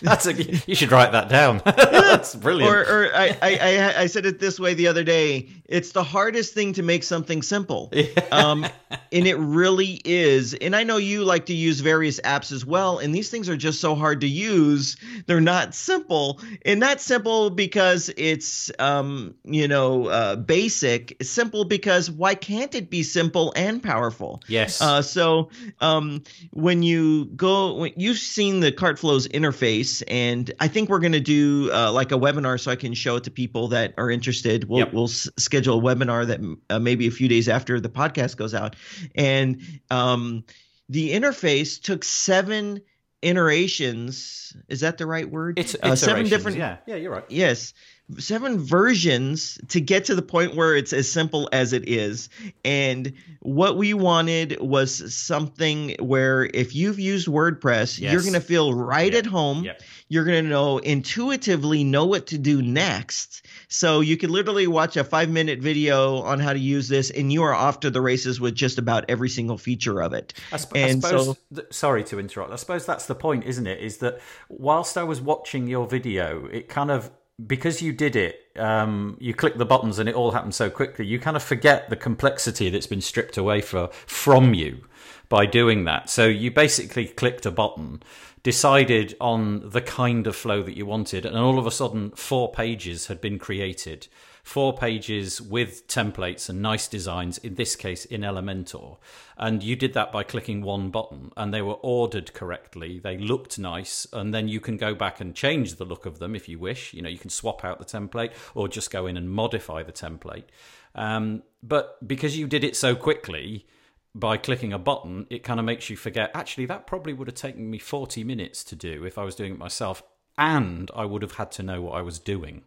That's 0.06 0.26
a, 0.26 0.34
you 0.34 0.76
should 0.76 0.92
write 0.92 1.12
that 1.12 1.30
down. 1.30 1.62
That's 1.66 2.36
brilliant. 2.36 2.74
Or, 2.74 2.82
or 2.82 3.16
I, 3.16 3.38
I, 3.42 3.94
I, 4.02 4.06
said 4.08 4.26
it 4.26 4.40
this 4.40 4.60
way 4.60 4.74
the 4.74 4.88
other 4.88 5.04
day. 5.04 5.50
It's 5.66 5.92
the 5.92 6.04
hardest 6.04 6.54
thing 6.54 6.74
to 6.74 6.84
make 6.84 7.04
something 7.04 7.42
simple. 7.42 7.92
Yeah. 8.06 8.22
Um, 8.32 8.66
and 9.12 9.26
it 9.26 9.36
really 9.36 10.00
is. 10.06 10.54
And 10.54 10.76
I 10.76 10.84
know 10.84 10.98
you 10.98 11.24
like 11.24 11.48
to 11.48 11.56
use 11.56 11.80
various 11.80 12.20
apps 12.20 12.52
as 12.52 12.66
well. 12.66 13.00
And 13.00 13.16
these 13.16 13.30
things 13.30 13.50
are 13.50 13.58
just 13.58 13.82
so 13.82 13.96
hard 13.96 14.22
to 14.22 14.28
use. 14.28 14.98
They're 15.26 15.42
not 15.42 15.74
simple. 15.74 16.40
And 16.66 16.80
not 16.80 17.02
simple 17.02 17.50
because 17.50 18.12
it's, 18.16 18.72
um, 18.78 19.34
you 19.44 19.68
know, 19.68 20.08
uh, 20.08 20.36
basic. 20.36 21.18
It's 21.20 21.30
simple 21.30 21.66
because 21.66 22.12
why 22.12 22.36
can't 22.36 22.76
it 22.76 22.90
be 22.90 23.02
simple 23.02 23.54
and 23.56 23.82
powerful? 23.82 24.44
Yes. 24.48 24.82
Uh, 24.82 25.02
so 25.02 25.50
um, 25.80 26.24
when 26.52 26.84
you 26.84 27.26
go, 27.26 27.76
when 27.76 27.94
you've 27.96 28.18
seen 28.18 28.60
the 28.60 28.72
CartFlows 28.72 29.28
interface, 29.30 29.95
and 30.04 30.52
I 30.60 30.68
think 30.68 30.90
we're 30.90 31.00
going 31.00 31.14
to 31.14 31.20
do 31.20 31.72
uh, 31.74 31.92
like 31.92 32.12
a 32.12 32.16
webinar 32.16 32.60
so 32.60 32.72
I 32.72 32.76
can 32.76 32.94
show 32.94 33.16
it 33.18 33.26
to 33.26 33.32
people 33.32 33.70
that 33.70 33.94
are 33.98 34.10
interested. 34.10 34.68
We'll, 34.68 34.80
yep. 34.80 34.94
we'll 34.94 35.06
s- 35.06 35.30
schedule 35.38 35.80
a 35.80 35.82
webinar 35.82 36.28
that 36.28 36.58
uh, 36.70 36.80
maybe 36.80 37.08
a 37.08 37.12
few 37.12 37.28
days 37.28 37.50
after 37.50 37.80
the 37.80 37.90
podcast 37.90 38.38
goes 38.38 38.54
out. 38.54 38.76
And 39.16 39.62
um, 39.90 40.44
the 40.90 41.12
interface 41.12 41.82
took 41.82 42.04
seven 42.04 42.82
iterations. 43.22 44.56
Is 44.70 44.82
that 44.82 44.98
the 44.98 45.06
right 45.06 45.30
word? 45.30 45.60
It's, 45.60 45.76
uh, 45.82 45.96
seven 45.96 46.28
different. 46.28 46.58
Yeah, 46.58 46.78
yeah, 46.86 46.96
you're 46.96 47.12
right. 47.12 47.26
Yes, 47.30 47.74
seven 48.18 48.60
versions 48.60 49.60
to 49.70 49.82
get 49.82 50.06
to 50.06 50.16
the 50.16 50.22
point 50.22 50.56
where 50.56 50.76
it's 50.76 50.94
as 50.94 51.12
simple 51.12 51.50
as 51.52 51.74
it 51.74 51.90
is. 51.90 52.30
And 52.64 53.14
what 53.40 53.78
we 53.78 53.94
wanted 53.94 54.60
was 54.60 55.14
something 55.14 55.96
where 56.00 56.46
if 56.54 56.76
you've 56.76 57.00
used 57.00 57.28
WordPress, 57.28 58.00
yes. 58.00 58.12
you're 58.12 58.22
going 58.22 58.34
to 58.34 58.42
feel 58.42 58.74
right 58.74 59.12
yep. 59.12 59.26
at 59.26 59.30
home. 59.30 59.64
Yep. 59.64 59.82
You're 60.08 60.26
going 60.26 60.44
to 60.44 60.50
know 60.50 60.78
intuitively 60.78 61.84
know 61.84 62.06
what 62.06 62.28
to 62.28 62.38
do 62.38 62.62
next. 62.62 63.46
So 63.70 64.02
you 64.02 64.18
can 64.18 64.30
literally 64.30 64.68
watch 64.68 64.98
a 64.98 65.04
five 65.04 65.30
minute 65.30 65.60
video 65.60 66.22
on 66.22 66.40
how 66.40 66.54
to 66.54 66.60
use 66.60 66.88
this, 66.88 67.10
and 67.10 67.34
you 67.34 67.42
are 67.44 67.54
off 67.54 67.80
to 67.82 67.90
the 67.90 68.02
races 68.02 68.40
with 68.40 68.54
just 68.54 68.78
about 68.78 69.06
every 69.10 69.30
single 69.30 69.58
feature 69.58 70.02
of 70.02 70.14
it. 70.14 70.34
I, 70.52 70.58
sp- 70.62 70.76
and 70.76 71.04
I 71.04 71.08
suppose, 71.08 71.26
so, 71.26 71.38
th- 71.56 71.68
sorry 71.74 72.04
to 72.06 72.20
interrupt. 72.20 72.52
I 72.52 72.56
suppose 72.58 72.86
that's 72.86 73.08
the 73.08 73.16
point, 73.16 73.46
isn't 73.46 73.66
it? 73.66 73.80
Is 73.80 73.98
that 73.98 74.22
whilst 74.48 74.96
I 74.96 75.04
was 75.04 75.22
watching 75.22 75.68
your 75.68 75.88
video, 75.88 76.46
it 76.46 76.70
kind 76.70 76.92
of 76.92 77.10
because 77.46 77.82
you 77.82 77.92
did 77.92 78.16
it, 78.16 78.40
um, 78.58 79.18
you 79.20 79.34
click 79.34 79.56
the 79.56 79.66
buttons 79.66 80.00
and 80.00 80.08
it 80.08 80.16
all 80.16 80.32
happens 80.32 80.56
so 80.56 80.70
quickly. 80.70 81.06
You 81.06 81.20
kind 81.20 81.36
of 81.36 81.44
forget 81.44 81.90
the 81.90 81.96
complexity 81.96 82.70
that's 82.70 82.88
been 82.88 83.02
stripped 83.02 83.38
away 83.38 83.62
for, 83.62 83.90
from 84.06 84.54
you 84.54 84.86
by 85.28 85.46
doing 85.46 85.86
that. 85.86 86.10
So 86.10 86.28
you 86.28 86.52
basically 86.52 87.08
clicked 87.08 87.46
a 87.46 87.52
button, 87.52 88.02
decided 88.44 89.16
on 89.20 89.70
the 89.70 89.82
kind 89.82 90.28
of 90.28 90.36
flow 90.36 90.64
that 90.64 90.78
you 90.78 90.86
wanted, 90.86 91.26
and 91.26 91.38
all 91.38 91.60
of 91.60 91.68
a 91.68 91.72
sudden, 91.72 92.12
four 92.12 92.52
pages 92.52 93.08
had 93.08 93.20
been 93.20 93.40
created 93.40 94.08
four 94.46 94.78
pages 94.78 95.42
with 95.42 95.88
templates 95.88 96.50
and 96.50 96.62
nice 96.62 96.88
designs, 96.88 97.40
in 97.40 97.56
this 97.56 97.76
case 97.76 98.06
in 98.06 98.22
Elementor. 98.22 98.98
And 99.38 99.64
you 99.64 99.76
did 99.76 99.94
that 99.96 100.12
by 100.12 100.22
clicking 100.22 100.62
one 100.62 100.92
button, 100.92 101.32
and 101.36 101.52
they 101.52 101.64
were 101.64 101.80
ordered 101.82 102.32
correctly. 102.36 103.00
They 103.00 103.18
looked 103.18 103.58
nice, 103.58 104.06
and 104.14 104.36
then 104.36 104.48
you 104.48 104.60
can 104.60 104.78
go 104.78 104.94
back 104.94 105.20
and 105.20 105.34
change 105.34 105.76
the 105.76 105.84
look 105.84 106.06
of 106.06 106.20
them 106.20 106.36
if 106.36 106.48
you 106.48 106.60
wish. 106.60 106.94
You 106.94 107.02
know, 107.02 107.10
you 107.10 107.18
can 107.18 107.32
swap 107.32 107.66
out 107.66 107.80
the 107.80 107.86
template 107.86 108.34
or 108.54 108.68
just 108.68 108.92
go 108.92 109.08
in 109.08 109.18
and 109.18 109.32
modify 109.32 109.82
the 109.82 109.92
template. 109.92 110.46
Um, 110.94 111.42
but 111.64 112.08
because 112.08 112.38
you 112.38 112.46
did 112.46 112.64
it 112.64 112.76
so 112.76 112.96
quickly, 112.96 113.66
by 114.14 114.38
clicking 114.38 114.72
a 114.72 114.80
button, 114.80 115.26
it 115.32 115.42
kind 115.42 115.60
of 115.60 115.66
makes 115.66 115.90
you 115.90 115.98
forget. 115.98 116.30
Actually, 116.36 116.68
that 116.68 116.86
probably 116.86 117.14
would 117.14 117.28
have 117.28 117.36
taken 117.36 117.68
me 117.72 117.80
40 117.80 118.24
minutes 118.24 118.64
to 118.66 118.76
do 118.76 119.06
if 119.06 119.18
I 119.18 119.24
was 119.24 119.34
doing 119.34 119.54
it 119.54 119.58
myself, 119.58 120.04
and 120.38 120.92
I 120.96 121.06
would 121.06 121.24
have 121.24 121.34
had 121.34 121.52
to 121.54 121.64
know 121.64 121.82
what 121.82 121.98
I 121.98 122.04
was 122.04 122.20
doing. 122.20 122.64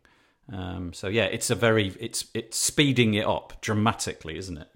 Um, 0.53 0.93
so 0.93 1.09
yeah, 1.09 1.25
it's 1.25 1.51
a 1.51 1.55
very 1.55 1.95
it's 2.01 2.27
it's 2.35 2.57
speeding 2.57 3.15
it 3.15 3.27
up 3.27 3.61
dramatically, 3.61 4.39
isn't 4.39 4.59
it? 4.59 4.69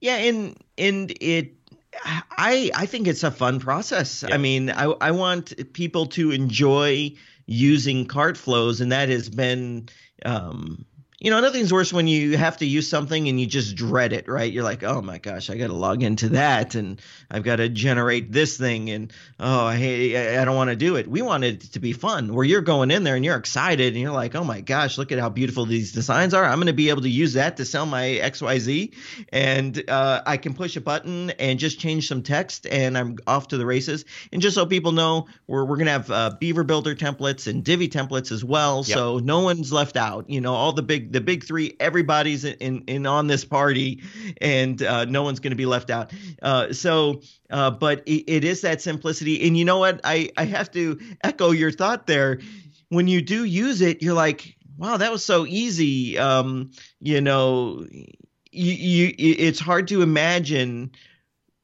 Yeah, 0.00 0.16
and 0.16 0.56
and 0.76 1.12
it 1.20 1.54
I 2.02 2.70
I 2.74 2.86
think 2.86 3.06
it's 3.06 3.22
a 3.22 3.30
fun 3.30 3.60
process. 3.60 4.24
Yeah. 4.26 4.34
I 4.34 4.38
mean, 4.38 4.70
I 4.70 4.84
I 5.00 5.10
want 5.12 5.72
people 5.72 6.06
to 6.06 6.30
enjoy 6.30 7.12
using 7.46 8.06
cart 8.06 8.36
flows, 8.36 8.80
and 8.80 8.90
that 8.90 9.08
has 9.08 9.28
been 9.28 9.88
um, 10.24 10.84
you 11.24 11.30
know, 11.30 11.40
nothing's 11.40 11.72
worse 11.72 11.90
when 11.90 12.06
you 12.06 12.36
have 12.36 12.58
to 12.58 12.66
use 12.66 12.86
something 12.86 13.28
and 13.28 13.40
you 13.40 13.46
just 13.46 13.76
dread 13.76 14.12
it, 14.12 14.28
right? 14.28 14.52
You're 14.52 14.62
like, 14.62 14.82
oh 14.82 15.00
my 15.00 15.16
gosh, 15.16 15.48
I 15.48 15.56
got 15.56 15.68
to 15.68 15.72
log 15.72 16.02
into 16.02 16.28
that 16.28 16.74
and 16.74 17.00
I've 17.30 17.44
got 17.44 17.56
to 17.56 17.70
generate 17.70 18.30
this 18.30 18.58
thing 18.58 18.90
and 18.90 19.10
oh, 19.40 19.70
hey, 19.70 20.36
I 20.36 20.44
don't 20.44 20.54
want 20.54 20.68
to 20.68 20.76
do 20.76 20.96
it. 20.96 21.08
We 21.08 21.22
want 21.22 21.44
it 21.44 21.62
to 21.72 21.80
be 21.80 21.94
fun 21.94 22.34
where 22.34 22.44
you're 22.44 22.60
going 22.60 22.90
in 22.90 23.04
there 23.04 23.16
and 23.16 23.24
you're 23.24 23.38
excited 23.38 23.94
and 23.94 24.02
you're 24.02 24.12
like, 24.12 24.34
oh 24.34 24.44
my 24.44 24.60
gosh, 24.60 24.98
look 24.98 25.12
at 25.12 25.18
how 25.18 25.30
beautiful 25.30 25.64
these 25.64 25.92
designs 25.92 26.34
are. 26.34 26.44
I'm 26.44 26.56
going 26.56 26.66
to 26.66 26.74
be 26.74 26.90
able 26.90 27.00
to 27.00 27.08
use 27.08 27.32
that 27.32 27.56
to 27.56 27.64
sell 27.64 27.86
my 27.86 28.02
XYZ 28.22 28.94
and 29.32 29.82
uh, 29.88 30.20
I 30.26 30.36
can 30.36 30.52
push 30.52 30.76
a 30.76 30.82
button 30.82 31.30
and 31.30 31.58
just 31.58 31.80
change 31.80 32.06
some 32.06 32.22
text 32.22 32.66
and 32.66 32.98
I'm 32.98 33.16
off 33.26 33.48
to 33.48 33.56
the 33.56 33.64
races. 33.64 34.04
And 34.30 34.42
just 34.42 34.56
so 34.56 34.66
people 34.66 34.92
know, 34.92 35.28
we're, 35.46 35.64
we're 35.64 35.76
going 35.76 35.86
to 35.86 35.92
have 35.92 36.10
uh, 36.10 36.36
Beaver 36.38 36.64
Builder 36.64 36.94
templates 36.94 37.46
and 37.46 37.64
Divi 37.64 37.88
templates 37.88 38.30
as 38.30 38.44
well. 38.44 38.84
Yep. 38.86 38.94
So 38.94 39.18
no 39.20 39.40
one's 39.40 39.72
left 39.72 39.96
out. 39.96 40.28
You 40.28 40.42
know, 40.42 40.52
all 40.52 40.74
the 40.74 40.82
big 40.82 41.13
the 41.14 41.22
big 41.22 41.44
three, 41.44 41.74
everybody's 41.80 42.44
in 42.44 42.82
in 42.86 43.06
on 43.06 43.26
this 43.26 43.44
party, 43.44 44.02
and 44.40 44.82
uh, 44.82 45.06
no 45.06 45.22
one's 45.22 45.40
going 45.40 45.52
to 45.52 45.56
be 45.56 45.64
left 45.64 45.88
out. 45.88 46.12
Uh, 46.42 46.72
so, 46.72 47.22
uh, 47.48 47.70
but 47.70 48.02
it, 48.06 48.24
it 48.26 48.44
is 48.44 48.60
that 48.60 48.82
simplicity, 48.82 49.46
and 49.46 49.56
you 49.56 49.64
know 49.64 49.78
what? 49.78 50.00
I 50.04 50.30
I 50.36 50.44
have 50.44 50.70
to 50.72 51.00
echo 51.22 51.52
your 51.52 51.70
thought 51.70 52.06
there. 52.06 52.40
When 52.90 53.08
you 53.08 53.22
do 53.22 53.44
use 53.44 53.80
it, 53.80 54.02
you're 54.02 54.14
like, 54.14 54.56
wow, 54.76 54.98
that 54.98 55.10
was 55.10 55.24
so 55.24 55.46
easy. 55.46 56.18
Um, 56.18 56.72
you 57.00 57.20
know, 57.20 57.86
you, 57.90 58.72
you 58.72 59.14
it's 59.16 59.60
hard 59.60 59.88
to 59.88 60.02
imagine 60.02 60.90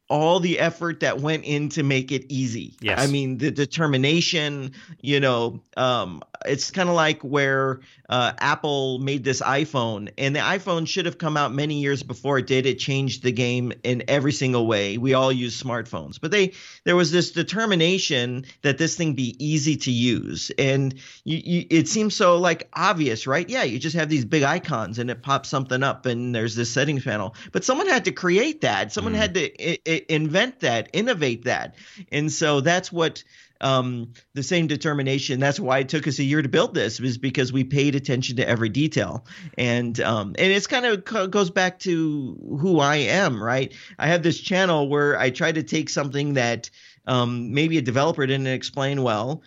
all 0.08 0.40
the 0.40 0.58
effort 0.58 1.00
that 1.00 1.20
went 1.20 1.44
in 1.44 1.68
to 1.70 1.82
make 1.84 2.10
it 2.10 2.26
easy. 2.28 2.76
Yes. 2.80 2.98
I 2.98 3.06
mean, 3.06 3.38
the 3.38 3.52
determination, 3.52 4.72
you 5.00 5.20
know, 5.20 5.62
um, 5.76 6.22
it's 6.46 6.70
kind 6.70 6.88
of 6.88 6.94
like 6.94 7.22
where 7.22 7.80
uh, 8.08 8.32
Apple 8.38 8.98
made 8.98 9.24
this 9.24 9.40
iPhone, 9.40 10.10
and 10.16 10.34
the 10.34 10.40
iPhone 10.40 10.88
should 10.88 11.06
have 11.06 11.18
come 11.18 11.36
out 11.36 11.52
many 11.52 11.80
years 11.80 12.02
before 12.02 12.38
it 12.38 12.46
did. 12.46 12.66
It 12.66 12.78
changed 12.78 13.22
the 13.22 13.32
game 13.32 13.72
in 13.82 14.04
every 14.08 14.32
single 14.32 14.66
way. 14.66 14.98
We 14.98 15.14
all 15.14 15.30
use 15.30 15.60
smartphones, 15.60 16.20
but 16.20 16.30
they 16.30 16.52
there 16.84 16.96
was 16.96 17.12
this 17.12 17.32
determination 17.32 18.46
that 18.62 18.78
this 18.78 18.96
thing 18.96 19.14
be 19.14 19.36
easy 19.38 19.76
to 19.76 19.90
use, 19.90 20.50
and 20.58 20.94
you, 21.24 21.40
you, 21.44 21.66
it 21.70 21.88
seems 21.88 22.16
so 22.16 22.38
like 22.38 22.68
obvious, 22.72 23.26
right? 23.26 23.48
Yeah, 23.48 23.64
you 23.64 23.78
just 23.78 23.96
have 23.96 24.08
these 24.08 24.24
big 24.24 24.42
icons, 24.42 24.98
and 24.98 25.10
it 25.10 25.22
pops 25.22 25.48
something 25.48 25.82
up, 25.82 26.06
and 26.06 26.34
there's 26.34 26.56
this 26.56 26.70
settings 26.70 27.04
panel. 27.04 27.34
But 27.52 27.64
someone 27.64 27.86
had 27.86 28.06
to 28.06 28.12
create 28.12 28.62
that. 28.62 28.92
Someone 28.92 29.14
mm. 29.14 29.18
had 29.18 29.34
to 29.34 29.70
I- 29.70 29.78
I 29.86 30.04
invent 30.08 30.60
that, 30.60 30.88
innovate 30.92 31.44
that, 31.44 31.74
and 32.10 32.32
so 32.32 32.60
that's 32.60 32.90
what 32.90 33.22
um, 33.60 34.12
the 34.34 34.42
same 34.42 34.66
determination. 34.66 35.40
That's 35.40 35.60
why 35.60 35.78
it 35.78 35.88
took 35.88 36.06
us 36.08 36.18
a 36.18 36.24
year 36.24 36.42
to 36.42 36.48
build 36.48 36.74
this, 36.74 37.00
was 37.00 37.18
because 37.18 37.52
we 37.52 37.64
paid 37.64 37.94
attention 37.94 38.36
to 38.36 38.48
every 38.48 38.68
detail. 38.68 39.26
And 39.58 40.00
um, 40.00 40.34
and 40.38 40.52
it's 40.52 40.66
kind 40.66 40.86
of 40.86 41.30
goes 41.30 41.50
back 41.50 41.78
to 41.80 42.58
who 42.60 42.80
I 42.80 42.96
am, 42.96 43.42
right? 43.42 43.72
I 43.98 44.08
have 44.08 44.22
this 44.22 44.40
channel 44.40 44.88
where 44.88 45.18
I 45.18 45.30
try 45.30 45.52
to 45.52 45.62
take 45.62 45.88
something 45.88 46.34
that 46.34 46.70
um, 47.06 47.52
maybe 47.52 47.78
a 47.78 47.82
developer 47.82 48.26
didn't 48.26 48.46
explain 48.46 49.02
well, 49.02 49.42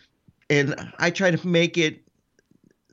and 0.49 0.91
I 0.99 1.09
try 1.09 1.32
to 1.32 1.47
make 1.47 1.78
it 1.78 2.03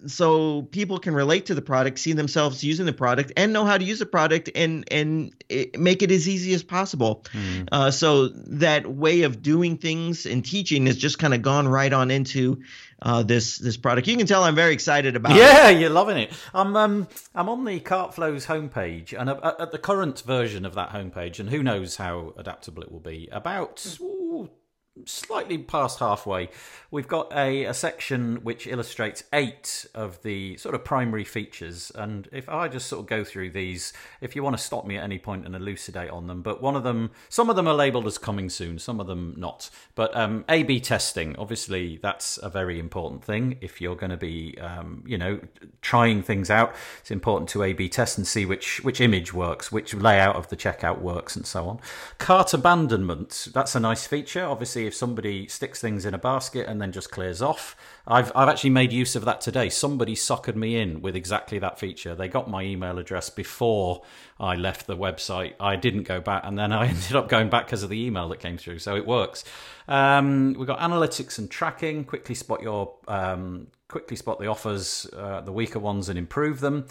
so 0.06 0.62
people 0.62 0.98
can 0.98 1.14
relate 1.14 1.46
to 1.46 1.54
the 1.54 1.62
product, 1.62 1.98
see 1.98 2.12
themselves 2.12 2.62
using 2.64 2.86
the 2.86 2.92
product, 2.92 3.32
and 3.36 3.52
know 3.52 3.64
how 3.64 3.76
to 3.76 3.84
use 3.84 3.98
the 3.98 4.06
product 4.06 4.50
and 4.54 4.84
and 4.90 5.34
it, 5.48 5.78
make 5.78 6.02
it 6.02 6.10
as 6.10 6.28
easy 6.28 6.54
as 6.54 6.62
possible. 6.62 7.24
Mm. 7.32 7.68
Uh, 7.70 7.90
so 7.90 8.28
that 8.28 8.86
way 8.86 9.22
of 9.22 9.42
doing 9.42 9.76
things 9.76 10.26
and 10.26 10.44
teaching 10.44 10.86
has 10.86 10.96
just 10.96 11.18
kind 11.18 11.34
of 11.34 11.42
gone 11.42 11.68
right 11.68 11.92
on 11.92 12.10
into 12.10 12.62
uh, 13.02 13.22
this 13.22 13.58
this 13.58 13.76
product. 13.76 14.06
You 14.06 14.16
can 14.16 14.26
tell 14.26 14.44
I'm 14.44 14.54
very 14.54 14.72
excited 14.72 15.16
about. 15.16 15.36
Yeah, 15.36 15.68
it. 15.68 15.80
you're 15.80 15.90
loving 15.90 16.16
it. 16.16 16.32
I'm 16.52 16.76
um 16.76 17.08
I'm 17.34 17.48
on 17.48 17.64
the 17.64 17.80
CartFlows 17.80 18.46
homepage, 18.46 19.18
and 19.18 19.30
at 19.30 19.72
the 19.72 19.78
current 19.78 20.20
version 20.20 20.64
of 20.64 20.74
that 20.74 20.90
homepage, 20.90 21.40
and 21.40 21.50
who 21.50 21.62
knows 21.62 21.96
how 21.96 22.34
adaptable 22.36 22.82
it 22.82 22.92
will 22.92 23.00
be. 23.00 23.28
About 23.32 23.96
ooh, 24.00 24.50
slightly 25.06 25.56
past 25.56 26.00
halfway, 26.00 26.48
we've 26.90 27.08
got 27.08 27.32
a, 27.32 27.64
a 27.64 27.74
section 27.74 28.36
which 28.42 28.66
illustrates 28.66 29.24
eight 29.32 29.86
of 29.94 30.22
the 30.22 30.56
sort 30.56 30.74
of 30.74 30.84
primary 30.84 31.24
features. 31.24 31.92
And 31.94 32.28
if 32.32 32.48
I 32.48 32.68
just 32.68 32.88
sort 32.88 33.00
of 33.00 33.06
go 33.06 33.24
through 33.24 33.50
these, 33.50 33.92
if 34.20 34.34
you 34.34 34.42
want 34.42 34.56
to 34.56 34.62
stop 34.62 34.86
me 34.86 34.96
at 34.96 35.04
any 35.04 35.18
point 35.18 35.46
and 35.46 35.54
elucidate 35.54 36.10
on 36.10 36.26
them, 36.26 36.42
but 36.42 36.60
one 36.60 36.76
of 36.76 36.82
them, 36.82 37.12
some 37.28 37.48
of 37.48 37.56
them 37.56 37.68
are 37.68 37.74
labeled 37.74 38.06
as 38.06 38.18
coming 38.18 38.50
soon, 38.50 38.78
some 38.78 39.00
of 39.00 39.06
them 39.06 39.34
not. 39.36 39.70
But 39.94 40.14
um, 40.16 40.44
A 40.48 40.64
B 40.64 40.80
testing, 40.80 41.36
obviously, 41.36 41.98
that's 42.02 42.38
a 42.42 42.50
very 42.50 42.78
important 42.78 43.24
thing. 43.24 43.58
If 43.60 43.80
you're 43.80 43.96
going 43.96 44.10
to 44.10 44.16
be, 44.16 44.58
um, 44.60 45.04
you 45.06 45.16
know, 45.16 45.40
trying 45.80 46.22
things 46.22 46.50
out, 46.50 46.74
it's 47.00 47.10
important 47.10 47.48
to 47.50 47.62
A 47.62 47.72
B 47.72 47.88
test 47.88 48.18
and 48.18 48.26
see 48.26 48.44
which, 48.44 48.82
which 48.82 49.00
image 49.00 49.32
works, 49.32 49.70
which 49.70 49.94
layout 49.94 50.36
of 50.36 50.48
the 50.48 50.56
checkout 50.56 51.00
works, 51.00 51.36
and 51.36 51.46
so 51.46 51.68
on. 51.68 51.80
Cart 52.18 52.52
abandonment, 52.52 53.48
that's 53.54 53.74
a 53.74 53.80
nice 53.80 54.06
feature. 54.06 54.44
Obviously, 54.44 54.79
see 54.80 54.86
if 54.86 54.94
somebody 54.94 55.46
sticks 55.46 55.80
things 55.80 56.06
in 56.06 56.14
a 56.14 56.18
basket 56.18 56.66
and 56.66 56.80
then 56.80 56.92
just 56.92 57.10
clears 57.10 57.42
off. 57.42 57.76
I've 58.06 58.32
I've 58.34 58.48
actually 58.48 58.70
made 58.70 58.92
use 58.92 59.14
of 59.14 59.24
that 59.26 59.40
today. 59.40 59.68
Somebody 59.68 60.14
suckered 60.14 60.56
me 60.56 60.80
in 60.80 61.02
with 61.02 61.14
exactly 61.14 61.58
that 61.58 61.78
feature. 61.78 62.14
They 62.14 62.28
got 62.28 62.48
my 62.48 62.62
email 62.62 62.98
address 62.98 63.28
before 63.30 64.02
I 64.38 64.54
left 64.54 64.86
the 64.86 64.96
website. 64.96 65.54
I 65.60 65.76
didn't 65.76 66.04
go 66.04 66.20
back, 66.20 66.42
and 66.44 66.58
then 66.58 66.72
I 66.72 66.86
ended 66.94 67.14
up 67.14 67.28
going 67.28 67.50
back 67.50 67.66
because 67.66 67.82
of 67.82 67.90
the 67.90 68.02
email 68.02 68.28
that 68.30 68.40
came 68.40 68.56
through. 68.56 68.78
So 68.78 68.96
it 68.96 69.06
works. 69.06 69.44
Um, 69.86 70.54
we've 70.56 70.66
got 70.66 70.80
analytics 70.80 71.38
and 71.38 71.50
tracking. 71.50 72.04
Quickly 72.04 72.34
spot 72.34 72.62
your 72.62 72.94
um, 73.06 73.68
quickly 73.88 74.16
spot 74.16 74.38
the 74.38 74.46
offers, 74.46 75.08
uh, 75.16 75.40
the 75.40 75.52
weaker 75.52 75.80
ones, 75.80 76.08
and 76.08 76.18
improve 76.18 76.60
them 76.60 76.86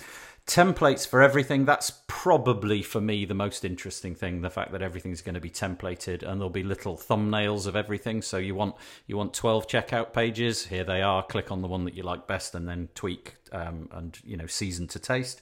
templates 0.50 1.08
for 1.08 1.22
everything. 1.22 1.66
That's 1.66 1.92
probably 2.08 2.82
for 2.82 3.00
me 3.00 3.24
the 3.24 3.36
most 3.36 3.64
interesting 3.64 4.16
thing 4.16 4.42
the 4.42 4.50
fact 4.50 4.72
that 4.72 4.82
everything's 4.82 5.22
going 5.22 5.36
to 5.36 5.40
be 5.40 5.52
templated 5.52 6.24
and 6.24 6.42
there'll 6.42 6.50
be 6.50 6.64
little 6.64 6.98
thumbnails 6.98 7.68
of 7.68 7.76
everything. 7.76 8.24
So 8.24 8.38
you 8.38 8.56
want 8.56 8.76
you 9.06 9.16
want 9.16 9.36
12 9.36 9.68
checkout 9.68 10.12
pages. 10.12 10.66
Here 10.66 10.84
they 10.84 11.04
are. 11.04 11.22
Click 11.22 11.52
on 11.52 11.62
the 11.62 11.68
one 11.68 11.86
that 11.86 11.94
you 11.94 12.02
like 12.02 12.26
best 12.26 12.56
and 12.56 12.68
then 12.68 12.90
tweak 12.96 13.36
um, 13.52 13.90
and 13.92 14.18
you 14.26 14.38
know 14.38 14.48
season 14.48 14.88
to 14.88 15.00
taste 15.00 15.40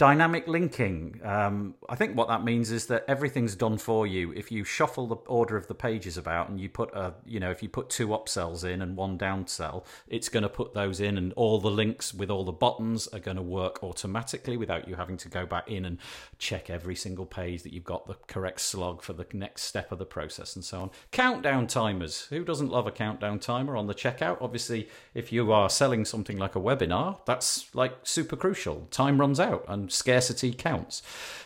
Dynamic 0.00 0.48
linking. 0.48 1.20
Um, 1.22 1.74
I 1.86 1.94
think 1.94 2.16
what 2.16 2.28
that 2.28 2.42
means 2.42 2.70
is 2.70 2.86
that 2.86 3.04
everything's 3.06 3.54
done 3.54 3.76
for 3.76 4.06
you. 4.06 4.32
If 4.32 4.50
you 4.50 4.64
shuffle 4.64 5.06
the 5.06 5.16
order 5.26 5.58
of 5.58 5.66
the 5.66 5.74
pages 5.74 6.16
about 6.16 6.48
and 6.48 6.58
you 6.58 6.70
put 6.70 6.90
a, 6.94 7.12
you 7.26 7.38
know, 7.38 7.50
if 7.50 7.62
you 7.62 7.68
put 7.68 7.90
two 7.90 8.08
upsells 8.08 8.64
in 8.64 8.80
and 8.80 8.96
one 8.96 9.18
downsell, 9.18 9.84
it's 10.08 10.30
going 10.30 10.42
to 10.42 10.48
put 10.48 10.72
those 10.72 11.00
in, 11.00 11.18
and 11.18 11.34
all 11.34 11.60
the 11.60 11.70
links 11.70 12.14
with 12.14 12.30
all 12.30 12.44
the 12.44 12.50
buttons 12.50 13.08
are 13.08 13.18
going 13.18 13.36
to 13.36 13.42
work 13.42 13.82
automatically 13.82 14.56
without 14.56 14.88
you 14.88 14.94
having 14.94 15.18
to 15.18 15.28
go 15.28 15.44
back 15.44 15.70
in 15.70 15.84
and 15.84 15.98
check 16.38 16.70
every 16.70 16.96
single 16.96 17.26
page 17.26 17.62
that 17.62 17.74
you've 17.74 17.84
got 17.84 18.06
the 18.06 18.16
correct 18.26 18.62
slug 18.62 19.02
for 19.02 19.12
the 19.12 19.26
next 19.34 19.64
step 19.64 19.92
of 19.92 19.98
the 19.98 20.06
process 20.06 20.56
and 20.56 20.64
so 20.64 20.80
on. 20.80 20.90
Countdown 21.10 21.66
timers. 21.66 22.22
Who 22.30 22.42
doesn't 22.42 22.70
love 22.70 22.86
a 22.86 22.90
countdown 22.90 23.38
timer 23.38 23.76
on 23.76 23.86
the 23.86 23.94
checkout? 23.94 24.38
Obviously, 24.40 24.88
if 25.12 25.30
you 25.30 25.52
are 25.52 25.68
selling 25.68 26.06
something 26.06 26.38
like 26.38 26.56
a 26.56 26.60
webinar, 26.60 27.18
that's 27.26 27.74
like 27.74 27.98
super 28.04 28.36
crucial. 28.36 28.88
Time 28.90 29.20
runs 29.20 29.38
out 29.38 29.66
and 29.68 29.89
scarcity 29.90 30.52
counts. 30.52 31.02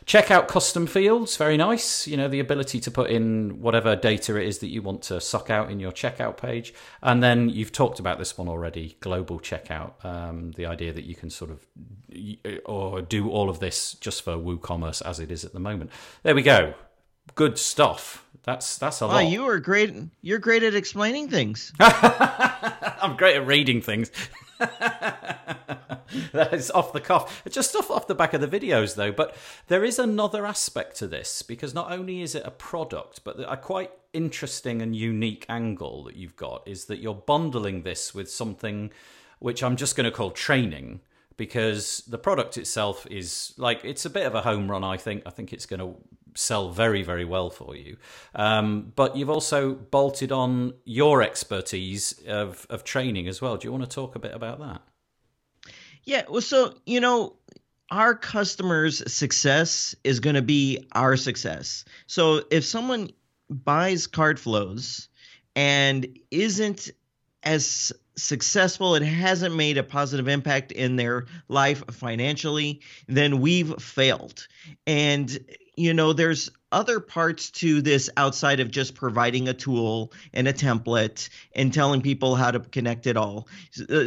Check 0.06 0.30
out 0.30 0.48
custom 0.48 0.86
fields, 0.86 1.36
very 1.36 1.56
nice. 1.56 2.06
You 2.06 2.16
know, 2.16 2.28
the 2.28 2.40
ability 2.40 2.78
to 2.80 2.90
put 2.90 3.10
in 3.10 3.62
whatever 3.62 3.96
data 3.96 4.36
it 4.36 4.46
is 4.46 4.58
that 4.58 4.68
you 4.68 4.82
want 4.82 5.02
to 5.02 5.20
suck 5.20 5.48
out 5.48 5.70
in 5.70 5.80
your 5.80 5.92
checkout 5.92 6.36
page. 6.36 6.74
And 7.02 7.22
then 7.22 7.48
you've 7.48 7.72
talked 7.72 7.98
about 7.98 8.18
this 8.18 8.36
one 8.36 8.48
already 8.48 8.96
global 9.00 9.40
checkout, 9.40 10.04
um, 10.04 10.52
the 10.52 10.66
idea 10.66 10.92
that 10.92 11.04
you 11.04 11.14
can 11.14 11.30
sort 11.30 11.50
of 11.50 11.66
or 12.66 13.02
do 13.02 13.30
all 13.30 13.48
of 13.48 13.60
this 13.60 13.94
just 13.94 14.22
for 14.22 14.32
WooCommerce 14.32 15.02
as 15.04 15.20
it 15.20 15.30
is 15.30 15.44
at 15.44 15.52
the 15.52 15.60
moment. 15.60 15.90
There 16.22 16.34
we 16.34 16.42
go. 16.42 16.74
Good 17.34 17.58
stuff. 17.58 18.24
That's 18.42 18.76
that's 18.76 19.00
a 19.00 19.06
wow, 19.06 19.14
lot. 19.14 19.28
you 19.28 19.48
are 19.48 19.58
great. 19.58 19.94
You're 20.20 20.38
great 20.38 20.62
at 20.62 20.74
explaining 20.74 21.30
things. 21.30 21.72
I'm 21.80 23.16
great 23.16 23.36
at 23.36 23.46
reading 23.46 23.80
things. 23.80 24.10
that 26.32 26.52
is 26.52 26.70
off 26.70 26.92
the 26.92 27.00
cuff. 27.00 27.42
Just 27.48 27.74
off 27.74 27.90
off 27.90 28.06
the 28.06 28.14
back 28.14 28.34
of 28.34 28.40
the 28.40 28.48
videos, 28.48 28.94
though. 28.94 29.12
But 29.12 29.36
there 29.68 29.84
is 29.84 29.98
another 29.98 30.46
aspect 30.46 30.96
to 30.96 31.06
this 31.06 31.42
because 31.42 31.74
not 31.74 31.90
only 31.90 32.22
is 32.22 32.34
it 32.34 32.42
a 32.44 32.50
product, 32.50 33.24
but 33.24 33.38
a 33.40 33.56
quite 33.56 33.90
interesting 34.12 34.80
and 34.80 34.94
unique 34.94 35.44
angle 35.48 36.04
that 36.04 36.16
you've 36.16 36.36
got 36.36 36.66
is 36.66 36.84
that 36.86 36.98
you're 36.98 37.14
bundling 37.14 37.82
this 37.82 38.14
with 38.14 38.30
something 38.30 38.92
which 39.40 39.62
I'm 39.62 39.76
just 39.76 39.96
going 39.96 40.04
to 40.04 40.10
call 40.10 40.30
training 40.30 41.00
because 41.36 42.04
the 42.06 42.18
product 42.18 42.56
itself 42.56 43.06
is 43.10 43.52
like 43.56 43.84
it's 43.84 44.06
a 44.06 44.10
bit 44.10 44.26
of 44.26 44.34
a 44.34 44.42
home 44.42 44.70
run. 44.70 44.84
I 44.84 44.96
think. 44.96 45.22
I 45.26 45.30
think 45.30 45.52
it's 45.52 45.66
going 45.66 45.80
to 45.80 45.96
sell 46.34 46.70
very 46.70 47.02
very 47.02 47.24
well 47.24 47.50
for 47.50 47.76
you. 47.76 47.96
Um, 48.34 48.92
but 48.96 49.16
you've 49.16 49.30
also 49.30 49.74
bolted 49.74 50.32
on 50.32 50.74
your 50.84 51.22
expertise 51.22 52.14
of 52.26 52.66
of 52.70 52.84
training 52.84 53.28
as 53.28 53.40
well. 53.40 53.56
Do 53.56 53.66
you 53.66 53.72
want 53.72 53.84
to 53.84 53.90
talk 53.90 54.14
a 54.14 54.18
bit 54.18 54.34
about 54.34 54.58
that? 54.60 54.82
Yeah, 56.04 56.24
well, 56.28 56.42
so 56.42 56.74
you 56.86 57.00
know, 57.00 57.36
our 57.90 58.14
customers' 58.14 59.12
success 59.12 59.94
is 60.04 60.20
going 60.20 60.36
to 60.36 60.42
be 60.42 60.86
our 60.92 61.16
success. 61.16 61.84
So 62.06 62.42
if 62.50 62.64
someone 62.64 63.10
buys 63.48 64.06
CartFlows 64.06 65.08
and 65.54 66.18
isn't 66.30 66.90
as 67.42 67.92
successful, 68.16 68.94
it 68.94 69.02
hasn't 69.02 69.54
made 69.54 69.78
a 69.78 69.82
positive 69.82 70.28
impact 70.28 70.72
in 70.72 70.96
their 70.96 71.26
life 71.48 71.84
financially, 71.90 72.80
then 73.06 73.40
we've 73.40 73.74
failed. 73.80 74.46
And 74.86 75.38
you 75.76 75.94
know, 75.94 76.12
there's 76.12 76.50
other 76.72 76.98
parts 76.98 77.50
to 77.50 77.80
this 77.80 78.10
outside 78.16 78.60
of 78.60 78.70
just 78.70 78.94
providing 78.94 79.48
a 79.48 79.54
tool 79.54 80.12
and 80.32 80.48
a 80.48 80.52
template 80.52 81.28
and 81.54 81.72
telling 81.72 82.02
people 82.02 82.34
how 82.34 82.50
to 82.50 82.60
connect 82.60 83.06
it 83.06 83.16
all. 83.16 83.48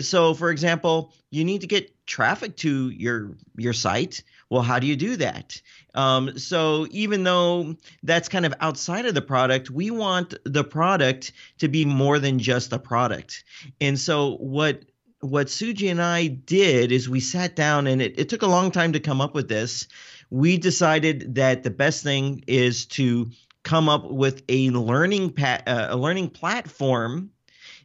So, 0.01 0.33
for 0.33 0.49
example, 0.49 1.13
you 1.31 1.45
need 1.45 1.61
to 1.61 1.67
get 1.67 2.05
traffic 2.05 2.57
to 2.57 2.89
your 2.89 3.37
your 3.57 3.73
site. 3.73 4.23
Well, 4.49 4.61
how 4.61 4.79
do 4.79 4.87
you 4.87 4.95
do 4.95 5.15
that? 5.17 5.61
Um, 5.93 6.37
so 6.37 6.87
even 6.91 7.23
though 7.23 7.75
that's 8.03 8.29
kind 8.29 8.45
of 8.45 8.53
outside 8.59 9.05
of 9.05 9.13
the 9.13 9.21
product, 9.21 9.69
we 9.69 9.91
want 9.91 10.35
the 10.45 10.63
product 10.63 11.33
to 11.59 11.67
be 11.67 11.85
more 11.85 12.19
than 12.19 12.39
just 12.39 12.71
a 12.71 12.79
product. 12.79 13.43
And 13.81 13.99
so 13.99 14.35
what 14.35 14.83
what 15.21 15.47
Sujay 15.47 15.89
and 15.89 16.01
I 16.01 16.27
did 16.27 16.91
is 16.91 17.09
we 17.09 17.19
sat 17.19 17.55
down 17.55 17.87
and 17.87 18.01
it, 18.01 18.19
it 18.19 18.29
took 18.29 18.43
a 18.43 18.47
long 18.47 18.71
time 18.71 18.93
to 18.93 18.99
come 18.99 19.19
up 19.19 19.33
with 19.33 19.47
this 19.49 19.87
we 20.29 20.57
decided 20.57 21.35
that 21.35 21.63
the 21.63 21.69
best 21.69 22.03
thing 22.03 22.43
is 22.47 22.85
to 22.85 23.29
come 23.63 23.89
up 23.89 24.09
with 24.09 24.43
a 24.49 24.69
learning 24.71 25.31
pa- 25.33 25.61
uh, 25.67 25.87
a 25.89 25.97
learning 25.97 26.29
platform 26.29 27.31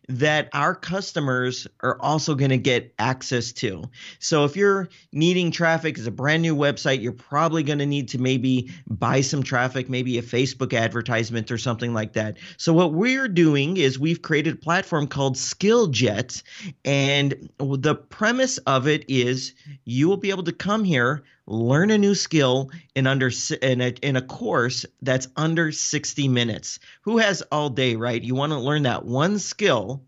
that 0.08 0.48
our 0.52 0.74
customers 0.74 1.66
are 1.80 2.00
also 2.00 2.34
going 2.34 2.50
to 2.50 2.58
get 2.58 2.92
access 2.98 3.52
to. 3.52 3.84
So 4.18 4.44
if 4.44 4.56
you're 4.56 4.88
needing 5.12 5.50
traffic 5.50 5.98
as 5.98 6.06
a 6.06 6.10
brand 6.10 6.42
new 6.42 6.56
website, 6.56 7.02
you're 7.02 7.12
probably 7.12 7.62
going 7.62 7.78
to 7.78 7.86
need 7.86 8.08
to 8.08 8.18
maybe 8.18 8.70
buy 8.88 9.20
some 9.20 9.42
traffic, 9.42 9.88
maybe 9.88 10.18
a 10.18 10.22
Facebook 10.22 10.74
advertisement 10.74 11.50
or 11.50 11.58
something 11.58 11.94
like 11.94 12.14
that. 12.14 12.38
So 12.56 12.72
what 12.72 12.92
we're 12.92 13.28
doing 13.28 13.76
is 13.76 13.98
we've 13.98 14.22
created 14.22 14.54
a 14.54 14.58
platform 14.58 15.06
called 15.06 15.36
SkillJet 15.36 16.42
and 16.84 17.50
the 17.58 17.94
premise 17.94 18.58
of 18.58 18.86
it 18.88 19.04
is 19.08 19.54
you 19.84 20.08
will 20.08 20.16
be 20.16 20.30
able 20.30 20.44
to 20.44 20.52
come 20.52 20.84
here 20.84 21.22
learn 21.46 21.90
a 21.90 21.98
new 21.98 22.14
skill 22.14 22.70
in 22.94 23.06
under 23.06 23.30
in 23.60 23.80
a, 23.80 23.88
in 24.02 24.16
a 24.16 24.22
course 24.22 24.86
that's 25.00 25.28
under 25.36 25.72
60 25.72 26.28
minutes. 26.28 26.78
Who 27.02 27.18
has 27.18 27.42
all 27.52 27.70
day 27.70 27.96
right? 27.96 28.22
You 28.22 28.34
want 28.34 28.52
to 28.52 28.58
learn 28.58 28.84
that 28.84 29.04
one 29.04 29.38
skill 29.38 30.04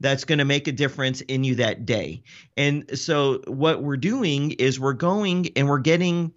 that's 0.00 0.24
going 0.24 0.38
to 0.38 0.44
make 0.44 0.68
a 0.68 0.72
difference 0.72 1.20
in 1.22 1.44
you 1.44 1.56
that 1.56 1.86
day. 1.86 2.22
And 2.56 2.98
so 2.98 3.42
what 3.46 3.82
we're 3.82 3.96
doing 3.96 4.52
is 4.52 4.78
we're 4.78 4.92
going 4.92 5.48
and 5.56 5.68
we're 5.68 5.78
getting 5.78 6.34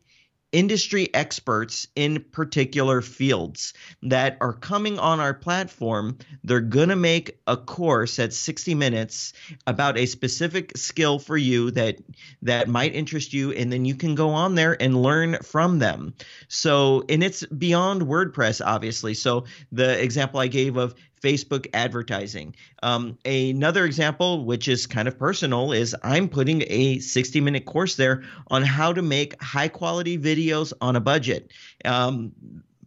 industry 0.52 1.14
experts 1.14 1.88
in 1.96 2.24
particular 2.32 3.02
fields 3.02 3.74
that 4.04 4.38
are 4.42 4.54
coming 4.54 4.98
on 4.98 5.20
our 5.20 5.34
platform. 5.34 6.18
They're 6.44 6.60
going 6.60 6.90
to 6.90 6.96
make 6.96 7.40
a 7.46 7.56
course 7.58 8.20
at 8.20 8.34
60 8.34 8.76
minutes 8.76 9.34
about 9.68 9.98
a 9.98 10.06
specific 10.06 10.76
skill 10.78 11.20
for 11.20 11.38
you 11.38 11.72
that 11.72 11.98
that 12.42 12.68
might 12.68 12.96
interest 12.96 13.34
you 13.34 13.52
and 13.52 13.72
then 13.72 13.86
you 13.86 13.96
can 13.96 14.16
go 14.16 14.30
on 14.30 14.56
there 14.56 14.82
and 14.82 15.02
learn 15.02 15.38
from 15.44 15.80
them. 15.80 16.14
So, 16.48 17.04
and 17.10 17.24
it's 17.24 17.46
beyond 17.46 18.02
WordPress 18.04 18.62
obviously. 18.66 19.14
So, 19.14 19.46
the 19.72 20.02
example 20.02 20.40
I 20.40 20.48
gave 20.48 20.78
of 20.78 20.96
Facebook 21.22 21.68
advertising. 21.74 22.56
Um, 22.84 23.18
another 23.26 23.86
example, 23.86 24.46
which 24.46 24.68
is 24.68 24.88
kind 24.88 25.08
of 25.08 25.18
personal, 25.18 25.72
is 25.72 25.96
I'm 26.04 26.30
putting 26.30 26.64
a 26.68 27.00
60 27.00 27.42
minute 27.42 27.66
course 27.66 27.96
there 27.96 28.24
on 28.48 28.64
how 28.64 28.94
to 28.94 29.02
make 29.02 29.42
high 29.42 29.68
quality 29.68 30.18
videos 30.18 30.74
on 30.82 30.96
a 30.96 31.00
budget. 31.00 31.52
Um, 31.86 32.32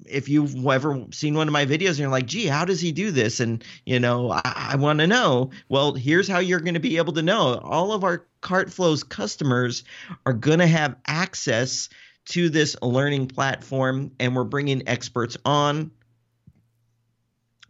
if 0.07 0.29
you've 0.29 0.67
ever 0.67 1.07
seen 1.11 1.35
one 1.35 1.49
of 1.49 1.53
my 1.53 1.65
videos 1.65 1.91
and 1.91 2.01
you're 2.01 2.09
like, 2.09 2.27
gee, 2.27 2.47
how 2.47 2.65
does 2.65 2.81
he 2.81 2.93
do 2.93 3.11
this? 3.11 3.41
And, 3.41 3.65
you 3.87 4.01
know, 4.01 4.31
I, 4.31 4.71
I 4.73 4.77
want 4.77 4.99
to 4.99 5.07
know. 5.07 5.51
Well, 5.69 5.95
here's 5.95 6.29
how 6.29 6.39
you're 6.39 6.61
going 6.61 6.75
to 6.75 6.81
be 6.81 6.97
able 6.99 7.13
to 7.15 7.23
know. 7.23 7.59
All 7.63 7.93
of 7.93 8.05
our 8.05 8.27
CartFlows 8.43 9.09
customers 9.09 9.85
are 10.27 10.33
going 10.33 10.59
to 10.59 10.67
have 10.67 10.97
access 11.07 11.89
to 12.25 12.49
this 12.49 12.77
learning 12.83 13.29
platform, 13.29 14.13
and 14.21 14.37
we're 14.37 14.45
bringing 14.45 14.89
experts 14.89 15.37
on 15.45 15.91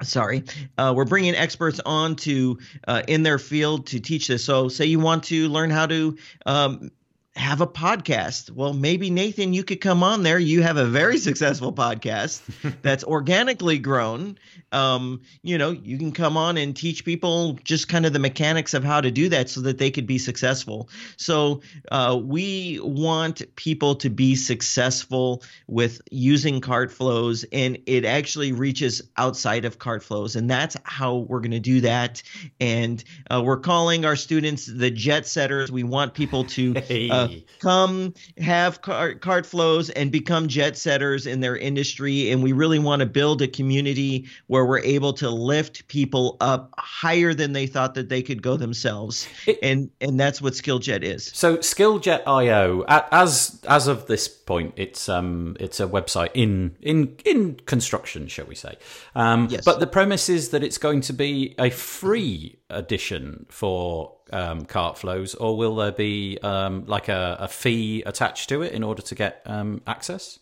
sorry 0.02 0.44
uh, 0.78 0.92
we're 0.94 1.04
bringing 1.04 1.34
experts 1.34 1.80
on 1.84 2.16
to 2.16 2.58
uh, 2.88 3.02
in 3.08 3.22
their 3.22 3.38
field 3.38 3.86
to 3.86 4.00
teach 4.00 4.28
this. 4.28 4.44
So 4.44 4.68
say 4.68 4.86
you 4.86 5.00
want 5.00 5.24
to 5.24 5.48
learn 5.48 5.70
how 5.70 5.86
to 5.86 6.16
um, 6.46 6.90
have 7.34 7.62
a 7.62 7.66
podcast. 7.66 8.50
Well, 8.50 8.74
maybe 8.74 9.08
Nathan, 9.08 9.54
you 9.54 9.64
could 9.64 9.80
come 9.80 10.02
on 10.02 10.22
there. 10.22 10.38
You 10.38 10.62
have 10.62 10.76
a 10.76 10.84
very 10.84 11.16
successful 11.16 11.72
podcast 11.72 12.42
that's 12.82 13.04
organically 13.04 13.78
grown. 13.78 14.38
Um, 14.70 15.22
you 15.42 15.56
know, 15.56 15.70
you 15.70 15.96
can 15.98 16.12
come 16.12 16.36
on 16.36 16.58
and 16.58 16.76
teach 16.76 17.04
people 17.04 17.58
just 17.64 17.88
kind 17.88 18.04
of 18.04 18.12
the 18.12 18.18
mechanics 18.18 18.74
of 18.74 18.84
how 18.84 19.00
to 19.00 19.10
do 19.10 19.30
that 19.30 19.48
so 19.48 19.62
that 19.62 19.78
they 19.78 19.90
could 19.90 20.06
be 20.06 20.18
successful. 20.18 20.90
So 21.16 21.62
uh, 21.90 22.20
we 22.22 22.80
want 22.82 23.42
people 23.56 23.96
to 23.96 24.10
be 24.10 24.34
successful 24.36 25.42
with 25.66 26.02
using 26.10 26.60
cart 26.60 26.92
flows, 26.92 27.44
and 27.50 27.78
it 27.86 28.04
actually 28.04 28.52
reaches 28.52 29.02
outside 29.16 29.64
of 29.64 29.78
cart 29.78 30.02
flows, 30.02 30.36
and 30.36 30.50
that's 30.50 30.76
how 30.84 31.16
we're 31.16 31.40
going 31.40 31.52
to 31.52 31.60
do 31.60 31.80
that. 31.82 32.22
And 32.60 33.02
uh, 33.30 33.42
we're 33.42 33.60
calling 33.60 34.04
our 34.04 34.16
students 34.16 34.66
the 34.66 34.90
jet 34.90 35.26
setters. 35.26 35.72
We 35.72 35.82
want 35.82 36.12
people 36.12 36.44
to. 36.44 36.74
Uh, 37.12 37.21
come 37.60 38.14
have 38.38 38.82
cart, 38.82 39.20
cart 39.20 39.46
flows 39.46 39.90
and 39.90 40.10
become 40.10 40.48
jet 40.48 40.76
setters 40.76 41.26
in 41.26 41.40
their 41.40 41.56
industry. 41.56 42.30
And 42.30 42.42
we 42.42 42.52
really 42.52 42.78
want 42.78 43.00
to 43.00 43.06
build 43.06 43.42
a 43.42 43.48
community 43.48 44.28
where 44.46 44.64
we're 44.64 44.80
able 44.80 45.12
to 45.14 45.30
lift 45.30 45.86
people 45.88 46.36
up 46.40 46.74
higher 46.78 47.34
than 47.34 47.52
they 47.52 47.66
thought 47.66 47.94
that 47.94 48.08
they 48.08 48.22
could 48.22 48.42
go 48.42 48.56
themselves. 48.56 49.28
It, 49.46 49.58
and 49.62 49.90
and 50.00 50.18
that's 50.18 50.40
what 50.40 50.52
SkillJet 50.52 51.02
is. 51.02 51.30
So 51.34 51.56
SkillJet.io, 51.58 52.84
as 52.88 53.60
as 53.68 53.86
of 53.86 54.06
this 54.06 54.28
point, 54.28 54.74
it's 54.76 55.08
um 55.08 55.56
it's 55.60 55.80
a 55.80 55.86
website 55.86 56.30
in 56.34 56.76
in 56.80 57.16
in 57.24 57.54
construction, 57.66 58.28
shall 58.28 58.46
we 58.46 58.54
say? 58.54 58.76
Um, 59.14 59.48
yes. 59.50 59.64
But 59.64 59.80
the 59.80 59.86
premise 59.86 60.28
is 60.28 60.50
that 60.50 60.62
it's 60.62 60.78
going 60.78 61.00
to 61.02 61.12
be 61.12 61.54
a 61.58 61.70
free 61.70 62.58
edition 62.70 63.46
for 63.48 64.16
um, 64.32 64.64
cart 64.64 64.98
flows, 64.98 65.34
or 65.34 65.56
will 65.56 65.76
there 65.76 65.92
be 65.92 66.38
um, 66.42 66.84
like 66.86 67.08
a, 67.08 67.36
a, 67.40 67.48
fee 67.48 68.02
attached 68.04 68.48
to 68.48 68.62
it 68.62 68.72
in 68.72 68.82
order 68.82 69.02
to 69.02 69.14
get 69.14 69.42
um, 69.46 69.82
access? 69.86 70.38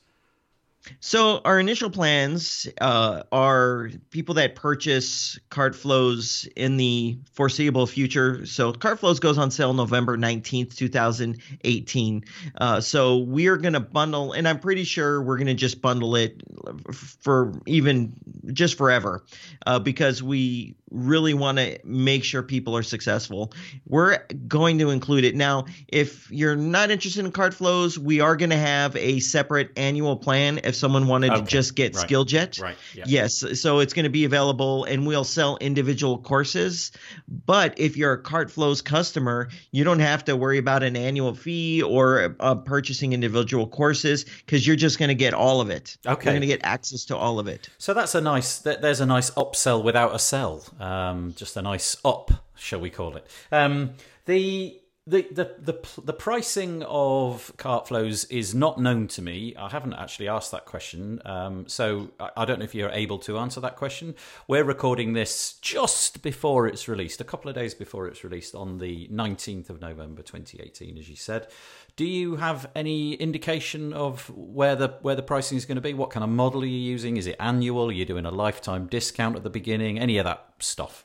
So 1.00 1.40
our 1.44 1.60
initial 1.60 1.90
plans 1.90 2.66
uh, 2.80 3.22
are 3.30 3.90
people 4.10 4.36
that 4.36 4.54
purchase 4.54 5.38
cart 5.50 5.74
flows 5.74 6.48
in 6.56 6.76
the 6.76 7.18
foreseeable 7.32 7.86
future. 7.86 8.46
So 8.46 8.72
cart 8.72 8.98
flows 8.98 9.20
goes 9.20 9.38
on 9.38 9.50
sale 9.50 9.74
November 9.74 10.16
19th, 10.16 10.74
2018. 10.76 12.24
Uh, 12.56 12.80
so 12.80 13.18
we 13.18 13.48
are 13.48 13.56
going 13.56 13.74
to 13.74 13.80
bundle, 13.80 14.32
and 14.32 14.48
I'm 14.48 14.58
pretty 14.58 14.84
sure 14.84 15.22
we're 15.22 15.36
going 15.36 15.48
to 15.48 15.54
just 15.54 15.82
bundle 15.82 16.16
it 16.16 16.42
for 16.82 17.52
even 17.66 18.14
just 18.52 18.76
forever 18.76 19.24
uh, 19.66 19.78
because 19.78 20.22
we 20.22 20.76
really 20.90 21.34
want 21.34 21.58
to 21.58 21.78
make 21.84 22.24
sure 22.24 22.42
people 22.42 22.76
are 22.76 22.82
successful. 22.82 23.52
We're 23.86 24.18
going 24.48 24.78
to 24.78 24.90
include 24.90 25.24
it. 25.24 25.36
Now, 25.36 25.66
if 25.88 26.30
you're 26.30 26.56
not 26.56 26.90
interested 26.90 27.24
in 27.24 27.32
cart 27.32 27.54
flows, 27.54 27.98
we 27.98 28.20
are 28.20 28.36
going 28.36 28.50
to 28.50 28.56
have 28.56 28.96
a 28.96 29.20
separate 29.20 29.70
annual 29.76 30.16
plan 30.16 30.60
if 30.70 30.76
someone 30.76 31.06
wanted 31.06 31.32
okay. 31.32 31.40
to 31.42 31.46
just 31.46 31.74
get 31.74 31.94
right. 31.94 32.08
SkillJet. 32.08 32.62
Right. 32.62 32.76
Yeah. 32.94 33.04
Yes. 33.06 33.60
So 33.60 33.80
it's 33.80 33.92
going 33.92 34.04
to 34.04 34.10
be 34.10 34.24
available 34.24 34.84
and 34.84 35.06
we'll 35.06 35.24
sell 35.24 35.58
individual 35.60 36.16
courses. 36.18 36.92
But 37.28 37.78
if 37.78 37.98
you're 37.98 38.14
a 38.14 38.22
cart 38.22 38.50
flows 38.50 38.80
customer, 38.80 39.48
you 39.70 39.84
don't 39.84 40.00
have 40.00 40.24
to 40.24 40.36
worry 40.36 40.58
about 40.58 40.82
an 40.82 40.96
annual 40.96 41.34
fee 41.34 41.82
or 41.82 42.34
uh, 42.40 42.54
purchasing 42.54 43.12
individual 43.12 43.66
courses 43.66 44.24
because 44.24 44.66
you're 44.66 44.76
just 44.76 44.98
going 44.98 45.10
to 45.10 45.14
get 45.14 45.34
all 45.34 45.60
of 45.60 45.68
it. 45.68 45.98
Okay. 46.06 46.24
You're 46.24 46.32
going 46.32 46.40
to 46.40 46.46
get 46.46 46.60
access 46.62 47.04
to 47.06 47.16
all 47.16 47.38
of 47.38 47.46
it. 47.46 47.68
So 47.78 47.92
that's 47.92 48.14
a 48.14 48.20
nice, 48.20 48.58
there's 48.58 49.00
a 49.00 49.06
nice 49.06 49.30
upsell 49.32 49.84
without 49.84 50.14
a 50.14 50.18
sell 50.18 50.64
um, 50.78 51.34
just 51.36 51.56
a 51.56 51.62
nice 51.62 51.96
up, 52.04 52.30
shall 52.56 52.80
we 52.80 52.90
call 52.90 53.16
it? 53.16 53.26
Um, 53.52 53.94
the 54.26 54.79
the, 55.10 55.26
the 55.32 55.54
the 55.58 56.02
the 56.02 56.12
pricing 56.12 56.84
of 56.84 57.52
cart 57.56 57.88
flows 57.88 58.24
is 58.26 58.54
not 58.54 58.78
known 58.78 59.08
to 59.08 59.22
me. 59.22 59.54
I 59.58 59.68
haven't 59.68 59.94
actually 59.94 60.28
asked 60.28 60.52
that 60.52 60.66
question, 60.66 61.20
um, 61.24 61.66
so 61.66 62.10
I, 62.20 62.30
I, 62.36 62.44
don't 62.44 62.60
know 62.60 62.64
if 62.64 62.74
you're 62.74 62.90
able 62.90 63.18
to 63.20 63.36
answer 63.38 63.60
that 63.60 63.76
question. 63.76 64.14
We're 64.46 64.64
recording 64.64 65.12
this 65.12 65.54
just 65.54 66.22
before 66.22 66.68
it's 66.68 66.86
released, 66.86 67.20
a 67.20 67.24
couple 67.24 67.48
of 67.48 67.56
days 67.56 67.74
before 67.74 68.06
it's 68.06 68.22
released 68.22 68.54
on 68.54 68.78
the 68.78 69.08
19th 69.08 69.68
of 69.68 69.80
November, 69.80 70.22
2018, 70.22 70.96
as 70.96 71.08
you 71.08 71.16
said. 71.16 71.48
Do 71.96 72.04
you 72.04 72.36
have 72.36 72.70
any 72.76 73.14
indication 73.14 73.92
of 73.92 74.30
where 74.30 74.76
the 74.76 74.94
where 75.02 75.16
the 75.16 75.22
pricing 75.22 75.58
is 75.58 75.66
going 75.66 75.76
to 75.76 75.82
be? 75.82 75.92
What 75.92 76.10
kind 76.10 76.22
of 76.22 76.30
model 76.30 76.62
are 76.62 76.66
you 76.66 76.78
using? 76.78 77.16
Is 77.16 77.26
it 77.26 77.36
annual? 77.40 77.88
Are 77.88 77.92
you 77.92 78.04
doing 78.04 78.26
a 78.26 78.30
lifetime 78.30 78.86
discount 78.86 79.34
at 79.34 79.42
the 79.42 79.50
beginning? 79.50 79.98
Any 79.98 80.18
of 80.18 80.24
that 80.24 80.46
stuff? 80.60 81.04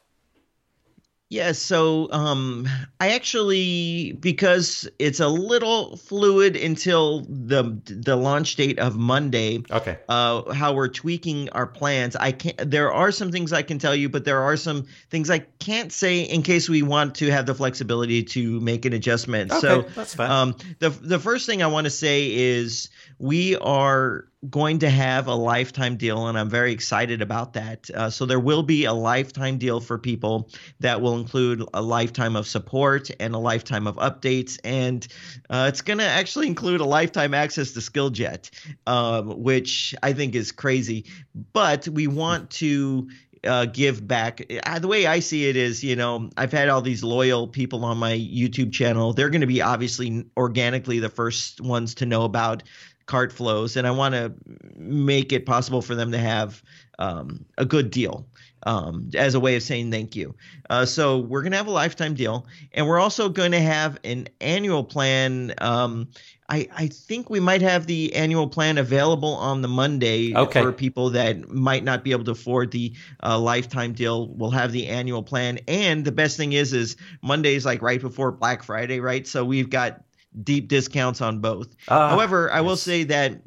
Yeah, 1.30 1.54
so 1.54 2.12
um, 2.12 2.68
I 3.00 3.14
actually 3.14 4.12
because 4.20 4.88
it's 5.00 5.20
a 5.20 5.28
little 5.28 5.98
fluid 5.98 6.56
until 6.56 7.22
the 7.22 7.82
the 7.86 8.16
launch 8.16 8.56
date 8.58 8.78
of 8.78 8.96
Monday. 8.96 9.64
Okay. 9.72 9.98
Uh, 10.08 10.54
how 10.54 10.74
we're 10.74 10.88
tweaking 10.88 11.50
our 11.50 11.66
plans. 11.66 12.16
I 12.16 12.32
can't. 12.32 12.70
There 12.70 12.94
are 12.94 13.12
some 13.12 13.32
things 13.32 13.54
I 13.54 13.64
can 13.64 13.80
tell 13.80 13.96
you, 13.96 14.08
but 14.08 14.24
there 14.24 14.44
are 14.44 14.56
some 14.56 14.86
things 15.10 15.32
I 15.32 15.40
can't 15.40 15.92
say 15.92 16.22
in 16.22 16.44
case 16.44 16.70
we 16.70 16.84
want 16.84 17.16
to 17.16 17.32
have 17.32 17.48
the 17.48 17.56
flexibility 17.56 18.22
to 18.24 18.60
make 18.60 18.86
an 18.86 18.94
adjustment. 18.94 19.52
Okay, 19.52 19.62
so 19.62 19.82
that's 19.82 20.14
fine. 20.14 20.30
Um, 20.30 20.56
the 20.78 20.92
the 20.92 21.18
first 21.18 21.48
thing 21.48 21.64
I 21.64 21.68
want 21.68 21.86
to 21.86 21.92
say 21.92 22.32
is 22.32 22.92
we 23.18 23.56
are 23.58 24.26
going 24.50 24.80
to 24.80 24.90
have 24.90 25.28
a 25.28 25.36
lifetime 25.36 25.98
deal, 25.98 26.28
and 26.28 26.38
I'm 26.38 26.50
very 26.50 26.72
excited 26.72 27.22
about 27.22 27.54
that. 27.54 27.90
Uh, 27.90 28.10
so 28.10 28.26
there 28.26 28.40
will 28.40 28.64
be 28.64 28.86
a 28.86 28.94
lifetime 28.94 29.58
deal 29.58 29.80
for 29.80 29.98
people 29.98 30.50
that 30.80 31.02
will 31.02 31.18
include 31.18 31.64
a 31.74 31.82
lifetime 31.82 32.36
of 32.36 32.48
support 32.48 33.10
and 33.20 33.34
a 33.34 33.40
lifetime 33.40 33.88
of 33.88 33.96
updates, 33.96 34.60
and 34.64 35.08
uh, 35.50 35.66
it's 35.70 35.82
going 35.82 36.00
to 36.00 36.06
actually 36.06 36.48
include 36.48 36.82
a 36.82 36.86
lifetime 36.86 37.34
access 37.34 37.72
to 37.72 37.80
SkillJet, 37.80 38.52
um, 38.88 39.42
which 39.42 39.96
I 40.04 40.14
think 40.14 40.36
is 40.36 40.52
crazy. 40.52 41.06
But 41.54 41.88
we 41.88 42.08
want 42.08 42.52
to 42.52 43.10
uh, 43.46 43.66
give 43.66 44.06
back. 44.08 44.42
Uh, 44.64 44.80
the 44.80 44.88
way 44.88 45.06
I 45.06 45.20
see 45.20 45.48
it 45.48 45.56
is, 45.56 45.84
you 45.84 45.96
know, 45.96 46.30
I've 46.36 46.52
had 46.52 46.70
all 46.70 46.82
these 46.82 47.04
loyal 47.04 47.48
people 47.48 47.86
on 47.86 47.98
my 47.98 48.14
YouTube 48.14 48.74
channel. 48.74 49.14
They're 49.14 49.30
going 49.30 49.42
to 49.42 49.48
be 49.48 49.62
obviously 49.62 50.26
organically 50.36 51.00
the 51.00 51.10
first 51.10 51.62
ones 51.62 51.96
to 51.96 52.06
know 52.06 52.24
about 52.24 52.64
cart 53.06 53.32
flows, 53.32 53.78
and 53.78 53.86
I 53.86 53.92
want 53.92 54.16
to 54.16 54.34
make 54.76 55.32
it 55.32 55.46
possible 55.46 55.82
for 55.82 55.96
them 55.96 56.12
to 56.12 56.18
have 56.18 56.64
um, 57.00 57.46
a 57.58 57.66
good 57.66 57.92
deal 57.92 58.26
um, 58.64 59.10
as 59.16 59.36
a 59.36 59.40
way 59.40 59.56
of 59.56 59.64
saying 59.64 59.92
thank 59.92 60.16
you. 60.16 60.36
Uh, 60.70 60.86
so 60.86 61.20
we're 61.20 61.42
going 61.42 61.52
to 61.52 61.58
have 61.58 61.68
a 61.68 61.72
lifetime 61.72 62.16
deal, 62.16 62.48
and 62.74 62.88
we're 62.88 63.00
also 63.00 63.30
going 63.30 63.52
to 63.52 63.60
have 63.60 64.00
an 64.04 64.28
annual 64.42 64.84
plan. 64.84 65.54
Um, 65.60 66.10
I, 66.50 66.68
I 66.76 66.88
think 66.88 67.30
we 67.30 67.40
might 67.40 67.62
have 67.62 67.88
the 67.88 68.16
annual 68.16 68.48
plan 68.48 68.78
available 68.78 69.34
on 69.36 69.62
the 69.62 69.68
Monday 69.68 70.36
okay. 70.36 70.62
for 70.62 70.72
people 70.72 71.12
that 71.12 71.50
might 71.50 71.84
not 71.84 72.04
be 72.04 72.12
able 72.12 72.24
to 72.26 72.32
afford 72.32 72.72
the 72.72 72.94
uh, 73.24 73.40
lifetime 73.40 73.94
deal. 73.94 74.28
We'll 74.30 74.52
have 74.52 74.72
the 74.72 74.88
annual 74.88 75.24
plan, 75.24 75.60
and 75.68 76.06
the 76.06 76.12
best 76.12 76.38
thing 76.38 76.54
is, 76.54 76.74
is 76.74 76.98
Monday's 77.22 77.66
like 77.66 77.82
right 77.82 78.02
before 78.02 78.32
Black 78.32 78.64
Friday, 78.64 79.00
right? 79.00 79.28
So 79.28 79.46
we've 79.46 79.70
got 79.70 80.05
deep 80.44 80.68
discounts 80.68 81.22
on 81.22 81.40
both. 81.40 81.76
Uh, 81.88 82.10
However, 82.10 82.52
I 82.52 82.58
yes. 82.58 82.66
will 82.66 82.78
say 82.78 83.04
that 83.06 83.42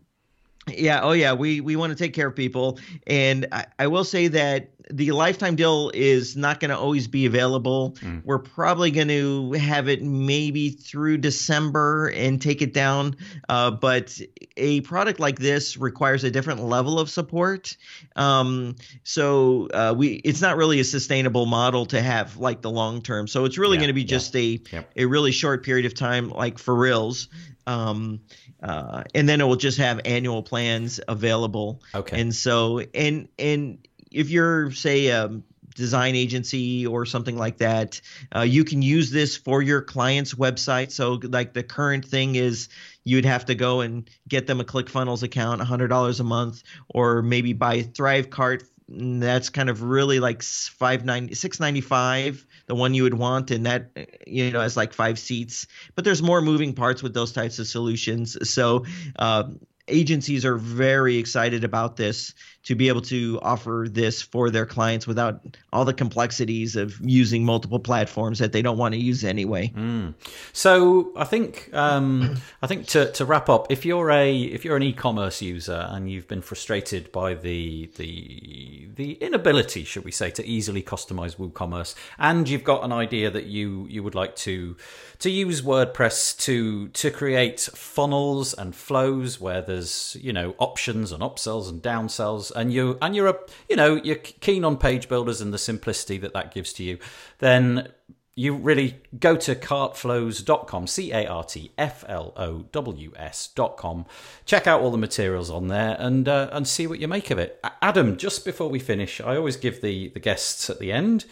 yeah, 0.77 1.01
oh 1.03 1.13
yeah, 1.13 1.33
we 1.33 1.61
we 1.61 1.77
want 1.77 1.91
to 1.91 1.97
take 1.97 2.15
care 2.15 2.29
of 2.29 2.37
people, 2.37 2.79
and 3.07 3.47
I, 3.53 3.67
I 3.79 3.87
will 3.87 4.05
say 4.05 4.29
that 4.29 4.71
the 4.91 5.13
lifetime 5.13 5.57
deal 5.57 5.91
is 5.93 6.37
not 6.37 6.61
going 6.61 6.71
to 6.71 6.79
always 6.79 7.09
be 7.09 7.27
available. 7.27 7.97
Mm. 8.01 8.23
We're 8.25 8.39
probably 8.39 8.91
going 8.91 9.09
to 9.09 9.53
have 9.53 9.89
it 9.89 10.03
maybe 10.03 10.71
through 10.71 11.19
December 11.19 12.09
and 12.09 12.41
take 12.41 12.63
it 12.63 12.73
down. 12.73 13.17
Uh, 13.49 13.71
but 13.71 14.19
a 14.57 14.81
product 14.83 15.21
like 15.21 15.39
this 15.39 15.77
requires 15.77 16.25
a 16.25 16.31
different 16.31 16.63
level 16.63 16.99
of 16.99 17.11
support. 17.11 17.77
Um, 18.17 18.77
so 19.05 19.69
uh, 19.69 19.95
we 19.97 20.15
it's 20.25 20.41
not 20.41 20.57
really 20.57 20.81
a 20.81 20.85
sustainable 20.85 21.47
model 21.47 21.87
to 21.87 22.01
have 22.01 22.37
like 22.39 22.63
the 22.63 22.71
long 22.71 23.03
term. 23.03 23.27
So 23.27 23.45
it's 23.45 23.59
really 23.59 23.77
yeah, 23.77 23.83
going 23.83 23.89
to 23.89 23.95
be 23.95 24.03
yeah. 24.03 24.07
just 24.07 24.37
a 24.37 24.61
yep. 24.73 24.91
a 24.97 25.05
really 25.05 25.33
short 25.33 25.65
period 25.65 25.87
of 25.87 25.95
time, 25.95 26.31
like 26.31 26.59
for 26.59 26.75
reals. 26.75 27.29
Um, 27.67 28.21
uh, 28.63 29.05
and 29.15 29.29
then 29.29 29.41
it 29.41 29.45
will 29.45 29.57
just 29.57 29.79
have 29.79 30.01
annual 30.05 30.43
plans 30.43 31.01
available. 31.09 31.83
Okay. 31.95 32.21
And 32.21 32.35
so 32.35 32.81
and 32.95 33.29
and 33.39 33.87
if 34.11 34.31
you're 34.31 34.71
say 34.73 35.09
a 35.09 35.41
design 35.79 36.17
agency 36.17 36.87
or 36.87 37.07
something 37.07 37.37
like 37.37 37.59
that, 37.59 38.01
uh, 38.35 38.41
you 38.41 38.65
can 38.65 38.83
use 38.83 39.11
this 39.11 39.37
for 39.37 39.63
your 39.63 39.81
client's 39.81 40.35
website. 40.35 40.91
So 40.91 41.21
like 41.23 41.53
the 41.53 41.63
current 41.63 42.05
thing 42.05 42.35
is 42.35 42.69
you'd 43.05 43.25
have 43.25 43.47
to 43.47 43.55
go 43.55 43.81
and 43.81 44.11
get 44.29 44.47
them 44.47 44.61
a 44.61 44.65
ClickFunnels 44.65 45.23
account, 45.23 45.63
$100 45.63 46.21
a 46.21 46.25
month, 46.25 46.63
or 46.89 47.23
maybe 47.23 47.53
buy 47.53 47.83
ThriveCart. 47.83 48.65
That's 48.89 49.51
kind 49.51 49.71
of 49.71 49.83
really 49.83 50.19
like 50.19 50.43
five 50.43 51.05
ninety 51.05 51.35
six 51.35 51.61
ninety 51.61 51.83
five, 51.83 52.47
the 52.69 52.75
one 52.75 52.95
you 52.95 53.03
would 53.03 53.15
want, 53.15 53.51
and 53.51 53.67
that 53.67 53.91
you 54.27 54.51
know 54.53 54.61
has 54.61 54.77
like 54.77 54.93
five 54.93 55.19
seats. 55.19 55.67
But 55.97 56.05
there's 56.05 56.23
more 56.23 56.41
moving 56.41 56.75
parts 56.75 57.03
with 57.03 57.15
those 57.15 57.33
types 57.33 57.59
of 57.59 57.67
solutions. 57.67 58.37
So 58.49 58.85
uh, 59.19 59.45
agencies 59.89 60.45
are 60.45 60.57
very 60.57 61.17
excited 61.17 61.65
about 61.65 61.97
this 61.97 62.35
to 62.69 62.75
be 62.75 62.89
able 62.89 63.01
to 63.01 63.39
offer 63.41 63.87
this 63.91 64.21
for 64.21 64.51
their 64.51 64.67
clients 64.67 65.07
without 65.07 65.41
all 65.73 65.87
the 65.87 65.95
complexities 65.95 66.77
of 66.77 67.01
using 67.01 67.43
multiple 67.43 67.79
platforms 67.79 68.41
that 68.41 68.53
they 68.53 68.61
don't 68.61 68.77
want 68.77 68.93
to 68.93 69.01
use 69.01 69.25
anyway. 69.25 69.73
Mm. 69.75 70.13
So 70.53 71.11
I 71.17 71.25
think 71.25 71.71
um, 71.73 72.37
I 72.61 72.67
think 72.67 72.87
to, 72.89 73.11
to 73.13 73.25
wrap 73.25 73.49
up, 73.49 73.73
if 73.73 73.87
you're 73.87 74.11
a 74.11 74.39
if 74.39 74.67
you're 74.67 74.77
an 74.77 74.83
e-commerce 74.83 75.41
user 75.41 75.89
and 75.89 76.11
you've 76.11 76.29
been 76.29 76.43
frustrated 76.43 77.11
by 77.11 77.33
the 77.33 77.89
the 77.97 78.87
the 78.97 79.13
inability, 79.15 79.85
should 79.85 80.05
we 80.05 80.13
say, 80.13 80.31
to 80.33 80.45
easily 80.45 80.83
customize 80.83 81.37
WooCommerce, 81.37 81.95
and 82.19 82.51
you've 82.51 82.65
got 82.65 82.85
an 82.85 82.93
idea 82.93 83.31
that 83.31 83.47
you 83.47 83.87
you 83.89 84.03
would 84.03 84.15
like 84.15 84.37
to 84.37 84.77
to 85.21 85.31
use 85.31 85.63
WordPress 85.63 86.39
to 86.41 86.89
to 86.89 87.11
create 87.11 87.61
funnels 87.61 88.53
and 88.53 88.77
flows 88.77 89.41
where 89.41 89.63
there's 89.63 90.19
you 90.21 90.35
know 90.35 90.55
options 90.59 91.13
and 91.13 91.23
upsells 91.23 91.71
and 91.71 91.83
downsells 91.83 92.53
and 92.59 92.73
you 92.73 92.99
and 93.01 93.15
you're 93.15 93.29
a 93.29 93.37
you 93.69 93.77
know 93.77 93.95
you're 93.95 94.17
keen 94.17 94.65
on 94.65 94.77
page 94.77 95.09
builders 95.09 95.41
and 95.41 95.55
the 95.55 95.59
simplicity 95.59 96.19
that 96.19 96.35
that 96.35 96.53
gives 96.53 96.73
to 96.75 96.83
you, 96.83 96.99
then 97.39 97.89
you 98.35 98.55
really 98.55 99.01
go 99.19 99.35
to 99.35 99.57
cartflows.com, 99.57 100.87
C 100.87 101.13
A 101.13 101.27
R 101.27 101.43
T 101.43 101.73
F 101.77 102.05
L 102.09 102.33
O 102.37 102.61
W 102.71 103.13
S.com. 103.17 104.07
Check 104.45 104.69
out 104.69 104.81
all 104.81 104.93
the 104.93 104.99
materials 104.99 105.51
on 105.51 105.67
there 105.67 105.97
and 105.99 106.29
uh, 106.29 106.49
and 106.53 106.69
see 106.69 106.87
what 106.87 107.01
you 107.01 107.09
make 107.09 107.31
of 107.31 107.39
it. 107.39 107.59
Adam, 107.83 108.17
just 108.17 108.45
before 108.45 108.69
we 108.69 108.79
finish, 108.79 109.21
I 109.21 109.37
always 109.37 109.57
give 109.57 109.81
the, 109.81 110.11
the 110.11 110.21
guests 110.21 110.71
at 110.71 110.79
the 110.79 110.93
end 110.93 111.25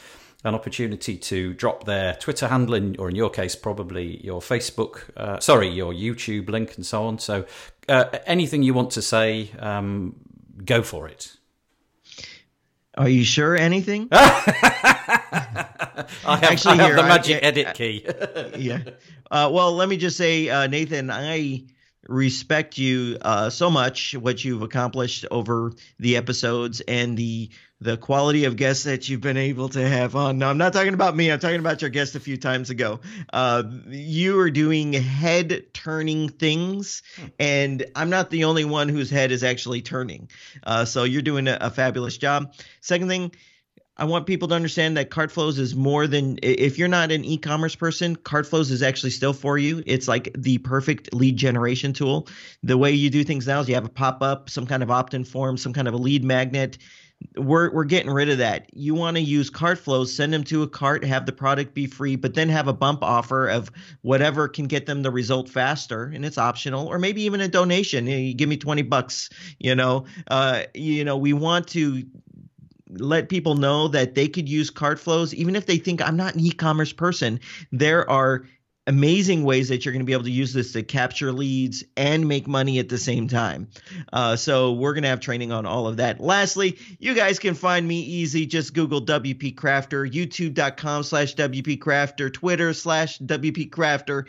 an 0.42 0.54
opportunity 0.54 1.16
to 1.16 1.54
drop 1.54 1.84
their 1.84 2.14
Twitter 2.14 2.48
handle, 2.48 2.74
in, 2.74 2.96
or 2.98 3.08
in 3.08 3.16
your 3.16 3.30
case, 3.30 3.56
probably 3.56 4.24
your 4.24 4.40
Facebook, 4.40 5.02
uh, 5.16 5.38
sorry, 5.40 5.68
your 5.68 5.92
YouTube 5.92 6.48
link 6.50 6.76
and 6.76 6.84
so 6.84 7.04
on. 7.04 7.18
So 7.18 7.46
uh, 7.88 8.04
anything 8.26 8.62
you 8.62 8.74
want 8.74 8.90
to 8.92 9.02
say, 9.02 9.50
um, 9.58 10.16
go 10.64 10.82
for 10.82 11.09
it. 11.09 11.36
Are 12.96 13.09
you 13.09 13.24
sure 13.24 13.57
anything? 13.57 14.09
I 14.12 16.07
have, 16.24 16.42
Actually, 16.44 16.72
I 16.72 16.76
have 16.76 16.86
here, 16.86 16.96
the 16.96 17.02
magic 17.02 17.36
I, 17.36 17.46
edit 17.46 17.74
key. 17.74 18.07
yeah. 18.57 18.80
Uh, 19.30 19.50
well, 19.52 19.72
let 19.72 19.88
me 19.88 19.96
just 19.98 20.16
say, 20.16 20.48
uh, 20.48 20.66
Nathan, 20.66 21.11
I 21.11 21.64
respect 22.09 22.78
you 22.78 23.18
uh, 23.20 23.50
so 23.50 23.70
much 23.70 24.14
what 24.14 24.44
you've 24.44 24.62
accomplished 24.62 25.26
over 25.30 25.72
the 25.98 26.16
episodes 26.16 26.80
and 26.80 27.16
the 27.16 27.50
the 27.80 27.96
quality 27.96 28.44
of 28.44 28.56
guests 28.56 28.84
that 28.84 29.08
you've 29.08 29.20
been 29.20 29.36
able 29.36 29.68
to 29.68 29.86
have 29.86 30.16
on. 30.16 30.38
No, 30.38 30.48
I'm 30.48 30.58
not 30.58 30.72
talking 30.72 30.94
about 30.94 31.14
me. 31.14 31.30
I'm 31.30 31.38
talking 31.38 31.60
about 31.60 31.82
your 31.82 31.90
guest 31.90 32.14
a 32.14 32.20
few 32.20 32.36
times 32.38 32.70
ago. 32.70 33.00
Uh, 33.32 33.64
you 33.88 34.38
are 34.40 34.50
doing 34.50 34.94
head 34.94 35.74
turning 35.74 36.30
things, 36.30 37.02
and 37.38 37.84
I'm 37.94 38.08
not 38.08 38.30
the 38.30 38.44
only 38.44 38.64
one 38.64 38.88
whose 38.88 39.10
head 39.10 39.30
is 39.30 39.44
actually 39.44 39.82
turning. 39.82 40.30
Uh, 40.62 40.86
so 40.86 41.04
you're 41.04 41.22
doing 41.22 41.48
a, 41.48 41.58
a 41.60 41.70
fabulous 41.70 42.16
job. 42.16 42.54
Second 42.80 43.08
thing 43.08 43.32
I 43.98 44.04
want 44.04 44.26
people 44.26 44.48
to 44.48 44.54
understand 44.54 44.98
that 44.98 45.10
CartFlows 45.10 45.58
is 45.58 45.74
more 45.74 46.06
than 46.06 46.38
if 46.42 46.78
you're 46.78 46.86
not 46.86 47.12
an 47.12 47.24
e-commerce 47.24 47.74
person, 47.74 48.14
CartFlows 48.14 48.70
is 48.70 48.82
actually 48.82 49.10
still 49.10 49.32
for 49.32 49.56
you. 49.56 49.82
It's 49.86 50.06
like 50.06 50.30
the 50.36 50.58
perfect 50.58 51.14
lead 51.14 51.36
generation 51.38 51.94
tool. 51.94 52.28
The 52.62 52.76
way 52.76 52.92
you 52.92 53.08
do 53.08 53.24
things 53.24 53.46
now 53.46 53.60
is 53.60 53.68
you 53.68 53.74
have 53.74 53.86
a 53.86 53.90
pop-up, 53.90 54.50
some 54.50 54.66
kind 54.66 54.82
of 54.82 54.90
opt-in 54.90 55.24
form, 55.24 55.56
some 55.56 55.72
kind 55.72 55.88
of 55.88 55.94
a 55.94 55.98
lead 55.98 56.24
magnet. 56.24 56.76
We're 57.36 57.72
we're 57.72 57.84
getting 57.84 58.10
rid 58.10 58.28
of 58.28 58.38
that. 58.38 58.70
You 58.74 58.94
want 58.94 59.16
to 59.16 59.22
use 59.22 59.50
CartFlows, 59.50 60.08
send 60.08 60.32
them 60.32 60.44
to 60.44 60.62
a 60.62 60.68
cart, 60.68 61.04
have 61.04 61.26
the 61.26 61.32
product 61.32 61.74
be 61.74 61.86
free, 61.86 62.16
but 62.16 62.34
then 62.34 62.48
have 62.48 62.68
a 62.68 62.72
bump 62.72 63.02
offer 63.02 63.48
of 63.48 63.70
whatever 64.02 64.48
can 64.48 64.66
get 64.66 64.86
them 64.86 65.02
the 65.02 65.10
result 65.10 65.48
faster, 65.48 66.04
and 66.04 66.24
it's 66.24 66.38
optional, 66.38 66.86
or 66.86 66.98
maybe 66.98 67.22
even 67.22 67.40
a 67.40 67.48
donation. 67.48 68.06
You, 68.06 68.34
give 68.34 68.48
me 68.48 68.56
twenty 68.56 68.82
bucks. 68.82 69.30
You 69.58 69.74
know, 69.74 70.04
uh, 70.28 70.64
you 70.74 71.04
know, 71.04 71.16
we 71.16 71.32
want 71.32 71.68
to 71.68 72.04
let 72.90 73.28
people 73.28 73.54
know 73.54 73.88
that 73.88 74.14
they 74.14 74.28
could 74.28 74.48
use 74.48 74.70
cart 74.70 74.98
flows 74.98 75.34
even 75.34 75.56
if 75.56 75.66
they 75.66 75.76
think 75.76 76.00
i'm 76.00 76.16
not 76.16 76.34
an 76.34 76.40
e-commerce 76.40 76.92
person 76.92 77.40
there 77.72 78.08
are 78.08 78.44
amazing 78.87 79.45
ways 79.45 79.68
that 79.68 79.84
you're 79.84 79.93
going 79.93 80.01
to 80.01 80.07
be 80.07 80.12
able 80.12 80.24
to 80.24 80.30
use 80.30 80.53
this 80.53 80.72
to 80.72 80.82
capture 80.82 81.32
leads 81.32 81.84
and 81.97 82.28
make 82.28 82.47
money 82.47 82.78
at 82.78 82.89
the 82.89 82.99
same 82.99 83.28
time. 83.28 83.68
Uh, 84.12 84.37
so 84.37 84.72
we're 84.72 84.93
going 84.93 85.03
to 85.03 85.09
have 85.09 85.20
training 85.20 85.53
on 85.53 85.66
all 85.66 85.87
of 85.87 85.97
that. 85.97 86.20
Lastly 86.20 86.78
you 86.99 87.14
guys 87.14 87.39
can 87.39 87.55
find 87.55 87.87
me 87.87 88.01
easy. 88.01 88.47
Just 88.47 88.74
google 88.74 89.05
wp 89.05 89.55
crafter 89.55 90.11
youtube.com 90.11 91.03
slash 91.03 91.34
wp 91.34 91.78
crafter 91.78 92.32
twitter 92.32 92.72
slash 92.72 93.18
wp 93.18 93.70
crafter 93.70 94.26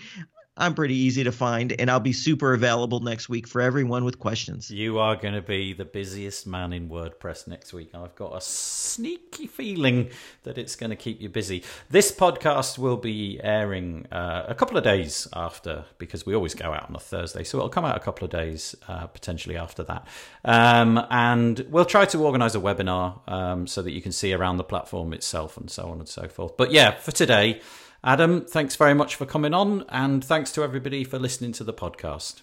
I'm 0.58 0.74
pretty 0.74 0.96
easy 0.96 1.24
to 1.26 1.32
find, 1.32 1.72
and 1.80 1.92
I'll 1.92 2.00
be 2.00 2.14
super 2.14 2.54
available 2.54 3.00
next 3.00 3.30
week 3.30 3.48
for 3.48 3.62
everyone 3.62 4.04
with 4.04 4.18
questions. 4.18 4.72
You 4.72 4.98
are 4.98 5.16
going 5.16 5.36
to 5.36 5.42
be 5.42 5.74
the 5.74 5.86
busiest 5.86 6.48
man 6.48 6.74
in 6.74 6.90
WordPress 6.90 7.48
next 7.48 7.74
week. 7.74 7.92
I've 7.94 8.16
got 8.16 8.36
a 8.36 8.42
sneaky 8.42 9.46
feeling 9.46 10.10
that 10.44 10.58
it's 10.58 10.76
going 10.76 10.90
to 10.90 10.96
keep 10.96 11.22
you 11.22 11.30
busy. 11.30 11.64
This 11.92 12.12
podcast 12.12 12.80
will 12.80 12.98
be 12.98 13.40
airing 13.44 14.08
uh, 14.12 14.46
a 14.48 14.56
couple 14.56 14.78
of 14.78 14.84
days 14.84 15.28
after, 15.34 15.86
because 16.00 16.26
we 16.26 16.34
always 16.34 16.56
go 16.56 16.74
out 16.74 16.90
on 16.90 16.96
a 16.96 17.00
Thursday, 17.00 17.44
so 17.44 17.60
it'll 17.60 17.70
come 17.70 17.86
out 17.86 17.96
a 17.96 18.00
couple 18.00 18.26
of 18.26 18.32
days 18.32 18.76
uh, 18.88 19.06
potentially 19.06 19.58
after 19.58 19.84
that. 19.84 20.08
Um, 20.44 21.06
and 21.12 21.68
we'll 21.70 21.86
try 21.86 22.06
to 22.06 22.24
organize 22.24 22.56
a 22.56 22.60
webinar 22.60 23.20
um, 23.30 23.68
so 23.68 23.84
that 23.84 23.92
you 23.92 24.02
can 24.02 24.12
see 24.12 24.34
around 24.34 24.58
the 24.58 24.64
platform 24.64 25.14
itself 25.14 25.56
and 25.56 25.70
so 25.70 25.90
on 25.90 26.00
and 26.00 26.10
so 26.10 26.28
forth. 26.28 26.58
But 26.58 26.72
yeah, 26.72 26.96
for 26.96 27.12
today, 27.12 27.62
Adam, 28.04 28.46
thanks 28.46 28.76
very 28.76 28.94
much 28.94 29.16
for 29.16 29.26
coming 29.26 29.54
on, 29.54 29.84
and 29.90 30.24
thanks 30.24 30.52
to 30.54 30.64
everybody 30.64 31.04
for 31.04 31.20
listening 31.20 31.52
to 31.54 31.64
the 31.64 31.74
podcast. 31.74 32.42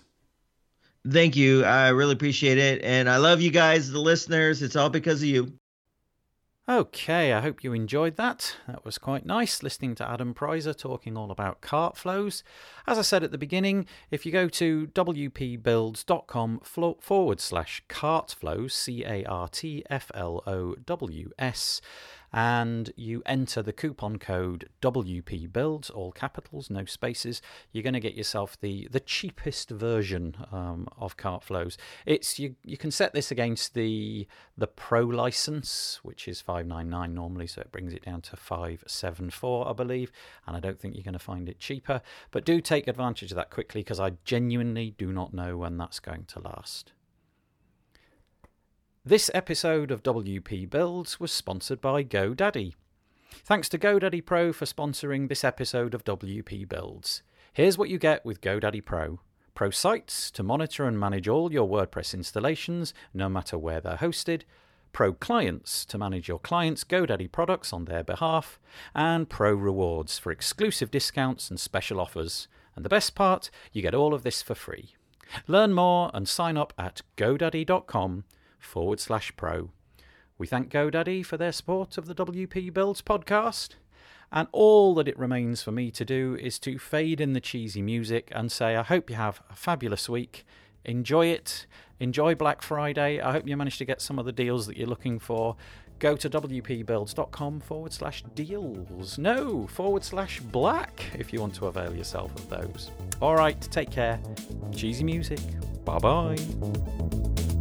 Thank 1.08 1.36
you. 1.36 1.64
I 1.64 1.88
really 1.90 2.14
appreciate 2.14 2.58
it. 2.58 2.82
And 2.82 3.10
I 3.10 3.18
love 3.18 3.40
you 3.42 3.50
guys, 3.50 3.90
the 3.90 4.00
listeners. 4.00 4.62
It's 4.62 4.76
all 4.76 4.88
because 4.88 5.22
of 5.22 5.28
you. 5.28 5.52
Okay, 6.66 7.34
I 7.34 7.42
hope 7.42 7.62
you 7.62 7.74
enjoyed 7.74 8.16
that. 8.16 8.56
That 8.66 8.86
was 8.86 8.96
quite 8.96 9.26
nice 9.26 9.62
listening 9.62 9.94
to 9.96 10.10
Adam 10.10 10.32
Preiser 10.32 10.74
talking 10.74 11.14
all 11.14 11.30
about 11.30 11.60
cart 11.60 11.98
flows. 11.98 12.42
As 12.86 12.98
I 12.98 13.02
said 13.02 13.22
at 13.22 13.32
the 13.32 13.36
beginning, 13.36 13.84
if 14.10 14.24
you 14.24 14.32
go 14.32 14.48
to 14.48 14.86
wpbuilds.com 14.86 16.60
forward 17.00 17.40
slash 17.40 17.82
cart 17.88 18.34
flows, 18.38 18.72
C 18.72 19.04
A 19.04 19.26
R 19.26 19.48
T 19.48 19.84
F 19.90 20.10
L 20.14 20.42
O 20.46 20.74
W 20.86 21.30
S, 21.38 21.82
and 22.34 22.92
you 22.96 23.22
enter 23.26 23.62
the 23.62 23.72
coupon 23.72 24.18
code 24.18 24.68
WP 24.82 25.52
Builds, 25.52 25.88
all 25.88 26.10
capitals, 26.10 26.68
no 26.68 26.84
spaces, 26.84 27.40
you're 27.70 27.84
going 27.84 27.94
to 27.94 28.00
get 28.00 28.14
yourself 28.14 28.60
the 28.60 28.88
the 28.90 28.98
cheapest 28.98 29.70
version 29.70 30.36
um, 30.50 30.88
of 30.98 31.16
Cartflows. 31.16 31.76
It's 32.04 32.40
you 32.40 32.56
you 32.64 32.76
can 32.76 32.90
set 32.90 33.14
this 33.14 33.30
against 33.30 33.74
the 33.74 34.26
the 34.58 34.66
Pro 34.66 35.02
license, 35.02 36.00
which 36.02 36.26
is 36.26 36.40
599 36.40 37.14
normally, 37.14 37.46
so 37.46 37.60
it 37.60 37.70
brings 37.70 37.94
it 37.94 38.04
down 38.04 38.20
to 38.22 38.36
574, 38.36 39.68
I 39.68 39.72
believe, 39.72 40.10
and 40.46 40.56
I 40.56 40.60
don't 40.60 40.80
think 40.80 40.94
you're 40.94 41.04
going 41.04 41.12
to 41.12 41.18
find 41.20 41.48
it 41.48 41.60
cheaper. 41.60 42.02
But 42.32 42.44
do 42.44 42.60
take 42.60 42.88
advantage 42.88 43.30
of 43.30 43.36
that 43.36 43.50
quickly 43.50 43.82
because 43.82 44.00
I 44.00 44.12
genuinely 44.24 44.94
do 44.98 45.12
not 45.12 45.32
know 45.32 45.56
when 45.56 45.76
that's 45.76 46.00
going 46.00 46.24
to 46.26 46.40
last. 46.40 46.92
This 49.06 49.30
episode 49.34 49.90
of 49.90 50.02
WP 50.02 50.70
Builds 50.70 51.20
was 51.20 51.30
sponsored 51.30 51.78
by 51.82 52.02
GoDaddy. 52.02 52.72
Thanks 53.44 53.68
to 53.68 53.78
GoDaddy 53.78 54.24
Pro 54.24 54.50
for 54.50 54.64
sponsoring 54.64 55.28
this 55.28 55.44
episode 55.44 55.92
of 55.92 56.06
WP 56.06 56.66
Builds. 56.66 57.22
Here's 57.52 57.76
what 57.76 57.90
you 57.90 57.98
get 57.98 58.24
with 58.24 58.40
GoDaddy 58.40 58.82
Pro 58.82 59.20
Pro 59.54 59.68
sites 59.68 60.30
to 60.30 60.42
monitor 60.42 60.86
and 60.86 60.98
manage 60.98 61.28
all 61.28 61.52
your 61.52 61.68
WordPress 61.68 62.14
installations, 62.14 62.94
no 63.12 63.28
matter 63.28 63.58
where 63.58 63.78
they're 63.78 63.98
hosted. 63.98 64.44
Pro 64.94 65.12
clients 65.12 65.84
to 65.84 65.98
manage 65.98 66.26
your 66.26 66.38
clients' 66.38 66.82
GoDaddy 66.82 67.30
products 67.30 67.74
on 67.74 67.84
their 67.84 68.04
behalf, 68.04 68.58
and 68.94 69.28
Pro 69.28 69.52
rewards 69.52 70.18
for 70.18 70.32
exclusive 70.32 70.90
discounts 70.90 71.50
and 71.50 71.60
special 71.60 72.00
offers. 72.00 72.48
And 72.74 72.82
the 72.86 72.88
best 72.88 73.14
part, 73.14 73.50
you 73.70 73.82
get 73.82 73.94
all 73.94 74.14
of 74.14 74.22
this 74.22 74.40
for 74.40 74.54
free. 74.54 74.94
Learn 75.46 75.74
more 75.74 76.10
and 76.14 76.26
sign 76.26 76.56
up 76.56 76.72
at 76.78 77.02
godaddy.com 77.18 78.24
forward 78.64 79.00
slash 79.00 79.34
pro. 79.36 79.70
We 80.36 80.46
thank 80.46 80.70
GoDaddy 80.70 81.24
for 81.24 81.36
their 81.36 81.52
support 81.52 81.96
of 81.96 82.06
the 82.06 82.14
WP 82.14 82.72
Builds 82.72 83.02
podcast. 83.02 83.70
And 84.32 84.48
all 84.50 84.94
that 84.96 85.06
it 85.06 85.18
remains 85.18 85.62
for 85.62 85.70
me 85.70 85.92
to 85.92 86.04
do 86.04 86.36
is 86.40 86.58
to 86.60 86.78
fade 86.78 87.20
in 87.20 87.34
the 87.34 87.40
cheesy 87.40 87.82
music 87.82 88.32
and 88.34 88.50
say, 88.50 88.74
I 88.74 88.82
hope 88.82 89.08
you 89.08 89.16
have 89.16 89.42
a 89.48 89.54
fabulous 89.54 90.08
week. 90.08 90.44
Enjoy 90.84 91.26
it. 91.26 91.66
Enjoy 92.00 92.34
Black 92.34 92.60
Friday. 92.60 93.20
I 93.20 93.32
hope 93.32 93.46
you 93.46 93.56
managed 93.56 93.78
to 93.78 93.84
get 93.84 94.00
some 94.00 94.18
of 94.18 94.26
the 94.26 94.32
deals 94.32 94.66
that 94.66 94.76
you're 94.76 94.88
looking 94.88 95.20
for. 95.20 95.56
Go 96.00 96.16
to 96.16 96.28
wpbuilds.com 96.28 97.60
forward 97.60 97.92
slash 97.92 98.24
deals. 98.34 99.16
No, 99.16 99.68
forward 99.68 100.02
slash 100.02 100.40
black 100.40 101.04
if 101.16 101.32
you 101.32 101.40
want 101.40 101.54
to 101.54 101.66
avail 101.66 101.94
yourself 101.94 102.34
of 102.34 102.48
those. 102.50 102.90
All 103.22 103.36
right, 103.36 103.60
take 103.70 103.90
care. 103.90 104.20
Cheesy 104.72 105.04
music. 105.04 105.40
Bye 105.84 105.98
bye. 105.98 107.53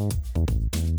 Thank 0.00 0.90